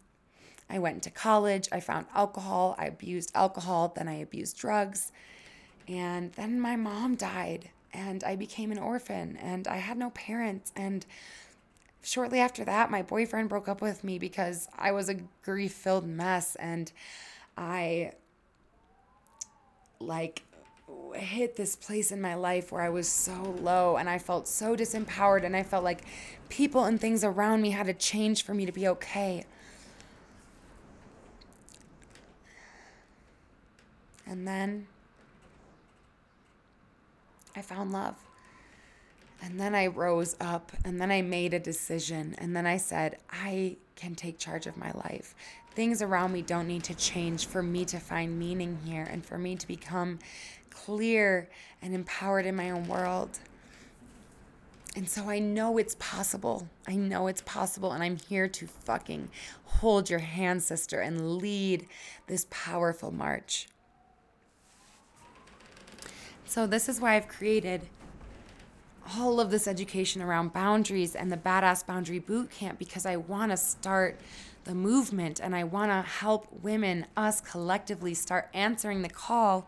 I 0.69 0.79
went 0.79 0.95
into 0.95 1.11
college, 1.11 1.67
I 1.71 1.81
found 1.81 2.05
alcohol, 2.15 2.75
I 2.79 2.85
abused 2.85 3.31
alcohol, 3.35 3.93
then 3.95 4.07
I 4.07 4.15
abused 4.15 4.57
drugs. 4.57 5.11
And 5.87 6.31
then 6.33 6.59
my 6.59 6.75
mom 6.75 7.15
died 7.15 7.69
and 7.93 8.23
I 8.23 8.35
became 8.35 8.71
an 8.71 8.77
orphan 8.77 9.37
and 9.37 9.67
I 9.67 9.77
had 9.77 9.97
no 9.97 10.11
parents. 10.11 10.71
And 10.75 11.05
shortly 12.01 12.39
after 12.39 12.63
that, 12.65 12.91
my 12.91 13.01
boyfriend 13.01 13.49
broke 13.49 13.67
up 13.67 13.81
with 13.81 14.03
me 14.03 14.17
because 14.17 14.67
I 14.77 14.91
was 14.91 15.09
a 15.09 15.15
grief 15.43 15.73
filled 15.73 16.07
mess 16.07 16.55
and 16.55 16.91
I 17.57 18.13
like 19.99 20.43
hit 21.15 21.55
this 21.55 21.75
place 21.75 22.11
in 22.11 22.21
my 22.21 22.35
life 22.35 22.71
where 22.71 22.81
I 22.81 22.89
was 22.89 23.07
so 23.07 23.55
low 23.61 23.97
and 23.97 24.09
I 24.09 24.17
felt 24.17 24.47
so 24.47 24.75
disempowered 24.75 25.43
and 25.45 25.55
I 25.55 25.63
felt 25.63 25.83
like 25.83 26.03
people 26.49 26.85
and 26.85 26.99
things 26.99 27.23
around 27.23 27.61
me 27.61 27.71
had 27.71 27.87
to 27.87 27.93
change 27.93 28.43
for 28.43 28.53
me 28.53 28.65
to 28.65 28.71
be 28.71 28.87
okay. 28.87 29.45
And 34.25 34.47
then 34.47 34.87
I 37.55 37.61
found 37.61 37.91
love. 37.91 38.15
And 39.43 39.59
then 39.59 39.73
I 39.73 39.87
rose 39.87 40.35
up 40.39 40.71
and 40.85 41.01
then 41.01 41.11
I 41.11 41.21
made 41.21 41.53
a 41.53 41.59
decision. 41.59 42.35
And 42.37 42.55
then 42.55 42.67
I 42.67 42.77
said, 42.77 43.17
I 43.31 43.77
can 43.95 44.15
take 44.15 44.37
charge 44.37 44.67
of 44.67 44.77
my 44.77 44.91
life. 44.91 45.35
Things 45.71 46.01
around 46.01 46.33
me 46.33 46.41
don't 46.41 46.67
need 46.67 46.83
to 46.85 46.95
change 46.95 47.47
for 47.47 47.63
me 47.63 47.85
to 47.85 47.99
find 47.99 48.37
meaning 48.37 48.77
here 48.85 49.07
and 49.09 49.25
for 49.25 49.37
me 49.37 49.55
to 49.55 49.67
become 49.67 50.19
clear 50.69 51.49
and 51.81 51.95
empowered 51.95 52.45
in 52.45 52.55
my 52.55 52.71
own 52.71 52.87
world. 52.87 53.39
And 54.95 55.07
so 55.07 55.29
I 55.29 55.39
know 55.39 55.77
it's 55.77 55.95
possible. 55.95 56.67
I 56.87 56.95
know 56.95 57.27
it's 57.27 57.41
possible. 57.41 57.93
And 57.93 58.03
I'm 58.03 58.17
here 58.17 58.47
to 58.49 58.67
fucking 58.67 59.29
hold 59.63 60.09
your 60.09 60.19
hand, 60.19 60.61
sister, 60.61 60.99
and 60.99 61.37
lead 61.37 61.87
this 62.27 62.45
powerful 62.49 63.11
march. 63.11 63.67
So, 66.51 66.67
this 66.67 66.89
is 66.89 66.99
why 66.99 67.15
I've 67.15 67.29
created 67.29 67.87
all 69.15 69.39
of 69.39 69.51
this 69.51 69.69
education 69.69 70.21
around 70.21 70.51
boundaries 70.51 71.15
and 71.15 71.31
the 71.31 71.37
Badass 71.37 71.87
Boundary 71.87 72.19
Boot 72.19 72.51
Camp 72.51 72.77
because 72.77 73.05
I 73.05 73.15
want 73.15 73.51
to 73.51 73.57
start 73.57 74.19
the 74.65 74.75
movement 74.75 75.39
and 75.39 75.55
I 75.55 75.63
want 75.63 75.91
to 75.91 76.01
help 76.01 76.49
women, 76.61 77.05
us 77.15 77.39
collectively, 77.39 78.13
start 78.13 78.49
answering 78.53 79.01
the 79.01 79.07
call 79.07 79.65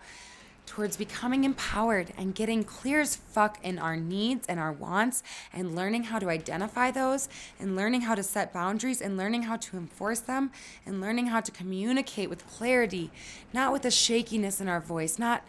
towards 0.66 0.98
becoming 0.98 1.46
empowered 1.46 2.12
and 2.18 2.36
getting 2.36 2.66
clear 2.66 3.00
as 3.00 3.16
fuck 3.16 3.64
in 3.64 3.80
our 3.80 3.96
needs 3.96 4.46
and 4.48 4.60
our 4.60 4.74
wants 4.74 5.24
and 5.54 5.76
learning 5.76 6.04
how 6.04 6.20
to 6.20 6.30
identify 6.30 6.92
those 6.92 7.30
and 7.62 7.78
learning 7.78 8.02
how 8.02 8.16
to 8.16 8.24
set 8.24 8.52
boundaries 8.52 9.02
and 9.02 9.16
learning 9.16 9.44
how 9.44 9.56
to 9.56 9.78
enforce 9.78 10.20
them 10.20 10.52
and 10.86 11.00
learning 11.00 11.28
how 11.28 11.40
to 11.40 11.52
communicate 11.52 12.30
with 12.30 12.46
clarity, 12.46 13.10
not 13.54 13.72
with 13.72 13.86
a 13.86 13.92
shakiness 13.92 14.60
in 14.60 14.68
our 14.68 14.82
voice, 14.82 15.18
not 15.18 15.46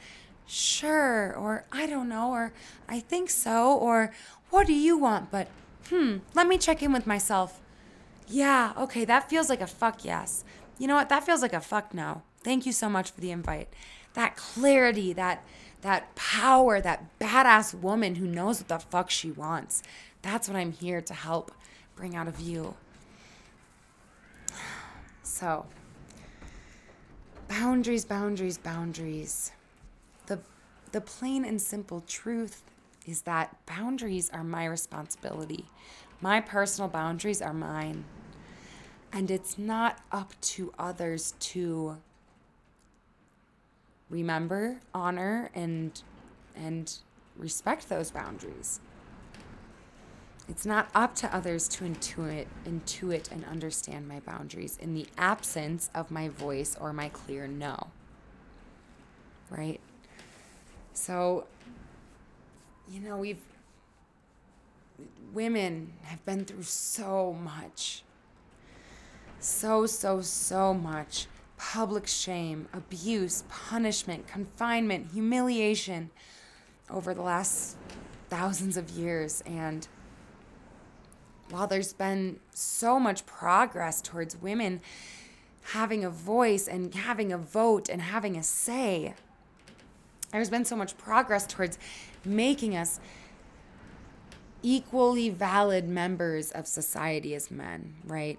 sure 0.46 1.34
or 1.34 1.64
I 1.72 1.86
don't 1.86 2.08
know 2.08 2.30
or 2.30 2.52
I 2.88 3.00
think 3.00 3.30
so 3.30 3.72
or 3.76 4.12
what 4.50 4.66
do 4.66 4.74
you 4.74 4.96
want? 4.96 5.30
But 5.30 5.48
hmm, 5.88 6.18
let 6.34 6.46
me 6.46 6.58
check 6.58 6.82
in 6.82 6.92
with 6.92 7.06
myself. 7.06 7.60
Yeah, 8.26 8.72
okay, 8.76 9.04
that 9.04 9.28
feels 9.28 9.48
like 9.48 9.60
a 9.60 9.66
fuck 9.66 10.04
yes. 10.04 10.44
you 10.78 10.86
know 10.86 10.94
what? 10.94 11.08
That 11.08 11.24
feels 11.24 11.42
like 11.42 11.52
a 11.52 11.60
fuck 11.60 11.92
no. 11.92 12.22
Thank 12.42 12.66
you 12.66 12.72
so 12.72 12.88
much 12.88 13.10
for 13.10 13.20
the 13.20 13.30
invite. 13.30 13.68
That 14.14 14.36
clarity, 14.36 15.12
that 15.12 15.44
that 15.82 16.14
power, 16.14 16.80
that 16.80 17.18
badass 17.18 17.74
woman 17.74 18.14
who 18.14 18.26
knows 18.26 18.58
what 18.58 18.68
the 18.68 18.78
fuck 18.78 19.10
she 19.10 19.30
wants. 19.30 19.82
That's 20.22 20.48
what 20.48 20.56
I'm 20.56 20.72
here 20.72 21.02
to 21.02 21.12
help 21.12 21.52
bring 21.94 22.16
out 22.16 22.28
of 22.28 22.40
you. 22.40 22.74
So, 25.26 25.66
boundaries, 27.48 28.04
boundaries, 28.04 28.56
boundaries. 28.56 29.50
The 30.94 31.00
plain 31.00 31.44
and 31.44 31.60
simple 31.60 32.04
truth 32.06 32.62
is 33.04 33.22
that 33.22 33.56
boundaries 33.66 34.30
are 34.30 34.44
my 34.44 34.64
responsibility. 34.64 35.64
My 36.20 36.40
personal 36.40 36.88
boundaries 36.88 37.42
are 37.42 37.52
mine. 37.52 38.04
And 39.12 39.28
it's 39.28 39.58
not 39.58 39.98
up 40.12 40.40
to 40.54 40.72
others 40.78 41.34
to 41.50 41.96
remember, 44.08 44.78
honor, 44.94 45.50
and 45.52 46.00
and 46.54 46.96
respect 47.36 47.88
those 47.88 48.12
boundaries. 48.12 48.78
It's 50.48 50.64
not 50.64 50.90
up 50.94 51.16
to 51.16 51.34
others 51.34 51.66
to 51.70 51.84
intuit, 51.86 52.46
intuit 52.64 53.32
and 53.32 53.44
understand 53.46 54.06
my 54.06 54.20
boundaries 54.20 54.78
in 54.80 54.94
the 54.94 55.08
absence 55.18 55.90
of 55.92 56.12
my 56.12 56.28
voice 56.28 56.76
or 56.80 56.92
my 56.92 57.08
clear 57.08 57.48
no. 57.48 57.88
Right? 59.50 59.80
So, 60.94 61.46
you 62.88 63.00
know, 63.00 63.18
we've, 63.18 63.42
women 65.32 65.92
have 66.04 66.24
been 66.24 66.44
through 66.44 66.62
so 66.62 67.32
much. 67.34 68.02
So, 69.40 69.84
so, 69.86 70.22
so 70.22 70.72
much 70.72 71.26
public 71.56 72.06
shame, 72.06 72.68
abuse, 72.72 73.44
punishment, 73.48 74.26
confinement, 74.26 75.10
humiliation 75.12 76.10
over 76.90 77.14
the 77.14 77.22
last 77.22 77.76
thousands 78.28 78.76
of 78.76 78.90
years. 78.90 79.42
And 79.46 79.86
while 81.50 81.66
there's 81.66 81.92
been 81.92 82.38
so 82.50 82.98
much 82.98 83.26
progress 83.26 84.00
towards 84.00 84.36
women 84.36 84.80
having 85.72 86.04
a 86.04 86.10
voice 86.10 86.68
and 86.68 86.94
having 86.94 87.32
a 87.32 87.38
vote 87.38 87.88
and 87.88 88.02
having 88.02 88.36
a 88.36 88.42
say, 88.42 89.14
there's 90.34 90.50
been 90.50 90.64
so 90.64 90.74
much 90.74 90.98
progress 90.98 91.46
towards 91.46 91.78
making 92.24 92.76
us 92.76 92.98
equally 94.62 95.30
valid 95.30 95.86
members 95.88 96.50
of 96.50 96.66
society 96.66 97.34
as 97.34 97.50
men, 97.50 97.94
right? 98.04 98.38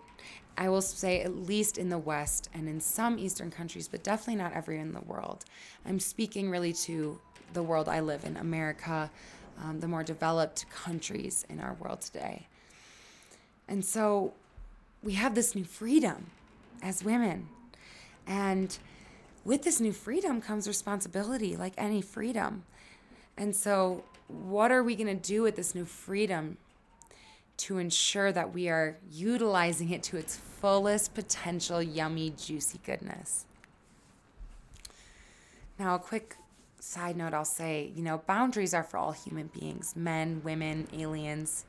I 0.58 0.68
will 0.70 0.82
say, 0.82 1.22
at 1.22 1.36
least 1.36 1.78
in 1.78 1.90
the 1.90 1.98
West 1.98 2.50
and 2.54 2.68
in 2.68 2.82
some 2.82 3.18
Eastern 3.18 3.50
countries, 3.50 3.88
but 3.88 4.04
definitely 4.04 4.36
not 4.36 4.54
everywhere 4.54 4.84
in 4.84 4.94
the 4.94 5.02
world. 5.02 5.46
I'm 5.86 6.00
speaking 6.00 6.50
really 6.50 6.74
to 6.74 7.20
the 7.54 7.64
world 7.64 7.88
I 7.88 8.02
live 8.02 8.26
in, 8.26 8.36
America, 8.38 9.10
um, 9.64 9.80
the 9.80 9.88
more 9.88 10.04
developed 10.04 10.70
countries 10.70 11.46
in 11.50 11.62
our 11.62 11.76
world 11.76 12.02
today. 12.02 12.48
And 13.68 13.86
so 13.86 14.34
we 15.02 15.14
have 15.14 15.34
this 15.34 15.56
new 15.56 15.64
freedom 15.64 16.28
as 16.82 17.04
women. 17.06 17.48
And 18.28 18.78
with 19.46 19.62
this 19.62 19.80
new 19.80 19.94
freedom 19.94 20.42
comes 20.42 20.68
responsibility, 20.68 21.56
like 21.56 21.74
any 21.78 22.02
freedom. 22.02 22.64
And 23.38 23.56
so, 23.56 24.04
what 24.28 24.72
are 24.72 24.84
we 24.84 24.96
going 24.96 25.08
to 25.08 25.14
do 25.14 25.44
with 25.44 25.56
this 25.56 25.76
new 25.76 25.86
freedom 25.86 26.58
to 27.58 27.78
ensure 27.78 28.32
that 28.32 28.54
we 28.54 28.68
are 28.68 28.98
utilizing 29.10 29.92
it 29.92 30.04
to 30.04 30.18
its 30.18 30.36
fullest 30.36 31.14
potential, 31.14 31.82
yummy, 31.82 32.32
juicy 32.32 32.80
goodness? 32.84 33.46
Now, 35.78 35.96
a 35.96 36.00
quick 36.00 36.38
side 36.80 37.18
note 37.18 37.34
I'll 37.34 37.46
say 37.46 37.92
you 37.96 38.04
know, 38.04 38.20
boundaries 38.28 38.74
are 38.74 38.84
for 38.84 38.98
all 38.98 39.12
human 39.12 39.48
beings 39.48 39.96
men, 39.96 40.42
women, 40.44 40.88
aliens, 40.94 41.66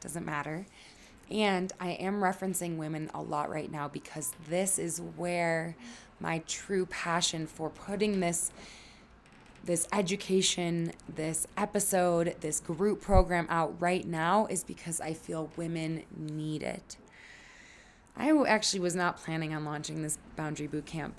doesn't 0.00 0.24
matter. 0.24 0.66
And 1.30 1.72
I 1.78 1.90
am 1.90 2.20
referencing 2.20 2.76
women 2.76 3.08
a 3.14 3.22
lot 3.22 3.50
right 3.50 3.70
now 3.70 3.86
because 3.86 4.32
this 4.48 4.80
is 4.80 5.00
where 5.16 5.76
my 6.20 6.42
true 6.46 6.86
passion 6.86 7.46
for 7.46 7.70
putting 7.70 8.20
this 8.20 8.52
this 9.62 9.86
education, 9.92 10.92
this 11.06 11.46
episode, 11.56 12.34
this 12.40 12.60
group 12.60 13.02
program 13.02 13.46
out 13.50 13.74
right 13.78 14.06
now 14.06 14.46
is 14.46 14.64
because 14.64 15.02
I 15.02 15.12
feel 15.12 15.50
women 15.56 16.02
need 16.16 16.62
it. 16.62 16.96
I 18.16 18.32
actually 18.46 18.80
was 18.80 18.94
not 18.94 19.18
planning 19.18 19.54
on 19.54 19.64
launching 19.64 20.02
this 20.02 20.18
boundary 20.34 20.66
boot 20.66 20.86
camp 20.86 21.14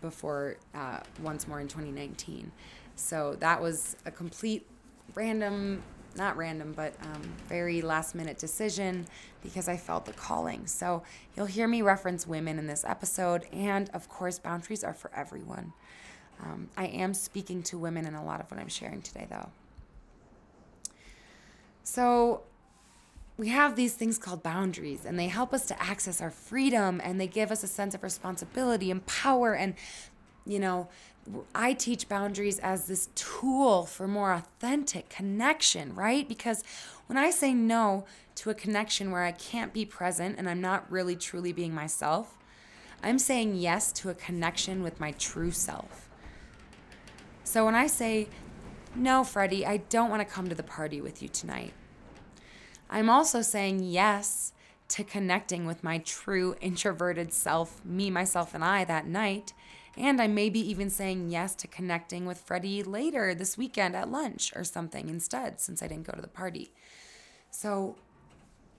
before 0.00 0.56
uh, 0.74 1.00
once 1.22 1.48
more 1.48 1.60
in 1.60 1.68
2019. 1.68 2.52
So 2.96 3.36
that 3.40 3.60
was 3.60 3.96
a 4.06 4.10
complete 4.10 4.66
random 5.14 5.82
not 6.16 6.36
random, 6.36 6.72
but 6.76 6.94
um, 7.02 7.22
very 7.48 7.82
last 7.82 8.14
minute 8.14 8.38
decision 8.38 9.06
because 9.42 9.68
I 9.68 9.76
felt 9.76 10.06
the 10.06 10.12
calling. 10.12 10.66
So 10.66 11.02
you'll 11.36 11.46
hear 11.46 11.68
me 11.68 11.82
reference 11.82 12.26
women 12.26 12.58
in 12.58 12.66
this 12.66 12.84
episode, 12.84 13.46
and 13.52 13.88
of 13.90 14.08
course, 14.08 14.38
boundaries 14.38 14.84
are 14.84 14.94
for 14.94 15.10
everyone. 15.14 15.72
Um, 16.42 16.68
I 16.76 16.86
am 16.86 17.14
speaking 17.14 17.62
to 17.64 17.78
women 17.78 18.06
in 18.06 18.14
a 18.14 18.24
lot 18.24 18.40
of 18.40 18.50
what 18.50 18.58
I'm 18.58 18.68
sharing 18.68 19.02
today, 19.02 19.26
though. 19.28 19.50
So 21.82 22.42
we 23.36 23.48
have 23.48 23.76
these 23.76 23.94
things 23.94 24.18
called 24.18 24.42
boundaries, 24.42 25.04
and 25.04 25.18
they 25.18 25.28
help 25.28 25.52
us 25.52 25.66
to 25.66 25.82
access 25.82 26.20
our 26.20 26.30
freedom 26.30 27.00
and 27.02 27.20
they 27.20 27.26
give 27.26 27.50
us 27.50 27.62
a 27.62 27.66
sense 27.66 27.94
of 27.94 28.02
responsibility 28.02 28.90
and 28.90 29.04
power 29.06 29.54
and 29.54 29.74
you 30.46 30.58
know, 30.58 30.88
I 31.54 31.72
teach 31.72 32.08
boundaries 32.08 32.58
as 32.58 32.86
this 32.86 33.08
tool 33.14 33.84
for 33.84 34.08
more 34.08 34.32
authentic 34.32 35.08
connection, 35.08 35.94
right? 35.94 36.28
Because 36.28 36.62
when 37.06 37.18
I 37.18 37.30
say 37.30 37.54
no 37.54 38.04
to 38.36 38.50
a 38.50 38.54
connection 38.54 39.10
where 39.10 39.24
I 39.24 39.32
can't 39.32 39.72
be 39.72 39.84
present 39.84 40.38
and 40.38 40.48
I'm 40.48 40.60
not 40.60 40.90
really 40.90 41.16
truly 41.16 41.52
being 41.52 41.74
myself, 41.74 42.38
I'm 43.02 43.18
saying 43.18 43.56
yes 43.56 43.92
to 43.92 44.10
a 44.10 44.14
connection 44.14 44.82
with 44.82 45.00
my 45.00 45.12
true 45.12 45.50
self. 45.50 46.08
So 47.44 47.64
when 47.64 47.74
I 47.74 47.86
say, 47.86 48.28
no, 48.94 49.24
Freddie, 49.24 49.66
I 49.66 49.78
don't 49.78 50.10
want 50.10 50.20
to 50.20 50.34
come 50.34 50.48
to 50.48 50.54
the 50.54 50.62
party 50.62 51.00
with 51.00 51.22
you 51.22 51.28
tonight, 51.28 51.72
I'm 52.88 53.10
also 53.10 53.42
saying 53.42 53.82
yes 53.84 54.52
to 54.88 55.04
connecting 55.04 55.66
with 55.66 55.84
my 55.84 55.98
true 55.98 56.56
introverted 56.60 57.32
self, 57.32 57.84
me, 57.84 58.10
myself, 58.10 58.54
and 58.54 58.64
I 58.64 58.84
that 58.84 59.06
night 59.06 59.52
and 60.00 60.20
I 60.20 60.28
may 60.28 60.48
be 60.48 60.60
even 60.60 60.88
saying 60.88 61.28
yes 61.28 61.54
to 61.56 61.68
connecting 61.68 62.24
with 62.24 62.38
Freddie 62.38 62.82
later 62.82 63.34
this 63.34 63.58
weekend 63.58 63.94
at 63.94 64.10
lunch 64.10 64.50
or 64.56 64.64
something 64.64 65.10
instead, 65.10 65.60
since 65.60 65.82
I 65.82 65.88
didn't 65.88 66.06
go 66.06 66.14
to 66.14 66.22
the 66.22 66.28
party. 66.28 66.72
So, 67.50 67.96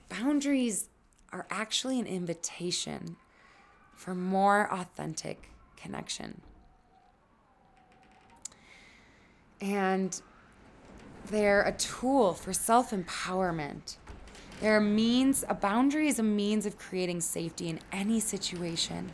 boundaries 0.09 0.89
are 1.32 1.45
actually 1.51 1.99
an 1.99 2.07
invitation 2.07 3.17
for 3.95 4.15
more 4.15 4.67
authentic 4.74 5.49
connection. 5.78 6.41
And 9.61 10.19
they're 11.28 11.61
a 11.61 11.74
tool 11.74 12.34
for 12.34 12.51
self 12.51 12.89
empowerment. 12.89 13.97
They're 14.59 14.78
a 14.78 14.82
means, 14.82 15.45
a 15.47 15.53
boundary 15.53 16.07
is 16.07 16.17
a 16.17 16.24
means 16.24 16.65
of 16.65 16.80
creating 16.80 17.22
safety 17.22 17.69
in 17.69 17.80
any 17.91 18.19
situation. 18.19 19.11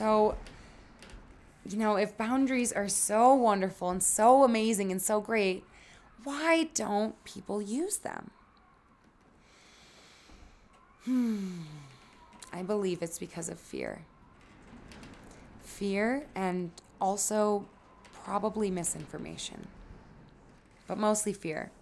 So, 0.00 0.34
you 1.68 1.76
know, 1.76 1.96
if 1.96 2.16
boundaries 2.16 2.72
are 2.72 2.88
so 2.88 3.34
wonderful 3.34 3.90
and 3.90 4.02
so 4.02 4.44
amazing 4.44 4.90
and 4.90 5.02
so 5.02 5.20
great, 5.20 5.62
why 6.24 6.70
don't 6.72 7.22
people 7.24 7.60
use 7.60 7.98
them? 7.98 8.30
Hmm. 11.04 11.64
I 12.50 12.62
believe 12.62 13.02
it's 13.02 13.18
because 13.18 13.50
of 13.50 13.60
fear. 13.60 14.00
Fear 15.64 16.24
and 16.34 16.70
also 16.98 17.66
probably 18.24 18.70
misinformation, 18.70 19.66
but 20.86 20.96
mostly 20.96 21.34
fear. 21.34 21.72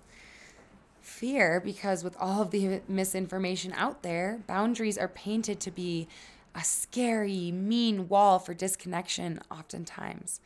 Fear 1.02 1.60
because 1.60 2.02
with 2.02 2.16
all 2.18 2.42
of 2.42 2.50
the 2.50 2.80
misinformation 2.88 3.72
out 3.76 4.02
there, 4.02 4.40
boundaries 4.48 4.98
are 4.98 5.06
painted 5.06 5.60
to 5.60 5.70
be 5.70 6.08
a 6.54 6.64
scary, 6.64 7.52
mean 7.52 8.08
wall 8.08 8.38
for 8.38 8.54
disconnection, 8.54 9.40
oftentimes. 9.50 10.40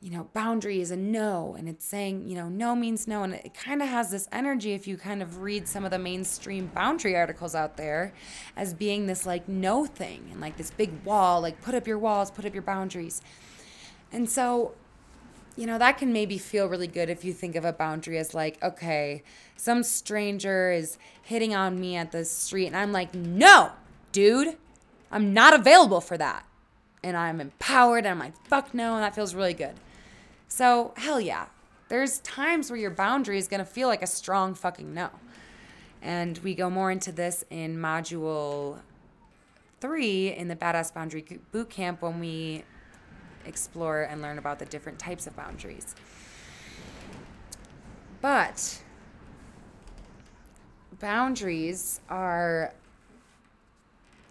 You 0.00 0.10
know, 0.10 0.28
boundary 0.34 0.80
is 0.80 0.90
a 0.90 0.96
no, 0.96 1.56
and 1.58 1.68
it's 1.68 1.84
saying, 1.84 2.28
you 2.28 2.34
know, 2.34 2.48
no 2.48 2.76
means 2.76 3.08
no. 3.08 3.22
And 3.22 3.34
it 3.34 3.54
kind 3.54 3.80
of 3.80 3.88
has 3.88 4.10
this 4.10 4.28
energy, 4.30 4.74
if 4.74 4.86
you 4.86 4.96
kind 4.98 5.22
of 5.22 5.40
read 5.40 5.66
some 5.66 5.84
of 5.84 5.90
the 5.90 5.98
mainstream 5.98 6.70
boundary 6.74 7.16
articles 7.16 7.54
out 7.54 7.76
there, 7.76 8.12
as 8.56 8.74
being 8.74 9.06
this 9.06 9.24
like 9.24 9.48
no 9.48 9.86
thing 9.86 10.28
and 10.30 10.40
like 10.40 10.58
this 10.58 10.70
big 10.70 10.90
wall, 11.04 11.40
like 11.40 11.62
put 11.62 11.74
up 11.74 11.86
your 11.86 11.98
walls, 11.98 12.30
put 12.30 12.44
up 12.44 12.52
your 12.52 12.62
boundaries. 12.62 13.22
And 14.12 14.28
so, 14.28 14.74
you 15.56 15.66
know, 15.66 15.78
that 15.78 15.96
can 15.96 16.12
maybe 16.12 16.36
feel 16.36 16.68
really 16.68 16.86
good 16.86 17.08
if 17.08 17.24
you 17.24 17.32
think 17.32 17.56
of 17.56 17.64
a 17.64 17.72
boundary 17.72 18.18
as 18.18 18.34
like, 18.34 18.62
okay, 18.62 19.22
some 19.56 19.82
stranger 19.82 20.70
is 20.70 20.98
hitting 21.22 21.54
on 21.54 21.80
me 21.80 21.96
at 21.96 22.12
the 22.12 22.26
street, 22.26 22.66
and 22.66 22.76
I'm 22.76 22.92
like, 22.92 23.14
no, 23.14 23.72
dude. 24.12 24.58
I'm 25.10 25.32
not 25.32 25.54
available 25.54 26.00
for 26.00 26.16
that. 26.18 26.44
And 27.02 27.16
I'm 27.16 27.40
empowered 27.40 28.04
and 28.04 28.08
I'm 28.08 28.18
like, 28.18 28.36
fuck 28.46 28.74
no, 28.74 28.94
and 28.94 29.02
that 29.02 29.14
feels 29.14 29.34
really 29.34 29.54
good. 29.54 29.74
So, 30.48 30.92
hell 30.96 31.20
yeah. 31.20 31.46
There's 31.88 32.18
times 32.20 32.70
where 32.70 32.78
your 32.78 32.90
boundary 32.90 33.38
is 33.38 33.46
going 33.46 33.60
to 33.60 33.64
feel 33.64 33.86
like 33.86 34.02
a 34.02 34.08
strong 34.08 34.54
fucking 34.54 34.92
no. 34.92 35.10
And 36.02 36.38
we 36.38 36.54
go 36.54 36.68
more 36.68 36.90
into 36.90 37.12
this 37.12 37.44
in 37.50 37.76
module 37.76 38.80
three 39.80 40.32
in 40.32 40.48
the 40.48 40.56
Badass 40.56 40.92
Boundary 40.92 41.24
Boot 41.52 41.70
Camp 41.70 42.02
when 42.02 42.18
we 42.18 42.64
explore 43.44 44.02
and 44.02 44.20
learn 44.20 44.38
about 44.38 44.58
the 44.58 44.64
different 44.64 44.98
types 44.98 45.26
of 45.26 45.36
boundaries. 45.36 45.94
But 48.20 48.82
boundaries 50.98 52.00
are 52.08 52.74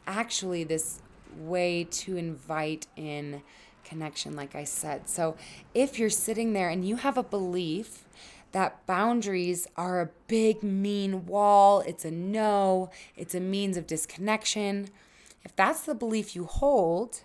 actually 0.08 0.64
this 0.64 1.02
way 1.38 1.84
to 1.84 2.18
invite 2.18 2.88
in 2.96 3.42
connection, 3.84 4.36
like 4.36 4.56
I 4.56 4.64
said. 4.64 5.08
So 5.10 5.36
if 5.74 6.00
you're 6.00 6.10
sitting 6.10 6.54
there 6.54 6.70
and 6.70 6.88
you 6.88 6.98
have 6.98 7.18
a 7.18 7.24
belief 7.24 8.06
that 8.52 8.86
boundaries 8.86 9.68
are 9.76 10.02
a 10.02 10.10
big, 10.28 10.64
mean 10.64 11.26
wall, 11.26 11.82
it's 11.82 12.06
a 12.06 12.12
no, 12.12 12.90
it's 13.16 13.36
a 13.36 13.40
means 13.40 13.78
of 13.78 13.86
disconnection, 13.86 14.90
if 15.44 15.56
that's 15.56 15.82
the 15.82 15.94
belief 15.94 16.36
you 16.36 16.46
hold, 16.46 17.22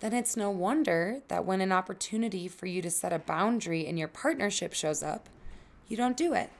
then 0.00 0.12
it's 0.12 0.36
no 0.36 0.50
wonder 0.50 1.20
that 1.28 1.44
when 1.44 1.60
an 1.60 1.72
opportunity 1.72 2.48
for 2.48 2.66
you 2.66 2.80
to 2.82 2.90
set 2.90 3.12
a 3.12 3.18
boundary 3.18 3.86
in 3.86 3.96
your 3.96 4.08
partnership 4.08 4.72
shows 4.72 5.02
up, 5.02 5.28
you 5.88 5.96
don't 5.96 6.16
do 6.16 6.34
it. 6.34 6.50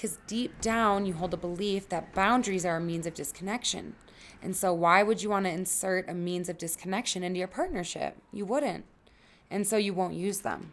Because 0.00 0.18
deep 0.26 0.62
down, 0.62 1.04
you 1.04 1.12
hold 1.12 1.34
a 1.34 1.36
belief 1.36 1.90
that 1.90 2.14
boundaries 2.14 2.64
are 2.64 2.78
a 2.78 2.80
means 2.80 3.06
of 3.06 3.12
disconnection. 3.12 3.96
And 4.40 4.56
so, 4.56 4.72
why 4.72 5.02
would 5.02 5.22
you 5.22 5.28
want 5.28 5.44
to 5.44 5.50
insert 5.50 6.08
a 6.08 6.14
means 6.14 6.48
of 6.48 6.56
disconnection 6.56 7.22
into 7.22 7.38
your 7.38 7.48
partnership? 7.48 8.16
You 8.32 8.46
wouldn't. 8.46 8.86
And 9.50 9.66
so, 9.66 9.76
you 9.76 9.92
won't 9.92 10.14
use 10.14 10.38
them. 10.38 10.72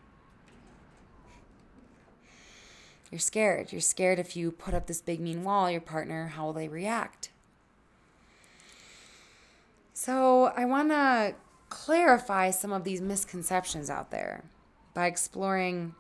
You're 3.11 3.19
scared. 3.19 3.73
You're 3.73 3.82
scared 3.82 4.17
if 4.17 4.38
you 4.38 4.49
put 4.49 4.73
up 4.73 4.88
this 4.88 5.01
big 5.01 5.19
mean 5.19 5.43
wall, 5.43 5.69
your 5.69 5.82
partner, 5.82 6.28
how 6.28 6.45
will 6.45 6.53
they 6.53 6.69
react? 6.69 7.30
So, 9.91 10.53
I 10.55 10.63
want 10.63 10.91
to 10.91 11.36
clarify 11.67 12.51
some 12.51 12.71
of 12.71 12.86
these 12.86 13.01
misconceptions 13.01 13.89
out 13.89 14.09
there 14.09 14.45
by 14.93 15.07
exploring 15.07 15.95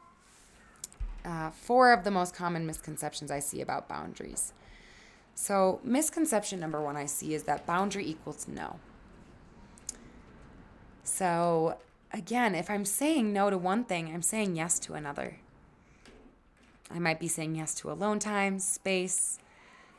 uh, 1.25 1.51
four 1.51 1.91
of 1.93 2.03
the 2.03 2.11
most 2.11 2.33
common 2.33 2.65
misconceptions 2.65 3.31
I 3.31 3.39
see 3.39 3.61
about 3.61 3.87
boundaries. 3.87 4.53
So, 5.35 5.79
misconception 5.83 6.59
number 6.59 6.81
one 6.81 6.97
I 6.97 7.05
see 7.05 7.33
is 7.33 7.43
that 7.43 7.65
boundary 7.65 8.07
equals 8.07 8.47
no. 8.47 8.79
So, 11.03 11.77
again, 12.11 12.55
if 12.55 12.69
I'm 12.69 12.85
saying 12.85 13.33
no 13.33 13.49
to 13.49 13.57
one 13.57 13.83
thing, 13.83 14.11
I'm 14.13 14.21
saying 14.21 14.55
yes 14.55 14.79
to 14.79 14.93
another. 14.93 15.37
I 16.89 16.99
might 16.99 17.19
be 17.19 17.27
saying 17.27 17.55
yes 17.55 17.75
to 17.75 17.91
alone 17.91 18.19
time, 18.19 18.59
space, 18.59 19.39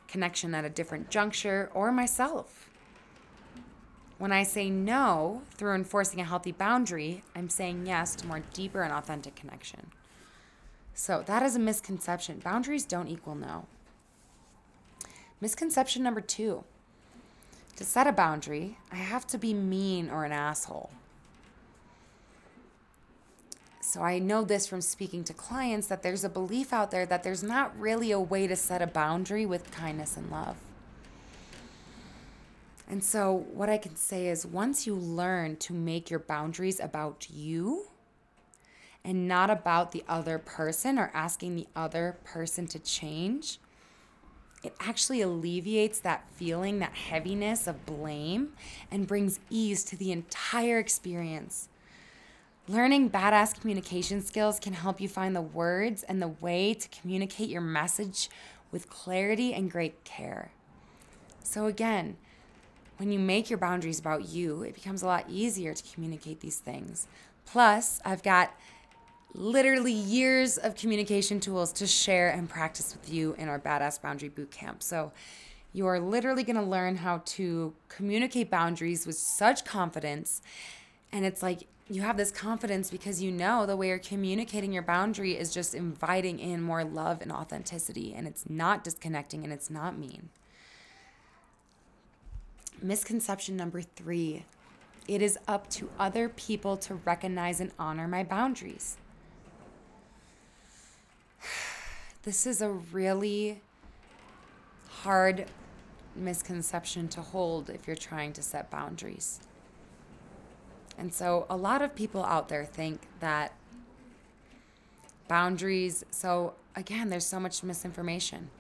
connection 0.09 0.55
at 0.55 0.65
a 0.65 0.71
different 0.71 1.11
juncture, 1.11 1.71
or 1.75 1.93
myself. 1.93 2.71
When 4.19 4.33
I 4.33 4.43
say 4.43 4.69
no 4.69 5.43
through 5.53 5.75
enforcing 5.75 6.21
a 6.21 6.25
healthy 6.25 6.51
boundary, 6.51 7.23
I'm 7.37 7.49
saying 7.49 7.87
yes 7.87 8.17
to 8.17 8.27
more 8.27 8.43
deeper 8.53 8.83
and 8.83 8.93
authentic 8.93 9.37
connection. 9.37 9.93
So 10.99 11.23
that 11.27 11.45
is 11.45 11.55
a 11.55 11.61
misconception. 11.61 12.41
Boundaries 12.41 12.85
don't 12.85 13.07
equal 13.07 13.37
no. 13.37 13.67
Misconception 15.41 16.03
number 16.03 16.21
two 16.21 16.65
to 17.77 17.85
set 17.85 18.09
a 18.09 18.13
boundary, 18.13 18.79
I 18.91 18.97
have 18.97 19.25
to 19.29 19.39
be 19.39 19.55
mean 19.55 20.11
or 20.11 20.25
an 20.25 20.33
asshole. 20.33 20.91
So 23.81 24.03
I 24.03 24.19
know 24.19 24.43
this 24.43 24.67
from 24.67 24.81
speaking 24.81 25.23
to 25.25 25.33
clients 25.33 25.87
that 25.87 26.03
there's 26.03 26.25
a 26.25 26.29
belief 26.29 26.73
out 26.73 26.91
there 26.91 27.07
that 27.07 27.23
there's 27.23 27.45
not 27.45 27.79
really 27.79 28.11
a 28.11 28.19
way 28.19 28.49
to 28.49 28.57
set 28.57 28.83
a 28.83 28.87
boundary 28.89 29.47
with 29.47 29.71
kindness 29.71 30.17
and 30.17 30.29
love. 30.33 30.57
And 32.89 33.05
so, 33.05 33.47
what 33.53 33.71
I 33.71 33.79
can 33.79 33.95
say 33.95 34.27
is 34.27 34.45
once 34.45 34.85
you 34.85 34.97
learn 34.97 35.59
to 35.59 35.73
make 35.73 36.11
your 36.11 36.21
boundaries 36.21 36.81
about 36.81 37.29
you 37.31 37.88
and 39.05 39.27
not 39.29 39.51
about 39.51 39.93
the 39.93 40.05
other 40.09 40.39
person 40.39 40.99
or 40.99 41.11
asking 41.15 41.57
the 41.57 41.67
other 41.75 42.17
person 42.25 42.67
to 42.69 42.79
change, 42.79 43.59
it 44.63 44.75
actually 44.81 45.23
alleviates 45.23 46.01
that 46.01 46.27
feeling, 46.33 46.81
that 46.81 46.95
heaviness 46.95 47.67
of 47.67 47.87
blame, 47.87 48.55
and 48.91 49.07
brings 49.07 49.39
ease 49.51 49.85
to 49.85 49.97
the 49.97 50.11
entire 50.11 50.79
experience. 50.79 51.69
Learning 52.67 53.09
badass 53.09 53.59
communication 53.59 54.21
skills 54.21 54.61
can 54.61 54.75
help 54.75 55.01
you 55.01 55.09
find 55.09 55.35
the 55.35 55.41
words 55.41 56.03
and 56.03 56.21
the 56.21 56.29
way 56.29 56.75
to 56.75 56.89
communicate 56.89 57.49
your 57.49 57.63
message 57.63 58.29
with 58.71 58.91
clarity 58.91 59.55
and 59.55 59.71
great 59.71 60.05
care. 60.05 60.51
So, 61.43 61.67
again, 61.67 62.17
when 62.99 63.11
you 63.11 63.19
make 63.19 63.49
your 63.49 63.59
boundaries 63.59 64.01
about 64.01 64.29
you, 64.29 64.63
it 64.65 64.75
becomes 64.75 65.03
a 65.03 65.07
lot 65.07 65.25
easier 65.29 65.73
to 65.73 65.95
communicate 65.95 66.41
these 66.41 66.59
things. 66.59 67.07
Plus, 67.47 68.01
I've 68.05 68.23
got 68.23 68.53
literally 69.35 69.93
years 69.93 70.59
of 70.59 70.75
communication 70.75 71.41
tools 71.41 71.73
to 71.75 71.87
share 71.87 72.31
and 72.31 72.49
practice 72.49 72.97
with 72.99 73.13
you 73.13 73.35
in 73.35 73.49
our 73.49 73.59
Badass 73.59 74.01
Boundary 74.01 74.31
Bootcamp. 74.31 74.83
So, 74.83 75.13
you 75.73 75.87
are 75.87 76.01
literally 76.01 76.43
going 76.43 76.57
to 76.57 76.63
learn 76.63 76.97
how 76.97 77.23
to 77.25 77.75
communicate 77.89 78.51
boundaries 78.51 79.07
with 79.07 79.17
such 79.17 79.65
confidence. 79.65 80.41
And 81.13 81.25
it's 81.25 81.43
like 81.43 81.67
you 81.89 82.03
have 82.03 82.17
this 82.17 82.31
confidence 82.31 82.91
because 82.91 83.23
you 83.23 83.31
know 83.31 83.67
the 83.67 83.77
way 83.77 83.89
you're 83.89 83.99
communicating 83.99 84.73
your 84.73 84.83
boundary 84.83 85.37
is 85.37 85.53
just 85.53 85.75
inviting 85.75 86.39
in 86.39 86.63
more 86.63 86.85
love 86.85 87.21
and 87.21 87.31
authenticity. 87.31 88.15
And 88.15 88.27
it's 88.27 88.49
not 88.49 88.83
disconnecting 88.83 89.45
and 89.45 89.53
it's 89.53 89.71
not 89.71 89.99
mean. 89.99 90.31
Misconception 92.83 93.57
number 93.57 93.83
three 93.83 94.45
it 95.07 95.23
is 95.23 95.39
up 95.49 95.71
to 95.71 95.89
other 95.99 96.29
people 96.29 96.77
to 96.77 96.97
recognize 96.97 97.61
and 97.61 97.73
honor 97.79 98.07
my 98.07 98.23
boundaries. 98.23 98.99
This 102.23 102.47
is 102.47 102.61
a 102.61 102.69
really 102.71 103.63
hard 104.89 105.47
misconception 106.15 107.09
to 107.09 107.23
hold 107.23 107.71
if 107.71 107.87
you're 107.87 107.97
trying 107.97 108.33
to 108.35 108.43
set 108.43 108.71
boundaries. 108.71 109.41
And 110.99 111.15
so, 111.15 111.47
a 111.49 111.57
lot 111.57 111.81
of 111.81 111.95
people 111.95 112.25
out 112.25 112.49
there 112.49 112.65
think 112.65 113.03
that 113.21 113.53
boundaries, 115.29 116.05
so 116.11 116.55
again, 116.75 117.09
there's 117.09 117.27
so 117.27 117.39
much 117.39 117.63
misinformation. 117.63 118.51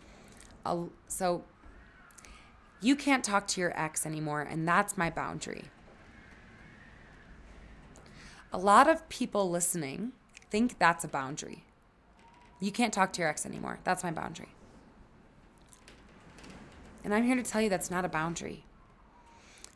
So, 1.09 1.43
you 2.81 2.95
can't 2.95 3.25
talk 3.25 3.49
to 3.49 3.61
your 3.61 3.79
ex 3.79 4.07
anymore, 4.07 4.43
and 4.43 4.69
that's 4.69 4.97
my 4.97 5.11
boundary. 5.11 5.65
A 8.53 8.59
lot 8.59 8.89
of 8.89 9.09
people 9.09 9.51
listening 9.51 10.13
think 10.49 10.79
that's 10.79 11.05
a 11.05 11.09
boundary. 11.09 11.65
You 12.61 12.73
can't 12.73 12.93
talk 12.93 13.13
to 13.15 13.21
your 13.21 13.29
ex 13.29 13.47
anymore. 13.47 13.79
That's 13.85 14.03
my 14.03 14.11
boundary. 14.11 14.49
And 17.05 17.15
I'm 17.15 17.25
here 17.25 17.37
to 17.37 17.43
tell 17.43 17.61
you 17.61 17.69
that's 17.69 17.91
not 17.91 18.05
a 18.05 18.09
boundary. 18.09 18.65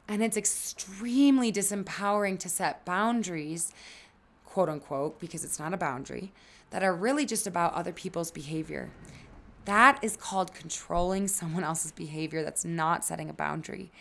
And 0.08 0.22
it's 0.22 0.36
extremely 0.36 1.52
disempowering 1.52 2.38
to 2.40 2.48
set 2.48 2.84
boundaries, 2.84 3.72
quote 4.44 4.68
unquote, 4.68 5.20
because 5.20 5.44
it's 5.44 5.58
not 5.58 5.72
a 5.72 5.76
boundary, 5.76 6.32
that 6.70 6.82
are 6.82 6.94
really 6.94 7.24
just 7.24 7.46
about 7.46 7.72
other 7.74 7.92
people's 7.92 8.30
behavior. 8.30 8.90
That 9.64 10.02
is 10.02 10.16
called 10.16 10.52
controlling 10.52 11.28
someone 11.28 11.62
else's 11.62 11.92
behavior. 11.92 12.42
That's 12.42 12.64
not 12.64 13.04
setting 13.04 13.30
a 13.30 13.32
boundary. 13.32 13.92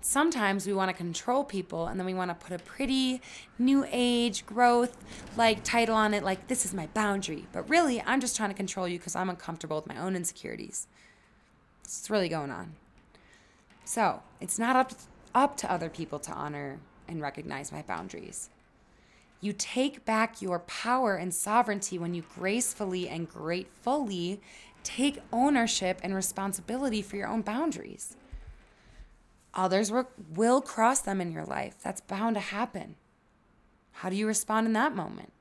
Sometimes 0.00 0.66
we 0.66 0.72
want 0.72 0.90
to 0.90 0.96
control 0.96 1.44
people 1.44 1.86
and 1.86 1.98
then 1.98 2.06
we 2.06 2.14
want 2.14 2.30
to 2.30 2.34
put 2.34 2.58
a 2.58 2.62
pretty 2.62 3.20
new 3.58 3.84
age 3.90 4.46
growth 4.46 4.96
like 5.36 5.64
title 5.64 5.96
on 5.96 6.14
it, 6.14 6.22
like 6.22 6.48
this 6.48 6.64
is 6.64 6.72
my 6.72 6.86
boundary. 6.88 7.46
But 7.52 7.68
really, 7.68 8.00
I'm 8.02 8.20
just 8.20 8.36
trying 8.36 8.50
to 8.50 8.56
control 8.56 8.86
you 8.86 8.98
because 8.98 9.16
I'm 9.16 9.28
uncomfortable 9.28 9.76
with 9.76 9.86
my 9.86 9.98
own 9.98 10.16
insecurities. 10.16 10.86
It's 11.84 12.08
really 12.10 12.28
going 12.28 12.50
on. 12.50 12.74
So 13.84 14.22
it's 14.40 14.58
not 14.58 14.76
up, 14.76 14.92
up 15.34 15.56
to 15.58 15.72
other 15.72 15.88
people 15.88 16.18
to 16.20 16.32
honor 16.32 16.78
and 17.08 17.20
recognize 17.20 17.72
my 17.72 17.82
boundaries. 17.82 18.50
You 19.40 19.52
take 19.52 20.04
back 20.04 20.42
your 20.42 20.58
power 20.60 21.14
and 21.14 21.32
sovereignty 21.32 21.98
when 21.98 22.12
you 22.12 22.24
gracefully 22.34 23.08
and 23.08 23.28
gratefully 23.28 24.40
take 24.82 25.20
ownership 25.32 26.00
and 26.02 26.14
responsibility 26.14 27.02
for 27.02 27.16
your 27.16 27.28
own 27.28 27.42
boundaries. 27.42 28.16
Others 29.54 29.92
will 30.34 30.60
cross 30.60 31.00
them 31.00 31.20
in 31.20 31.32
your 31.32 31.44
life. 31.44 31.76
That's 31.82 32.00
bound 32.00 32.36
to 32.36 32.40
happen. 32.40 32.96
How 33.92 34.08
do 34.08 34.16
you 34.16 34.26
respond 34.26 34.66
in 34.66 34.72
that 34.74 34.94
moment? 34.94 35.32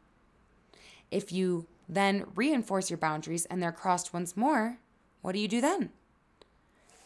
If 1.11 1.31
you 1.31 1.67
then 1.87 2.25
reinforce 2.35 2.89
your 2.89 2.97
boundaries 2.97 3.45
and 3.45 3.61
they're 3.61 3.71
crossed 3.71 4.13
once 4.13 4.35
more, 4.35 4.77
what 5.21 5.33
do 5.33 5.39
you 5.39 5.47
do 5.47 5.61
then? 5.61 5.91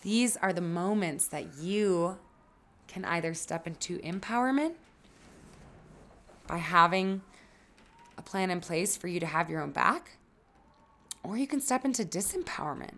These 0.02 0.38
are 0.38 0.54
the 0.54 0.62
moments 0.62 1.28
that 1.28 1.58
you 1.60 2.18
can 2.88 3.06
either 3.06 3.34
step 3.34 3.68
into 3.68 4.00
empowerment 4.00 4.74
by 6.48 6.58
having 6.58 7.22
a 8.18 8.22
plan 8.22 8.50
in 8.50 8.60
place 8.60 8.98
for 8.98 9.08
you 9.08 9.20
to 9.20 9.26
have 9.26 9.50
your 9.50 9.62
own 9.62 9.72
back, 9.72 10.18
or 11.24 11.38
you 11.38 11.48
can 11.48 11.62
step 11.62 11.86
into 11.86 12.04
disempowerment 12.04 12.96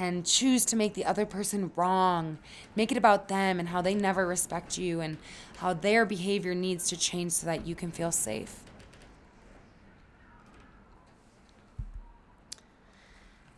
and 0.00 0.24
choose 0.24 0.64
to 0.66 0.76
make 0.76 0.94
the 0.94 1.04
other 1.04 1.26
person 1.26 1.70
wrong. 1.76 2.38
Make 2.74 2.90
it 2.90 2.98
about 2.98 3.28
them 3.28 3.60
and 3.60 3.68
how 3.68 3.82
they 3.82 3.94
never 3.94 4.26
respect 4.26 4.78
you 4.78 5.00
and 5.00 5.18
how 5.58 5.74
their 5.74 6.04
behavior 6.04 6.54
needs 6.54 6.88
to 6.88 6.96
change 6.96 7.32
so 7.32 7.46
that 7.46 7.66
you 7.66 7.74
can 7.74 7.92
feel 7.92 8.10
safe. 8.10 8.60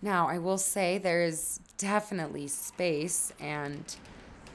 Now, 0.02 0.28
I 0.28 0.38
will 0.38 0.58
say 0.58 0.98
there 0.98 1.22
is 1.22 1.60
definitely 1.78 2.46
space 2.48 3.32
and 3.40 3.96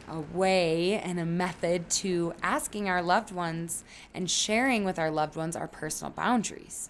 a 0.07 0.19
way 0.19 0.93
and 0.93 1.19
a 1.19 1.25
method 1.25 1.89
to 1.89 2.33
asking 2.43 2.87
our 2.87 3.01
loved 3.01 3.31
ones 3.31 3.83
and 4.13 4.29
sharing 4.29 4.83
with 4.83 4.99
our 4.99 5.09
loved 5.09 5.35
ones 5.35 5.55
our 5.55 5.67
personal 5.67 6.11
boundaries. 6.11 6.89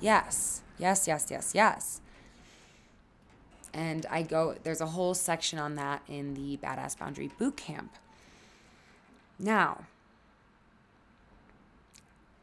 Yes, 0.00 0.62
yes, 0.78 1.08
yes, 1.08 1.28
yes, 1.30 1.52
yes. 1.54 2.01
And 3.74 4.04
I 4.10 4.22
go, 4.22 4.56
there's 4.62 4.80
a 4.80 4.86
whole 4.86 5.14
section 5.14 5.58
on 5.58 5.76
that 5.76 6.02
in 6.08 6.34
the 6.34 6.58
Badass 6.58 6.98
Boundary 6.98 7.30
Boot 7.38 7.56
Camp. 7.56 7.92
Now, 9.38 9.84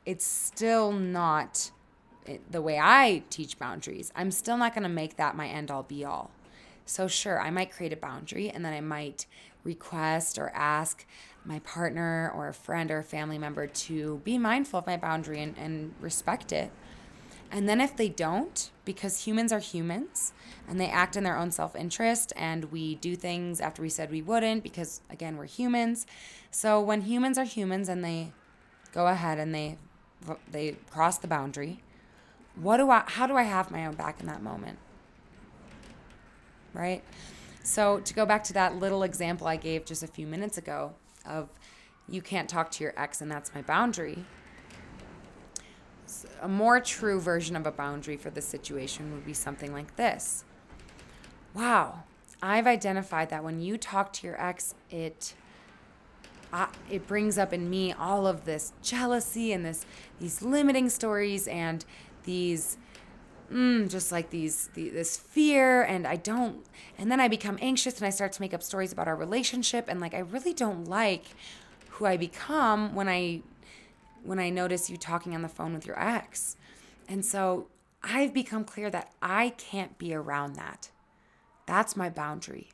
it's 0.06 0.26
still 0.26 0.92
not 0.92 1.72
the 2.50 2.62
way 2.62 2.80
I 2.80 3.24
teach 3.30 3.58
boundaries, 3.58 4.12
I'm 4.16 4.32
still 4.32 4.58
not 4.58 4.74
going 4.74 4.84
to 4.84 4.90
make 4.90 5.18
that 5.18 5.36
my 5.36 5.48
end 5.48 5.72
all 5.72 5.84
be 5.84 6.06
all. 6.06 6.32
So, 6.86 7.08
sure, 7.08 7.40
I 7.40 7.50
might 7.50 7.72
create 7.72 7.94
a 7.94 7.98
boundary 7.98 8.50
and 8.50 8.66
then 8.66 8.74
I 8.74 8.82
might 8.82 9.26
request 9.64 10.38
or 10.38 10.52
ask 10.56 11.06
my 11.46 11.60
partner 11.60 12.32
or 12.36 12.48
a 12.48 12.54
friend 12.54 12.92
or 12.92 13.00
a 13.00 13.04
family 13.04 13.38
member 13.38 13.68
to 13.68 14.22
be 14.24 14.38
mindful 14.38 14.80
of 14.80 14.88
my 14.88 14.98
boundary 14.98 15.42
and, 15.42 15.58
and 15.58 15.94
respect 16.00 16.52
it. 16.52 16.72
And 17.52 17.68
then 17.68 17.82
if 17.82 17.96
they 17.96 18.10
don't, 18.10 18.70
because 18.86 19.26
humans 19.26 19.52
are 19.52 19.60
humans 19.60 20.34
and 20.70 20.80
they 20.80 20.88
act 20.88 21.18
in 21.18 21.24
their 21.24 21.36
own 21.36 21.50
self 21.50 21.76
interest 21.76 22.32
and 22.36 22.66
we 22.66 22.96
do 22.96 23.16
things 23.16 23.60
after 23.60 23.82
we 23.82 23.90
said 23.90 24.12
we 24.12 24.22
wouldn't 24.22 24.62
because, 24.62 25.02
again, 25.10 25.36
we're 25.36 25.46
humans. 25.46 26.06
So 26.52 26.80
when 26.80 27.02
humans 27.02 27.38
are 27.40 27.44
humans 27.44 27.90
and 27.90 28.06
they 28.06 28.32
go 28.94 29.08
ahead 29.08 29.40
and 29.40 29.54
they 29.54 29.78
they 30.52 30.76
cross 30.92 31.18
the 31.18 31.28
boundary, 31.28 31.82
what 32.56 32.78
do 32.78 32.92
I 32.92 33.04
how 33.08 33.26
do 33.26 33.36
I 33.36 33.44
have 33.44 33.72
my 33.72 33.86
own 33.88 33.96
back 33.96 34.20
in 34.20 34.28
that 34.28 34.44
moment? 34.44 34.78
Right? 36.74 37.04
So 37.64 38.00
to 38.02 38.14
go 38.14 38.26
back 38.26 38.44
to 38.46 38.54
that 38.54 38.76
little 38.76 39.02
example 39.02 39.48
I 39.48 39.56
gave 39.56 39.86
just 39.86 40.04
a 40.04 40.08
few 40.08 40.28
minutes 40.28 40.58
ago 40.58 40.94
of 41.26 41.50
you 42.08 42.22
can't 42.22 42.48
talk 42.48 42.70
to 42.72 42.84
your 42.84 42.94
ex 42.96 43.22
and 43.22 43.32
that's 43.32 43.54
my 43.56 43.64
boundary. 43.64 44.24
A 46.42 46.48
more 46.48 46.80
true 46.80 47.20
version 47.20 47.56
of 47.56 47.66
a 47.66 47.72
boundary 47.72 48.18
for 48.18 48.30
this 48.30 48.46
situation 48.46 49.12
would 49.14 49.26
be 49.26 49.34
something 49.34 49.74
like 49.74 49.96
this. 49.96 50.44
Wow, 51.54 52.04
I've 52.42 52.68
identified 52.68 53.30
that 53.30 53.44
when 53.44 53.60
you 53.60 53.78
talk 53.78 54.14
to 54.14 54.28
your 54.28 54.42
ex, 54.42 54.76
it 54.90 55.34
I, 56.52 56.68
it 56.90 57.08
brings 57.08 57.38
up 57.38 57.54
in 57.54 57.70
me 57.70 57.94
all 57.94 58.26
of 58.26 58.46
this 58.46 58.74
jealousy 58.82 59.52
and 59.52 59.66
this 59.66 59.86
these 60.20 60.42
limiting 60.42 60.90
stories 60.90 61.48
and 61.48 61.86
these 62.24 62.78
mm, 63.52 63.90
just 63.90 64.12
like 64.12 64.30
these, 64.30 64.70
the, 64.74 64.90
this 64.90 65.18
fear 65.18 65.84
and 65.84 66.08
i 66.08 66.16
don't 66.16 66.66
and 66.98 67.12
then 67.12 67.20
i 67.20 67.28
become 67.28 67.58
anxious 67.62 67.98
and 67.98 68.06
i 68.08 68.10
start 68.10 68.32
to 68.34 68.42
make 68.42 68.54
up 68.54 68.64
stories 68.64 68.92
about 68.92 69.08
our 69.08 69.16
relationship 69.16 69.86
and 69.88 70.00
like 70.00 70.14
i 70.14 70.20
really 70.20 70.54
don't 70.54 70.86
like 70.86 71.26
who 71.90 72.06
i 72.06 72.18
become 72.18 72.96
when 72.96 73.08
i 73.08 73.42
when 74.24 74.40
i 74.40 74.50
notice 74.50 74.90
you 74.90 74.98
talking 74.98 75.36
on 75.36 75.42
the 75.42 75.48
phone 75.48 75.74
with 75.74 75.86
your 75.86 76.00
ex. 76.00 76.58
And 77.08 77.24
so 77.24 77.68
i've 78.04 78.34
become 78.34 78.64
clear 78.64 78.90
that 78.90 79.12
i 79.22 79.50
can't 79.50 79.98
be 80.00 80.14
around 80.16 80.56
that 80.56 80.90
that's 81.70 81.96
my 81.96 82.10
boundary 82.10 82.70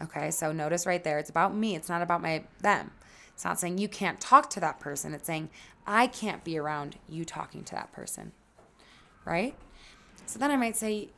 okay 0.00 0.30
so 0.30 0.50
notice 0.52 0.86
right 0.86 1.04
there 1.04 1.18
it's 1.18 1.30
about 1.30 1.54
me 1.54 1.76
it's 1.76 1.88
not 1.88 2.02
about 2.02 2.20
my 2.22 2.42
them 2.60 2.90
it's 3.32 3.44
not 3.44 3.60
saying 3.60 3.78
you 3.78 3.88
can't 3.88 4.20
talk 4.20 4.50
to 4.50 4.60
that 4.60 4.80
person 4.80 5.14
it's 5.14 5.26
saying 5.26 5.48
i 5.86 6.06
can't 6.06 6.42
be 6.44 6.58
around 6.58 6.96
you 7.08 7.24
talking 7.24 7.62
to 7.62 7.74
that 7.74 7.92
person 7.92 8.32
right? 9.26 9.54
So 10.24 10.38
then 10.38 10.50
I 10.50 10.56
might 10.56 10.76
say, 10.76 11.10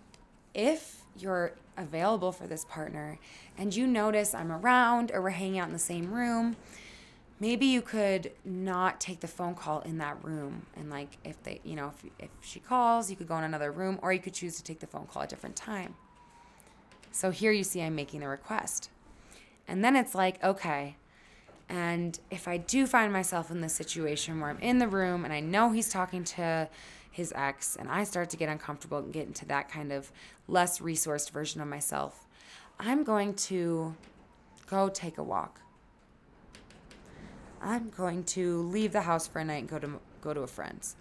if 0.55 1.03
you're 1.16 1.53
available 1.76 2.32
for 2.32 2.49
this 2.49 2.64
partner 2.64 3.18
and 3.57 3.74
you 3.74 3.86
notice 3.86 4.34
I'm 4.34 4.51
around 4.51 5.12
or 5.14 5.22
we're 5.22 5.30
hanging 5.30 5.61
out 5.61 5.68
in 5.68 5.72
the 5.72 5.78
same 5.78 6.12
room, 6.12 6.57
maybe 7.38 7.66
you 7.66 7.80
could 7.80 8.32
not 8.44 9.01
take 9.01 9.20
the 9.20 9.28
phone 9.28 9.55
call 9.55 9.80
in 9.80 9.99
that 9.99 10.22
room. 10.24 10.66
And 10.74 10.90
like 10.90 11.18
if 11.22 11.40
they, 11.44 11.61
you 11.62 11.76
know, 11.76 11.92
if, 11.94 12.11
if 12.18 12.30
she 12.40 12.59
calls, 12.59 13.11
you 13.11 13.16
could 13.16 13.28
go 13.28 13.38
in 13.38 13.44
another 13.44 13.70
room 13.70 14.01
or 14.03 14.12
you 14.12 14.18
could 14.18 14.34
choose 14.34 14.57
to 14.57 14.64
take 14.64 14.80
the 14.80 14.88
phone 14.88 15.07
call 15.07 15.22
at 15.22 15.28
a 15.28 15.34
different 15.34 15.55
time. 15.55 15.94
So 17.19 17.33
here 17.33 17.51
you 17.51 17.64
see 17.64 17.83
I'm 17.83 17.97
making 17.97 18.21
the 18.21 18.29
request. 18.29 18.91
And 19.66 19.85
then 19.85 19.97
it's 19.97 20.14
like, 20.14 20.41
okay, 20.45 20.95
and 21.69 22.16
if 22.31 22.47
I 22.47 22.59
do 22.59 22.87
find 22.87 23.12
myself 23.12 23.51
in 23.51 23.61
this 23.61 23.73
situation 23.73 24.39
where 24.39 24.51
I'm 24.51 24.61
in 24.61 24.79
the 24.79 24.87
room 24.87 25.25
and 25.25 25.35
I 25.35 25.41
know 25.41 25.73
he's 25.73 25.89
talking 25.89 26.23
to 26.23 26.69
his 27.11 27.33
ex, 27.35 27.75
and 27.75 27.91
I 27.91 28.05
start 28.05 28.31
to 28.31 28.37
get 28.37 28.49
uncomfortable 28.49 28.99
and 28.99 29.12
get 29.12 29.27
into 29.27 29.45
that 29.47 29.69
kind 29.69 29.91
of 29.91 30.12
less 30.47 30.79
resourced 30.79 31.33
version 31.33 31.61
of 31.61 31.66
myself, 31.66 32.25
I'm 32.79 33.03
going 33.03 33.35
to 33.35 33.97
go 34.69 34.89
take 34.89 35.19
a 35.19 35.25
walk. 35.25 35.61
I'm 37.61 37.91
going 37.91 38.23
to 38.27 38.62
leave 38.62 38.93
the 38.93 39.01
house 39.01 39.27
for 39.27 39.41
a 39.41 39.45
night 39.45 39.62
and 39.62 39.69
go 39.69 39.81
to 39.81 39.99
go 40.21 40.35
to 40.35 40.43
a 40.43 40.47
friend's. 40.47 40.95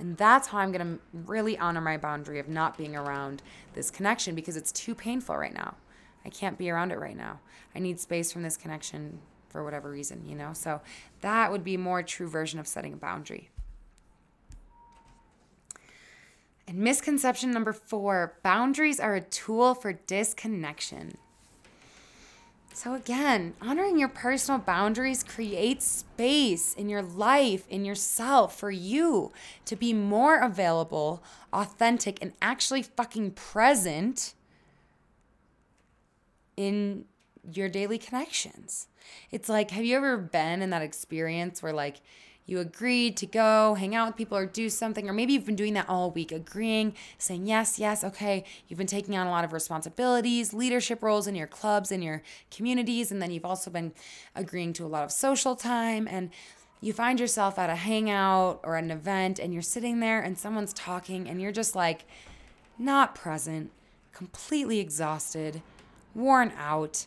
And 0.00 0.16
that's 0.16 0.48
how 0.48 0.58
I'm 0.58 0.72
going 0.72 0.96
to 0.96 1.00
really 1.12 1.58
honor 1.58 1.82
my 1.82 1.98
boundary 1.98 2.38
of 2.38 2.48
not 2.48 2.78
being 2.78 2.96
around 2.96 3.42
this 3.74 3.90
connection 3.90 4.34
because 4.34 4.56
it's 4.56 4.72
too 4.72 4.94
painful 4.94 5.36
right 5.36 5.52
now. 5.52 5.74
I 6.24 6.30
can't 6.30 6.56
be 6.56 6.70
around 6.70 6.90
it 6.90 6.98
right 6.98 7.16
now. 7.16 7.40
I 7.74 7.80
need 7.80 8.00
space 8.00 8.32
from 8.32 8.42
this 8.42 8.56
connection 8.56 9.20
for 9.50 9.62
whatever 9.62 9.90
reason, 9.90 10.24
you 10.26 10.34
know? 10.34 10.54
So 10.54 10.80
that 11.20 11.52
would 11.52 11.62
be 11.62 11.76
more 11.76 12.02
true 12.02 12.28
version 12.28 12.58
of 12.58 12.66
setting 12.66 12.94
a 12.94 12.96
boundary. 12.96 13.50
And 16.66 16.78
misconception 16.78 17.50
number 17.50 17.74
four 17.74 18.38
boundaries 18.42 19.00
are 19.00 19.16
a 19.16 19.20
tool 19.20 19.74
for 19.74 19.92
disconnection. 19.92 21.18
So, 22.72 22.94
again, 22.94 23.54
honoring 23.60 23.98
your 23.98 24.08
personal 24.08 24.58
boundaries 24.58 25.22
creates 25.22 25.84
space 25.84 26.72
in 26.72 26.88
your 26.88 27.02
life, 27.02 27.66
in 27.68 27.84
yourself, 27.84 28.58
for 28.58 28.70
you 28.70 29.32
to 29.66 29.76
be 29.76 29.92
more 29.92 30.38
available, 30.38 31.22
authentic, 31.52 32.18
and 32.22 32.32
actually 32.40 32.82
fucking 32.82 33.32
present 33.32 34.34
in 36.56 37.04
your 37.52 37.68
daily 37.68 37.98
connections. 37.98 38.86
It's 39.30 39.48
like, 39.48 39.72
have 39.72 39.84
you 39.84 39.96
ever 39.96 40.16
been 40.16 40.62
in 40.62 40.70
that 40.70 40.82
experience 40.82 41.62
where, 41.62 41.72
like, 41.72 42.00
you 42.50 42.58
agreed 42.58 43.16
to 43.16 43.26
go 43.26 43.74
hang 43.74 43.94
out 43.94 44.08
with 44.08 44.16
people 44.16 44.36
or 44.36 44.44
do 44.44 44.68
something, 44.68 45.08
or 45.08 45.12
maybe 45.12 45.32
you've 45.32 45.46
been 45.46 45.54
doing 45.54 45.74
that 45.74 45.88
all 45.88 46.10
week, 46.10 46.32
agreeing, 46.32 46.94
saying 47.16 47.46
yes, 47.46 47.78
yes, 47.78 48.02
okay. 48.02 48.42
You've 48.66 48.76
been 48.76 48.88
taking 48.88 49.16
on 49.16 49.28
a 49.28 49.30
lot 49.30 49.44
of 49.44 49.52
responsibilities, 49.52 50.52
leadership 50.52 51.00
roles 51.00 51.28
in 51.28 51.36
your 51.36 51.46
clubs, 51.46 51.92
in 51.92 52.02
your 52.02 52.22
communities, 52.50 53.12
and 53.12 53.22
then 53.22 53.30
you've 53.30 53.44
also 53.44 53.70
been 53.70 53.92
agreeing 54.34 54.72
to 54.72 54.84
a 54.84 54.88
lot 54.88 55.04
of 55.04 55.12
social 55.12 55.54
time. 55.54 56.08
And 56.10 56.30
you 56.80 56.92
find 56.92 57.20
yourself 57.20 57.56
at 57.56 57.70
a 57.70 57.76
hangout 57.76 58.58
or 58.64 58.74
an 58.74 58.90
event, 58.90 59.38
and 59.38 59.52
you're 59.52 59.62
sitting 59.62 60.00
there 60.00 60.20
and 60.20 60.36
someone's 60.36 60.72
talking, 60.72 61.28
and 61.28 61.40
you're 61.40 61.52
just 61.52 61.76
like 61.76 62.04
not 62.76 63.14
present, 63.14 63.70
completely 64.12 64.80
exhausted, 64.80 65.62
worn 66.16 66.52
out, 66.58 67.06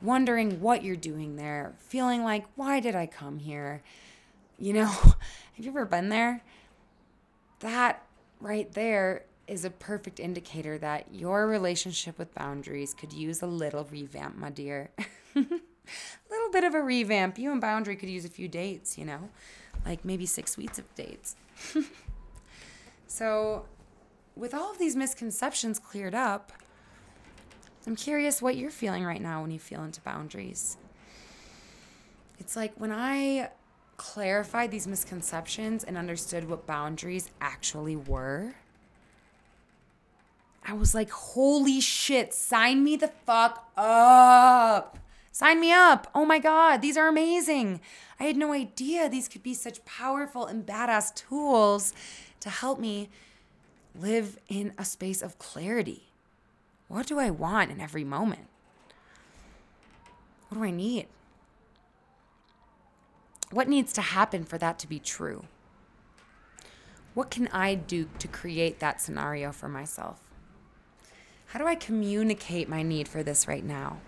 wondering 0.00 0.60
what 0.60 0.84
you're 0.84 0.94
doing 0.94 1.34
there, 1.34 1.74
feeling 1.80 2.22
like, 2.22 2.44
why 2.54 2.78
did 2.78 2.94
I 2.94 3.06
come 3.06 3.40
here? 3.40 3.82
You 4.58 4.72
know, 4.72 4.86
have 4.86 5.64
you 5.64 5.70
ever 5.70 5.84
been 5.84 6.08
there? 6.08 6.42
That 7.60 8.02
right 8.40 8.70
there 8.72 9.24
is 9.46 9.64
a 9.64 9.70
perfect 9.70 10.18
indicator 10.18 10.76
that 10.78 11.06
your 11.12 11.46
relationship 11.46 12.18
with 12.18 12.34
boundaries 12.34 12.94
could 12.94 13.12
use 13.12 13.42
a 13.42 13.46
little 13.46 13.84
revamp, 13.84 14.36
my 14.36 14.50
dear. 14.50 14.90
a 15.36 15.40
little 16.30 16.50
bit 16.52 16.64
of 16.64 16.74
a 16.74 16.82
revamp. 16.82 17.38
You 17.38 17.52
and 17.52 17.60
Boundary 17.60 17.96
could 17.96 18.08
use 18.08 18.24
a 18.24 18.28
few 18.28 18.48
dates, 18.48 18.98
you 18.98 19.04
know, 19.04 19.28
like 19.84 20.04
maybe 20.04 20.26
six 20.26 20.56
weeks 20.56 20.78
of 20.78 20.92
dates. 20.94 21.36
so, 23.06 23.66
with 24.34 24.52
all 24.52 24.70
of 24.70 24.78
these 24.78 24.96
misconceptions 24.96 25.78
cleared 25.78 26.14
up, 26.14 26.52
I'm 27.86 27.96
curious 27.96 28.42
what 28.42 28.56
you're 28.56 28.70
feeling 28.70 29.04
right 29.04 29.22
now 29.22 29.42
when 29.42 29.52
you 29.52 29.60
feel 29.60 29.84
into 29.84 30.00
boundaries. 30.00 30.76
It's 32.38 32.56
like 32.56 32.74
when 32.76 32.92
I 32.92 33.50
clarified 33.96 34.70
these 34.70 34.86
misconceptions 34.86 35.84
and 35.84 35.96
understood 35.96 36.48
what 36.48 36.66
boundaries 36.66 37.30
actually 37.40 37.96
were, 37.96 38.54
I 40.64 40.72
was 40.72 40.94
like, 40.94 41.10
holy 41.10 41.80
shit, 41.80 42.34
sign 42.34 42.82
me 42.82 42.96
the 42.96 43.08
fuck 43.08 43.70
up. 43.76 44.98
Sign 45.30 45.60
me 45.60 45.70
up. 45.70 46.08
Oh 46.14 46.24
my 46.24 46.38
God, 46.38 46.82
these 46.82 46.96
are 46.96 47.08
amazing. 47.08 47.80
I 48.18 48.24
had 48.24 48.36
no 48.36 48.52
idea 48.52 49.08
these 49.08 49.28
could 49.28 49.42
be 49.42 49.54
such 49.54 49.84
powerful 49.84 50.46
and 50.46 50.66
badass 50.66 51.14
tools 51.14 51.92
to 52.40 52.50
help 52.50 52.80
me 52.80 53.10
live 53.94 54.38
in 54.48 54.72
a 54.76 54.84
space 54.84 55.22
of 55.22 55.38
clarity. 55.38 56.04
What 56.88 57.06
do 57.06 57.18
I 57.18 57.30
want 57.30 57.70
in 57.70 57.80
every 57.80 58.04
moment? 58.04 58.48
What 60.48 60.58
do 60.58 60.64
I 60.64 60.70
need? 60.70 61.06
What 63.50 63.68
needs 63.68 63.92
to 63.94 64.00
happen 64.00 64.44
for 64.44 64.58
that 64.58 64.78
to 64.80 64.88
be 64.88 64.98
true? 64.98 65.44
What 67.14 67.30
can 67.30 67.48
I 67.48 67.74
do 67.74 68.08
to 68.18 68.28
create 68.28 68.80
that 68.80 69.00
scenario 69.00 69.52
for 69.52 69.68
myself? 69.68 70.20
How 71.46 71.58
do 71.58 71.66
I 71.66 71.74
communicate 71.74 72.68
my 72.68 72.82
need 72.82 73.08
for 73.08 73.22
this 73.22 73.48
right 73.48 73.64
now? 73.64 73.98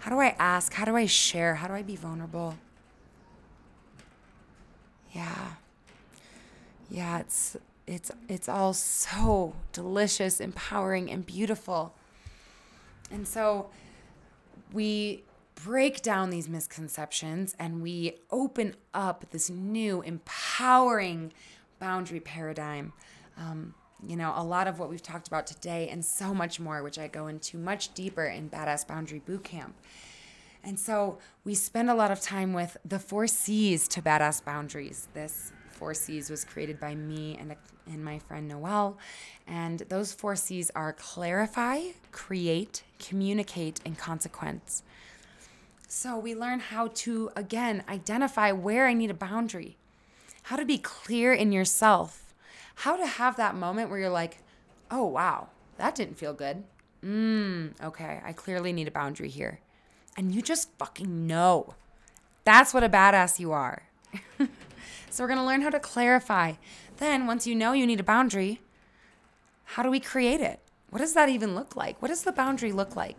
How 0.00 0.10
do 0.10 0.20
I 0.20 0.34
ask? 0.38 0.72
How 0.72 0.84
do 0.84 0.96
I 0.96 1.06
share? 1.06 1.56
How 1.56 1.68
do 1.68 1.74
I 1.74 1.82
be 1.82 1.96
vulnerable? 1.96 2.56
Yeah. 5.12 5.52
Yeah, 6.90 7.18
it's 7.18 7.56
it's 7.86 8.10
it's 8.28 8.48
all 8.48 8.72
so 8.72 9.54
delicious, 9.72 10.40
empowering 10.40 11.10
and 11.10 11.24
beautiful. 11.24 11.94
And 13.10 13.26
so 13.28 13.70
we 14.72 15.22
break 15.64 16.02
down 16.02 16.30
these 16.30 16.48
misconceptions 16.48 17.56
and 17.58 17.82
we 17.82 18.18
open 18.30 18.76
up 18.94 19.24
this 19.30 19.50
new 19.50 20.02
empowering 20.02 21.32
boundary 21.78 22.20
paradigm. 22.20 22.92
Um, 23.36 23.74
you 24.06 24.16
know, 24.16 24.32
a 24.36 24.44
lot 24.44 24.66
of 24.66 24.78
what 24.78 24.90
we've 24.90 25.02
talked 25.02 25.26
about 25.26 25.46
today 25.46 25.88
and 25.88 26.04
so 26.04 26.34
much 26.34 26.60
more, 26.60 26.82
which 26.82 26.98
I 26.98 27.08
go 27.08 27.26
into 27.26 27.56
much 27.56 27.94
deeper 27.94 28.26
in 28.26 28.50
Badass 28.50 28.86
Boundary 28.86 29.22
Bootcamp. 29.26 29.72
And 30.62 30.78
so 30.78 31.18
we 31.44 31.54
spend 31.54 31.90
a 31.90 31.94
lot 31.94 32.10
of 32.10 32.20
time 32.20 32.52
with 32.52 32.76
the 32.84 32.98
four 32.98 33.26
C's 33.26 33.88
to 33.88 34.02
Badass 34.02 34.44
Boundaries. 34.44 35.08
This 35.14 35.52
four 35.70 35.94
C's 35.94 36.28
was 36.28 36.44
created 36.44 36.80
by 36.80 36.94
me 36.94 37.36
and, 37.38 37.54
and 37.86 38.04
my 38.04 38.18
friend 38.18 38.48
Noelle. 38.48 38.98
And 39.46 39.80
those 39.88 40.12
four 40.12 40.34
C's 40.36 40.70
are 40.74 40.92
clarify, 40.92 41.80
create, 42.10 42.82
communicate, 42.98 43.80
and 43.84 43.96
consequence. 43.96 44.82
So 45.88 46.18
we 46.18 46.34
learn 46.34 46.58
how 46.58 46.88
to, 46.88 47.30
again, 47.36 47.84
identify 47.88 48.50
where 48.50 48.86
I 48.86 48.92
need 48.92 49.10
a 49.10 49.14
boundary, 49.14 49.76
how 50.44 50.56
to 50.56 50.64
be 50.64 50.78
clear 50.78 51.32
in 51.32 51.52
yourself, 51.52 52.34
how 52.76 52.96
to 52.96 53.06
have 53.06 53.36
that 53.36 53.54
moment 53.54 53.88
where 53.88 54.00
you're 54.00 54.10
like, 54.10 54.38
oh, 54.90 55.04
wow, 55.04 55.48
that 55.78 55.94
didn't 55.94 56.18
feel 56.18 56.32
good. 56.32 56.64
Mmm, 57.04 57.80
okay, 57.80 58.20
I 58.24 58.32
clearly 58.32 58.72
need 58.72 58.88
a 58.88 58.90
boundary 58.90 59.28
here. 59.28 59.60
And 60.16 60.34
you 60.34 60.42
just 60.42 60.70
fucking 60.76 61.26
know. 61.26 61.74
That's 62.42 62.74
what 62.74 62.82
a 62.82 62.88
badass 62.88 63.38
you 63.38 63.52
are. 63.52 63.84
so 65.10 65.22
we're 65.22 65.28
gonna 65.28 65.46
learn 65.46 65.62
how 65.62 65.70
to 65.70 65.78
clarify. 65.78 66.54
Then, 66.96 67.28
once 67.28 67.46
you 67.46 67.54
know 67.54 67.72
you 67.72 67.86
need 67.86 68.00
a 68.00 68.04
boundary, 68.04 68.60
how 69.64 69.84
do 69.84 69.90
we 69.90 70.00
create 70.00 70.40
it? 70.40 70.58
What 70.90 70.98
does 70.98 71.14
that 71.14 71.28
even 71.28 71.54
look 71.54 71.76
like? 71.76 72.00
What 72.02 72.08
does 72.08 72.24
the 72.24 72.32
boundary 72.32 72.72
look 72.72 72.96
like? 72.96 73.18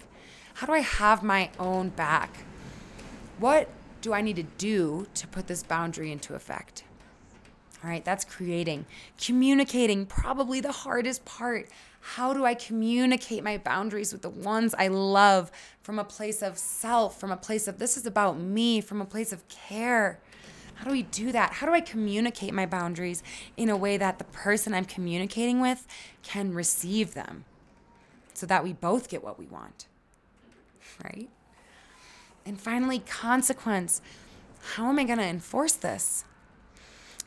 How 0.56 0.68
do 0.68 0.74
I 0.74 0.80
have 0.80 1.24
my 1.24 1.50
own 1.60 1.90
back? 1.90 2.46
What 3.40 3.70
do 4.02 4.14
I 4.14 4.22
need 4.22 4.36
to 4.38 4.44
do 4.44 5.08
to 5.14 5.28
put 5.28 5.48
this 5.48 5.64
boundary 5.64 6.12
into 6.12 6.34
effect? 6.34 6.84
All 7.84 7.90
right, 7.90 8.04
that's 8.04 8.26
creating. 8.26 8.86
Communicating, 9.20 10.08
probably 10.08 10.60
the 10.60 10.72
hardest 10.72 11.24
part. 11.26 11.70
How 12.00 12.34
do 12.34 12.46
I 12.46 12.56
communicate 12.56 13.44
my 13.44 13.58
boundaries 13.58 14.12
with 14.12 14.24
the 14.24 14.30
ones 14.30 14.74
I 14.78 14.88
love 14.88 15.52
from 15.84 16.00
a 16.00 16.04
place 16.04 16.42
of 16.42 16.58
self, 16.58 17.20
from 17.20 17.32
a 17.32 17.38
place 17.38 17.68
of 17.68 17.78
this 17.78 17.96
is 17.96 18.08
about 18.08 18.40
me, 18.40 18.82
from 18.82 19.02
a 19.02 19.06
place 19.06 19.32
of 19.32 19.48
care? 19.50 20.20
How 20.76 20.86
do 20.86 20.92
we 20.92 21.04
do 21.04 21.32
that? 21.32 21.54
How 21.54 21.68
do 21.68 21.74
I 21.74 21.82
communicate 21.82 22.54
my 22.54 22.66
boundaries 22.66 23.22
in 23.56 23.70
a 23.70 23.78
way 23.78 23.98
that 23.98 24.18
the 24.18 24.26
person 24.26 24.74
I'm 24.74 24.86
communicating 24.86 25.60
with 25.60 25.86
can 26.24 26.54
receive 26.54 27.14
them 27.14 27.46
so 28.34 28.46
that 28.48 28.64
we 28.64 28.74
both 28.74 29.10
get 29.10 29.24
what 29.24 29.38
we 29.38 29.46
want? 29.46 29.88
Right? 31.04 31.30
And 32.48 32.60
finally, 32.60 33.00
consequence. 33.00 34.02
How 34.76 34.88
am 34.88 35.00
I 35.00 35.04
going 35.04 35.20
to 35.20 35.26
enforce 35.26 35.74
this? 35.74 36.24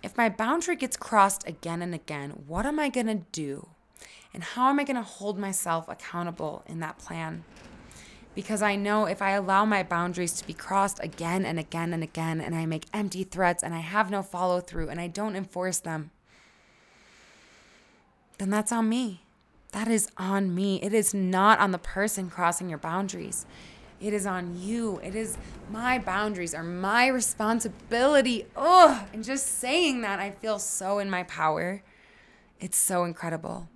If 0.02 0.16
my 0.16 0.30
boundary 0.30 0.76
gets 0.76 0.96
crossed 0.96 1.46
again 1.46 1.82
and 1.82 1.94
again, 1.94 2.44
what 2.46 2.64
am 2.64 2.80
I 2.80 2.88
going 2.88 3.06
to 3.06 3.22
do? 3.30 3.68
And 4.32 4.42
how 4.42 4.70
am 4.70 4.80
I 4.80 4.84
going 4.84 4.96
to 4.96 5.02
hold 5.02 5.38
myself 5.38 5.90
accountable 5.90 6.62
in 6.66 6.80
that 6.80 6.98
plan? 6.98 7.44
Because 8.34 8.62
I 8.62 8.76
know 8.76 9.04
if 9.04 9.20
I 9.20 9.32
allow 9.32 9.66
my 9.66 9.82
boundaries 9.82 10.32
to 10.34 10.46
be 10.46 10.54
crossed 10.54 10.98
again 11.02 11.44
and 11.44 11.58
again 11.58 11.92
and 11.92 12.02
again, 12.02 12.40
and 12.40 12.54
I 12.54 12.64
make 12.64 12.86
empty 12.94 13.24
threats 13.24 13.62
and 13.62 13.74
I 13.74 13.80
have 13.80 14.10
no 14.10 14.22
follow 14.22 14.60
through 14.60 14.88
and 14.88 14.98
I 14.98 15.08
don't 15.08 15.36
enforce 15.36 15.80
them, 15.80 16.12
then 18.38 18.48
that's 18.48 18.72
on 18.72 18.88
me. 18.88 19.20
That 19.72 19.88
is 19.88 20.08
on 20.16 20.54
me. 20.54 20.80
It 20.82 20.94
is 20.94 21.12
not 21.12 21.58
on 21.58 21.72
the 21.72 21.78
person 21.78 22.30
crossing 22.30 22.70
your 22.70 22.78
boundaries. 22.78 23.44
It 24.00 24.14
is 24.14 24.24
on 24.24 24.58
you. 24.60 24.98
It 25.02 25.14
is 25.14 25.36
my 25.70 25.98
boundaries 25.98 26.54
are 26.54 26.62
my 26.62 27.06
responsibility. 27.06 28.46
Oh, 28.56 29.06
and 29.12 29.22
just 29.22 29.46
saying 29.46 30.00
that, 30.00 30.18
I 30.18 30.30
feel 30.30 30.58
so 30.58 30.98
in 30.98 31.10
my 31.10 31.22
power. 31.24 31.82
It's 32.58 32.76
so 32.76 33.04
incredible. 33.04 33.68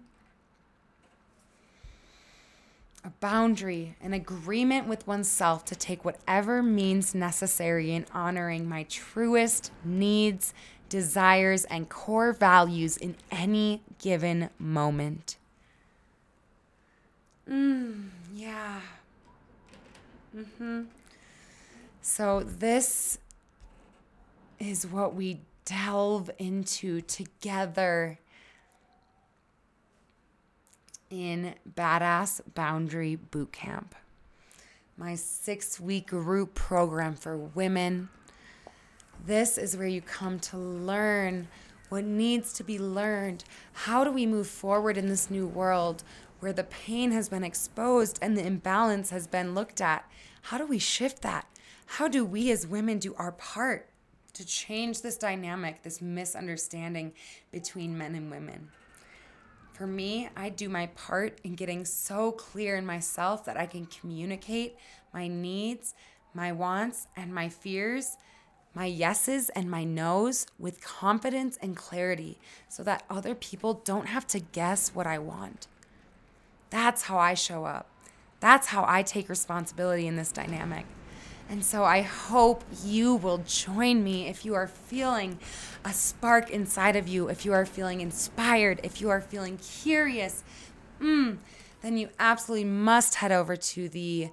A 3.04 3.10
boundary, 3.20 3.96
an 4.00 4.14
agreement 4.14 4.88
with 4.88 5.06
oneself 5.06 5.64
to 5.66 5.76
take 5.76 6.06
whatever 6.06 6.62
means 6.62 7.14
necessary 7.14 7.92
in 7.92 8.06
honoring 8.14 8.66
my 8.66 8.84
truest 8.84 9.70
needs, 9.84 10.54
desires, 10.88 11.66
and 11.66 11.90
core 11.90 12.32
values 12.32 12.96
in 12.96 13.14
any 13.30 13.82
given 13.98 14.48
moment. 14.58 15.36
Mm, 17.48 18.08
yeah. 18.34 18.80
Mm-hmm. 20.34 20.82
So, 22.02 22.40
this 22.40 23.18
is 24.58 24.86
what 24.86 25.14
we 25.14 25.40
delve 25.64 26.30
into 26.38 27.00
together 27.02 28.18
in 31.08 31.54
Badass 31.76 32.40
Boundary 32.54 33.16
Bootcamp, 33.30 33.92
my 34.96 35.14
six 35.14 35.78
week 35.78 36.08
group 36.08 36.54
program 36.54 37.14
for 37.14 37.36
women. 37.36 38.08
This 39.24 39.56
is 39.56 39.76
where 39.76 39.86
you 39.86 40.02
come 40.02 40.40
to 40.40 40.58
learn 40.58 41.46
what 41.90 42.04
needs 42.04 42.52
to 42.54 42.64
be 42.64 42.76
learned. 42.78 43.44
How 43.72 44.02
do 44.02 44.10
we 44.10 44.26
move 44.26 44.48
forward 44.48 44.96
in 44.96 45.08
this 45.08 45.30
new 45.30 45.46
world 45.46 46.02
where 46.44 46.52
the 46.52 46.62
pain 46.62 47.10
has 47.10 47.30
been 47.30 47.42
exposed 47.42 48.18
and 48.20 48.36
the 48.36 48.46
imbalance 48.46 49.08
has 49.08 49.26
been 49.26 49.54
looked 49.54 49.80
at. 49.80 50.06
How 50.42 50.58
do 50.58 50.66
we 50.66 50.78
shift 50.78 51.22
that? 51.22 51.46
How 51.86 52.06
do 52.06 52.22
we 52.22 52.50
as 52.50 52.66
women 52.66 52.98
do 52.98 53.14
our 53.14 53.32
part 53.32 53.88
to 54.34 54.44
change 54.44 55.00
this 55.00 55.16
dynamic, 55.16 55.82
this 55.82 56.02
misunderstanding 56.02 57.14
between 57.50 57.96
men 57.96 58.14
and 58.14 58.30
women? 58.30 58.68
For 59.72 59.86
me, 59.86 60.28
I 60.36 60.50
do 60.50 60.68
my 60.68 60.88
part 60.88 61.40
in 61.44 61.54
getting 61.54 61.86
so 61.86 62.32
clear 62.32 62.76
in 62.76 62.84
myself 62.84 63.46
that 63.46 63.56
I 63.56 63.64
can 63.64 63.86
communicate 63.86 64.76
my 65.14 65.28
needs, 65.28 65.94
my 66.34 66.52
wants, 66.52 67.06
and 67.16 67.34
my 67.34 67.48
fears, 67.48 68.18
my 68.74 68.84
yeses 68.84 69.48
and 69.48 69.70
my 69.70 69.84
nos 69.84 70.46
with 70.58 70.84
confidence 70.84 71.56
and 71.62 71.74
clarity 71.74 72.38
so 72.68 72.82
that 72.82 73.04
other 73.08 73.34
people 73.34 73.80
don't 73.82 74.08
have 74.08 74.26
to 74.26 74.40
guess 74.40 74.94
what 74.94 75.06
I 75.06 75.16
want. 75.18 75.68
That's 76.74 77.02
how 77.02 77.18
I 77.18 77.34
show 77.34 77.66
up. 77.66 77.86
That's 78.40 78.66
how 78.66 78.84
I 78.88 79.04
take 79.04 79.28
responsibility 79.28 80.08
in 80.08 80.16
this 80.16 80.32
dynamic. 80.32 80.86
And 81.48 81.64
so 81.64 81.84
I 81.84 82.02
hope 82.02 82.64
you 82.84 83.14
will 83.14 83.38
join 83.46 84.02
me 84.02 84.26
if 84.26 84.44
you 84.44 84.54
are 84.54 84.66
feeling 84.66 85.38
a 85.84 85.92
spark 85.92 86.50
inside 86.50 86.96
of 86.96 87.06
you, 87.06 87.28
if 87.28 87.44
you 87.44 87.52
are 87.52 87.64
feeling 87.64 88.00
inspired, 88.00 88.80
if 88.82 89.00
you 89.00 89.08
are 89.08 89.20
feeling 89.20 89.56
curious, 89.58 90.42
mm, 91.00 91.38
then 91.80 91.96
you 91.96 92.08
absolutely 92.18 92.64
must 92.64 93.14
head 93.14 93.30
over 93.30 93.54
to 93.54 93.88
the 93.88 94.30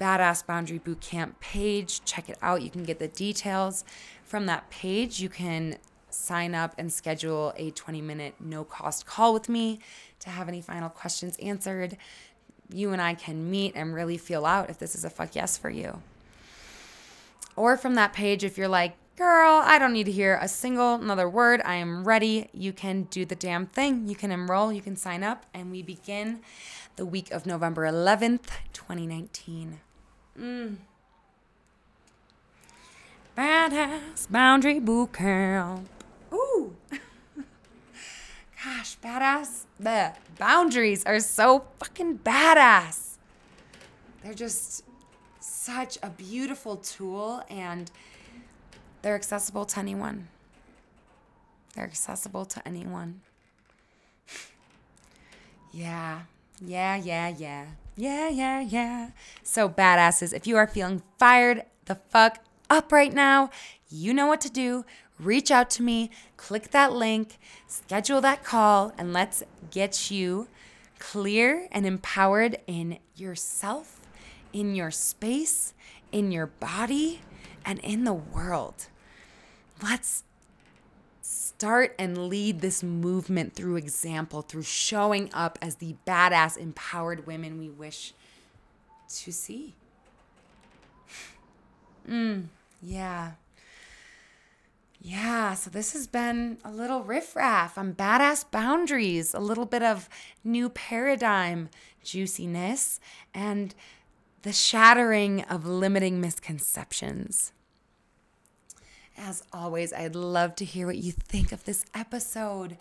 Badass 0.00 0.46
Boundary 0.46 0.78
Bootcamp 0.78 1.40
page. 1.40 2.04
Check 2.04 2.28
it 2.28 2.38
out. 2.42 2.62
You 2.62 2.70
can 2.70 2.84
get 2.84 3.00
the 3.00 3.08
details 3.08 3.84
from 4.22 4.46
that 4.46 4.70
page. 4.70 5.18
You 5.18 5.28
can 5.28 5.78
sign 6.14 6.54
up 6.54 6.74
and 6.78 6.92
schedule 6.92 7.52
a 7.56 7.70
20 7.70 8.00
minute 8.00 8.34
no 8.40 8.64
cost 8.64 9.06
call 9.06 9.32
with 9.32 9.48
me 9.48 9.80
to 10.20 10.30
have 10.30 10.48
any 10.48 10.60
final 10.60 10.88
questions 10.88 11.36
answered. 11.38 11.96
You 12.72 12.92
and 12.92 13.02
I 13.02 13.14
can 13.14 13.50
meet 13.50 13.74
and 13.74 13.94
really 13.94 14.16
feel 14.16 14.46
out 14.46 14.70
if 14.70 14.78
this 14.78 14.94
is 14.94 15.04
a 15.04 15.10
fuck 15.10 15.34
yes 15.34 15.58
for 15.58 15.70
you. 15.70 16.00
Or 17.54 17.76
from 17.76 17.96
that 17.96 18.12
page, 18.12 18.44
if 18.44 18.56
you're 18.56 18.68
like, 18.68 18.96
Girl, 19.16 19.60
I 19.62 19.78
don't 19.78 19.92
need 19.92 20.06
to 20.06 20.12
hear 20.12 20.38
a 20.40 20.48
single 20.48 20.94
another 20.94 21.28
word. 21.28 21.60
I 21.66 21.74
am 21.74 22.04
ready. 22.04 22.48
You 22.54 22.72
can 22.72 23.02
do 23.04 23.26
the 23.26 23.34
damn 23.34 23.66
thing. 23.66 24.08
You 24.08 24.16
can 24.16 24.32
enroll, 24.32 24.72
you 24.72 24.80
can 24.80 24.96
sign 24.96 25.22
up, 25.22 25.44
and 25.52 25.70
we 25.70 25.82
begin 25.82 26.40
the 26.96 27.04
week 27.04 27.30
of 27.30 27.44
November 27.44 27.82
11th, 27.82 28.48
2019. 28.72 29.80
Mm. 30.40 30.76
Badass 33.36 34.30
Boundary 34.30 34.80
Boot 34.80 35.12
Camp. 35.12 35.91
Gosh, 38.64 38.96
badass. 38.98 39.64
The 39.80 40.12
boundaries 40.38 41.04
are 41.04 41.18
so 41.18 41.64
fucking 41.80 42.18
badass. 42.18 43.16
They're 44.22 44.34
just 44.34 44.84
such 45.40 45.98
a 46.02 46.10
beautiful 46.10 46.76
tool 46.76 47.42
and 47.50 47.90
they're 49.02 49.16
accessible 49.16 49.64
to 49.64 49.80
anyone. 49.80 50.28
They're 51.74 51.84
accessible 51.84 52.44
to 52.44 52.68
anyone. 52.68 53.22
yeah, 55.72 56.22
yeah, 56.64 56.96
yeah, 56.96 57.28
yeah. 57.28 57.66
Yeah, 57.96 58.28
yeah, 58.28 58.60
yeah. 58.60 59.10
So, 59.42 59.68
badasses, 59.68 60.32
if 60.32 60.46
you 60.46 60.56
are 60.56 60.66
feeling 60.66 61.02
fired 61.18 61.64
the 61.86 61.96
fuck 61.96 62.38
up 62.70 62.92
right 62.92 63.12
now, 63.12 63.50
you 63.90 64.14
know 64.14 64.26
what 64.26 64.40
to 64.42 64.50
do. 64.50 64.84
Reach 65.22 65.50
out 65.50 65.70
to 65.70 65.82
me, 65.82 66.10
click 66.36 66.70
that 66.72 66.92
link, 66.92 67.38
schedule 67.66 68.20
that 68.20 68.42
call, 68.42 68.92
and 68.98 69.12
let's 69.12 69.42
get 69.70 70.10
you 70.10 70.48
clear 70.98 71.68
and 71.70 71.86
empowered 71.86 72.58
in 72.66 72.98
yourself, 73.14 74.00
in 74.52 74.74
your 74.74 74.90
space, 74.90 75.74
in 76.10 76.32
your 76.32 76.46
body, 76.46 77.20
and 77.64 77.78
in 77.80 78.04
the 78.04 78.12
world. 78.12 78.86
Let's 79.82 80.24
start 81.20 81.94
and 81.98 82.28
lead 82.28 82.60
this 82.60 82.82
movement 82.82 83.54
through 83.54 83.76
example, 83.76 84.42
through 84.42 84.62
showing 84.62 85.30
up 85.32 85.58
as 85.62 85.76
the 85.76 85.94
badass, 86.06 86.56
empowered 86.56 87.26
women 87.26 87.58
we 87.58 87.70
wish 87.70 88.14
to 89.08 89.32
see. 89.32 89.74
Mm, 92.08 92.46
yeah. 92.82 93.32
Yeah, 95.04 95.54
so 95.54 95.68
this 95.68 95.94
has 95.94 96.06
been 96.06 96.58
a 96.64 96.70
little 96.70 97.02
riffraff 97.02 97.76
on 97.76 97.92
badass 97.92 98.48
boundaries, 98.48 99.34
a 99.34 99.40
little 99.40 99.66
bit 99.66 99.82
of 99.82 100.08
new 100.44 100.68
paradigm 100.68 101.70
juiciness, 102.04 103.00
and 103.34 103.74
the 104.42 104.52
shattering 104.52 105.42
of 105.42 105.66
limiting 105.66 106.20
misconceptions. 106.20 107.52
As 109.18 109.42
always, 109.52 109.92
I'd 109.92 110.14
love 110.14 110.54
to 110.56 110.64
hear 110.64 110.86
what 110.86 110.98
you 110.98 111.10
think 111.10 111.50
of 111.50 111.64
this 111.64 111.84
episode. 111.94 112.78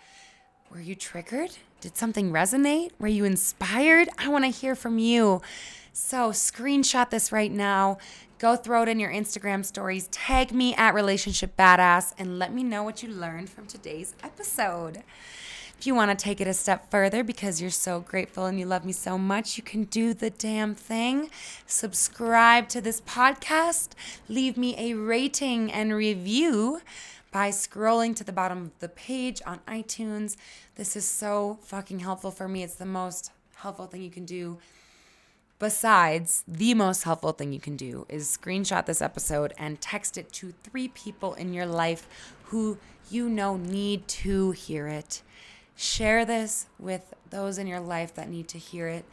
Were 0.69 0.79
you 0.79 0.93
triggered? 0.93 1.57
Did 1.81 1.97
something 1.97 2.31
resonate? 2.31 2.91
Were 2.99 3.07
you 3.07 3.25
inspired? 3.25 4.09
I 4.19 4.27
want 4.29 4.45
to 4.45 4.51
hear 4.51 4.75
from 4.75 4.99
you. 4.99 5.41
So, 5.91 6.29
screenshot 6.29 7.09
this 7.09 7.31
right 7.31 7.51
now. 7.51 7.97
Go 8.41 8.55
throw 8.55 8.81
it 8.81 8.89
in 8.89 8.99
your 8.99 9.11
Instagram 9.11 9.63
stories. 9.63 10.07
Tag 10.07 10.51
me 10.51 10.73
at 10.73 10.95
Relationship 10.95 11.55
Badass 11.55 12.15
and 12.17 12.39
let 12.39 12.51
me 12.51 12.63
know 12.63 12.81
what 12.81 13.03
you 13.03 13.09
learned 13.09 13.51
from 13.51 13.67
today's 13.67 14.15
episode. 14.23 15.03
If 15.77 15.85
you 15.85 15.93
want 15.93 16.17
to 16.17 16.23
take 16.23 16.41
it 16.41 16.47
a 16.47 16.53
step 16.55 16.89
further 16.89 17.23
because 17.23 17.61
you're 17.61 17.69
so 17.69 17.99
grateful 17.99 18.47
and 18.47 18.59
you 18.59 18.65
love 18.65 18.83
me 18.83 18.93
so 18.93 19.15
much, 19.15 19.57
you 19.57 19.63
can 19.63 19.83
do 19.83 20.15
the 20.15 20.31
damn 20.31 20.73
thing. 20.73 21.29
Subscribe 21.67 22.67
to 22.69 22.81
this 22.81 23.01
podcast, 23.01 23.89
leave 24.27 24.57
me 24.57 24.73
a 24.75 24.95
rating 24.95 25.71
and 25.71 25.93
review 25.93 26.81
by 27.31 27.49
scrolling 27.49 28.15
to 28.15 28.23
the 28.23 28.33
bottom 28.33 28.63
of 28.63 28.79
the 28.79 28.89
page 28.89 29.39
on 29.45 29.59
iTunes. 29.67 30.35
This 30.77 30.95
is 30.95 31.05
so 31.05 31.59
fucking 31.61 31.99
helpful 31.99 32.31
for 32.31 32.47
me. 32.47 32.63
It's 32.63 32.73
the 32.73 32.87
most 32.87 33.29
helpful 33.57 33.85
thing 33.85 34.01
you 34.01 34.09
can 34.09 34.25
do. 34.25 34.57
Besides, 35.61 36.43
the 36.47 36.73
most 36.73 37.03
helpful 37.03 37.33
thing 37.33 37.53
you 37.53 37.59
can 37.59 37.75
do 37.75 38.07
is 38.09 38.35
screenshot 38.35 38.87
this 38.87 38.99
episode 38.99 39.53
and 39.59 39.79
text 39.79 40.17
it 40.17 40.33
to 40.33 40.55
three 40.63 40.87
people 40.87 41.35
in 41.35 41.53
your 41.53 41.67
life 41.67 42.07
who 42.45 42.79
you 43.11 43.29
know 43.29 43.57
need 43.57 44.07
to 44.07 44.49
hear 44.53 44.87
it. 44.87 45.21
Share 45.75 46.25
this 46.25 46.65
with 46.79 47.13
those 47.29 47.59
in 47.59 47.67
your 47.67 47.79
life 47.79 48.15
that 48.15 48.27
need 48.27 48.47
to 48.47 48.57
hear 48.57 48.87
it. 48.87 49.05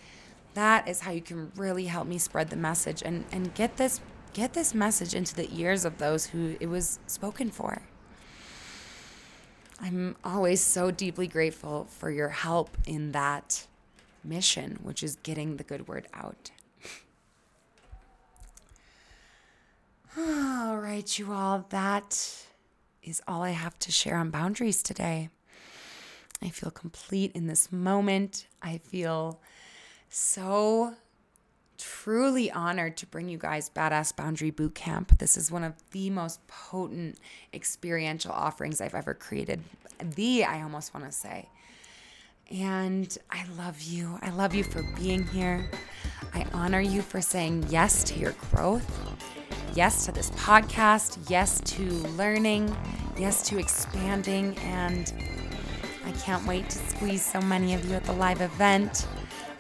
That 0.55 0.88
is 0.88 1.01
how 1.01 1.11
you 1.11 1.20
can 1.20 1.53
really 1.55 1.84
help 1.84 2.09
me 2.09 2.16
spread 2.16 2.49
the 2.49 2.57
message 2.57 3.03
and, 3.05 3.26
and 3.30 3.55
get 3.55 3.76
this 3.76 4.01
get 4.32 4.55
this 4.55 4.72
message 4.72 5.14
into 5.14 5.34
the 5.34 5.51
ears 5.55 5.84
of 5.84 5.99
those 5.99 6.28
who 6.28 6.57
it 6.61 6.68
was 6.68 6.99
spoken 7.07 7.51
for. 7.51 7.82
I'm 9.78 10.16
always 10.24 10.62
so 10.62 10.90
deeply 10.90 11.26
grateful 11.26 11.88
for 11.90 12.11
your 12.11 12.30
help 12.30 12.70
in 12.86 13.12
that 13.12 13.66
mission, 14.25 14.79
which 14.83 15.03
is 15.03 15.16
getting 15.16 15.57
the 15.57 15.64
good 15.64 15.89
word 15.89 16.07
out. 16.14 16.51
all 20.19 20.79
right, 20.79 21.19
you 21.19 21.33
all, 21.33 21.66
that 21.71 22.47
is 23.03 23.23
all 23.27 23.43
I 23.43 23.51
have 23.51 23.79
to 23.81 23.93
share 23.93 24.16
on 24.16 24.31
boundaries 24.31 24.83
today. 24.83 25.31
I 26.43 26.51
feel 26.51 26.71
complete 26.71 27.33
in 27.33 27.47
this 27.47 27.73
moment. 27.73 28.47
I 28.62 28.79
feel 28.79 29.41
so 30.09 30.95
truly 31.79 32.51
honored 32.51 32.97
to 32.97 33.07
bring 33.07 33.29
you 33.29 33.39
guys 33.39 33.71
Badass 33.71 34.14
Boundary 34.14 34.51
Boot 34.51 34.75
Camp. 34.75 35.19
This 35.19 35.37
is 35.37 35.51
one 35.51 35.64
of 35.64 35.75
the 35.93 36.11
most 36.11 36.47
potent 36.47 37.19
experiential 37.55 38.33
offerings 38.33 38.81
I've 38.81 38.95
ever 38.95 39.14
created. 39.14 39.62
The, 40.01 40.45
I 40.45 40.62
almost 40.62 40.95
want 40.95 41.07
to 41.07 41.12
say. 41.12 41.49
And 42.51 43.16
I 43.30 43.44
love 43.59 43.80
you. 43.82 44.18
I 44.22 44.30
love 44.30 44.55
you 44.55 44.64
for 44.64 44.82
being 44.96 45.26
here. 45.26 45.70
I 46.34 46.46
honor 46.53 46.80
you 46.80 47.03
for 47.03 47.20
saying 47.20 47.66
yes 47.68 48.03
to 48.05 48.18
your 48.18 48.32
growth, 48.51 48.86
yes 49.74 50.07
to 50.07 50.12
this 50.12 50.30
podcast, 50.30 51.18
yes 51.28 51.61
to 51.62 51.82
learning, 52.16 52.74
yes 53.18 53.46
to 53.49 53.59
expanding, 53.59 54.57
and 54.59 55.12
I 56.05 56.12
can't 56.12 56.46
wait 56.46 56.70
to 56.70 56.78
squeeze 56.78 57.24
so 57.24 57.40
many 57.40 57.74
of 57.74 57.84
you 57.84 57.94
at 57.94 58.05
the 58.05 58.12
live 58.12 58.40
event. 58.40 59.07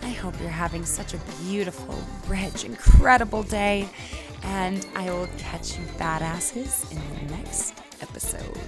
I 0.02 0.10
hope 0.10 0.40
you're 0.40 0.48
having 0.48 0.84
such 0.84 1.12
a 1.12 1.18
beautiful, 1.42 1.98
rich, 2.26 2.64
incredible 2.64 3.42
day. 3.42 3.88
And 4.44 4.86
I 4.94 5.10
will 5.10 5.28
catch 5.36 5.76
you 5.76 5.84
badasses 5.98 6.90
in 6.92 7.28
the 7.28 7.36
next 7.36 7.74
episode. 8.00 8.58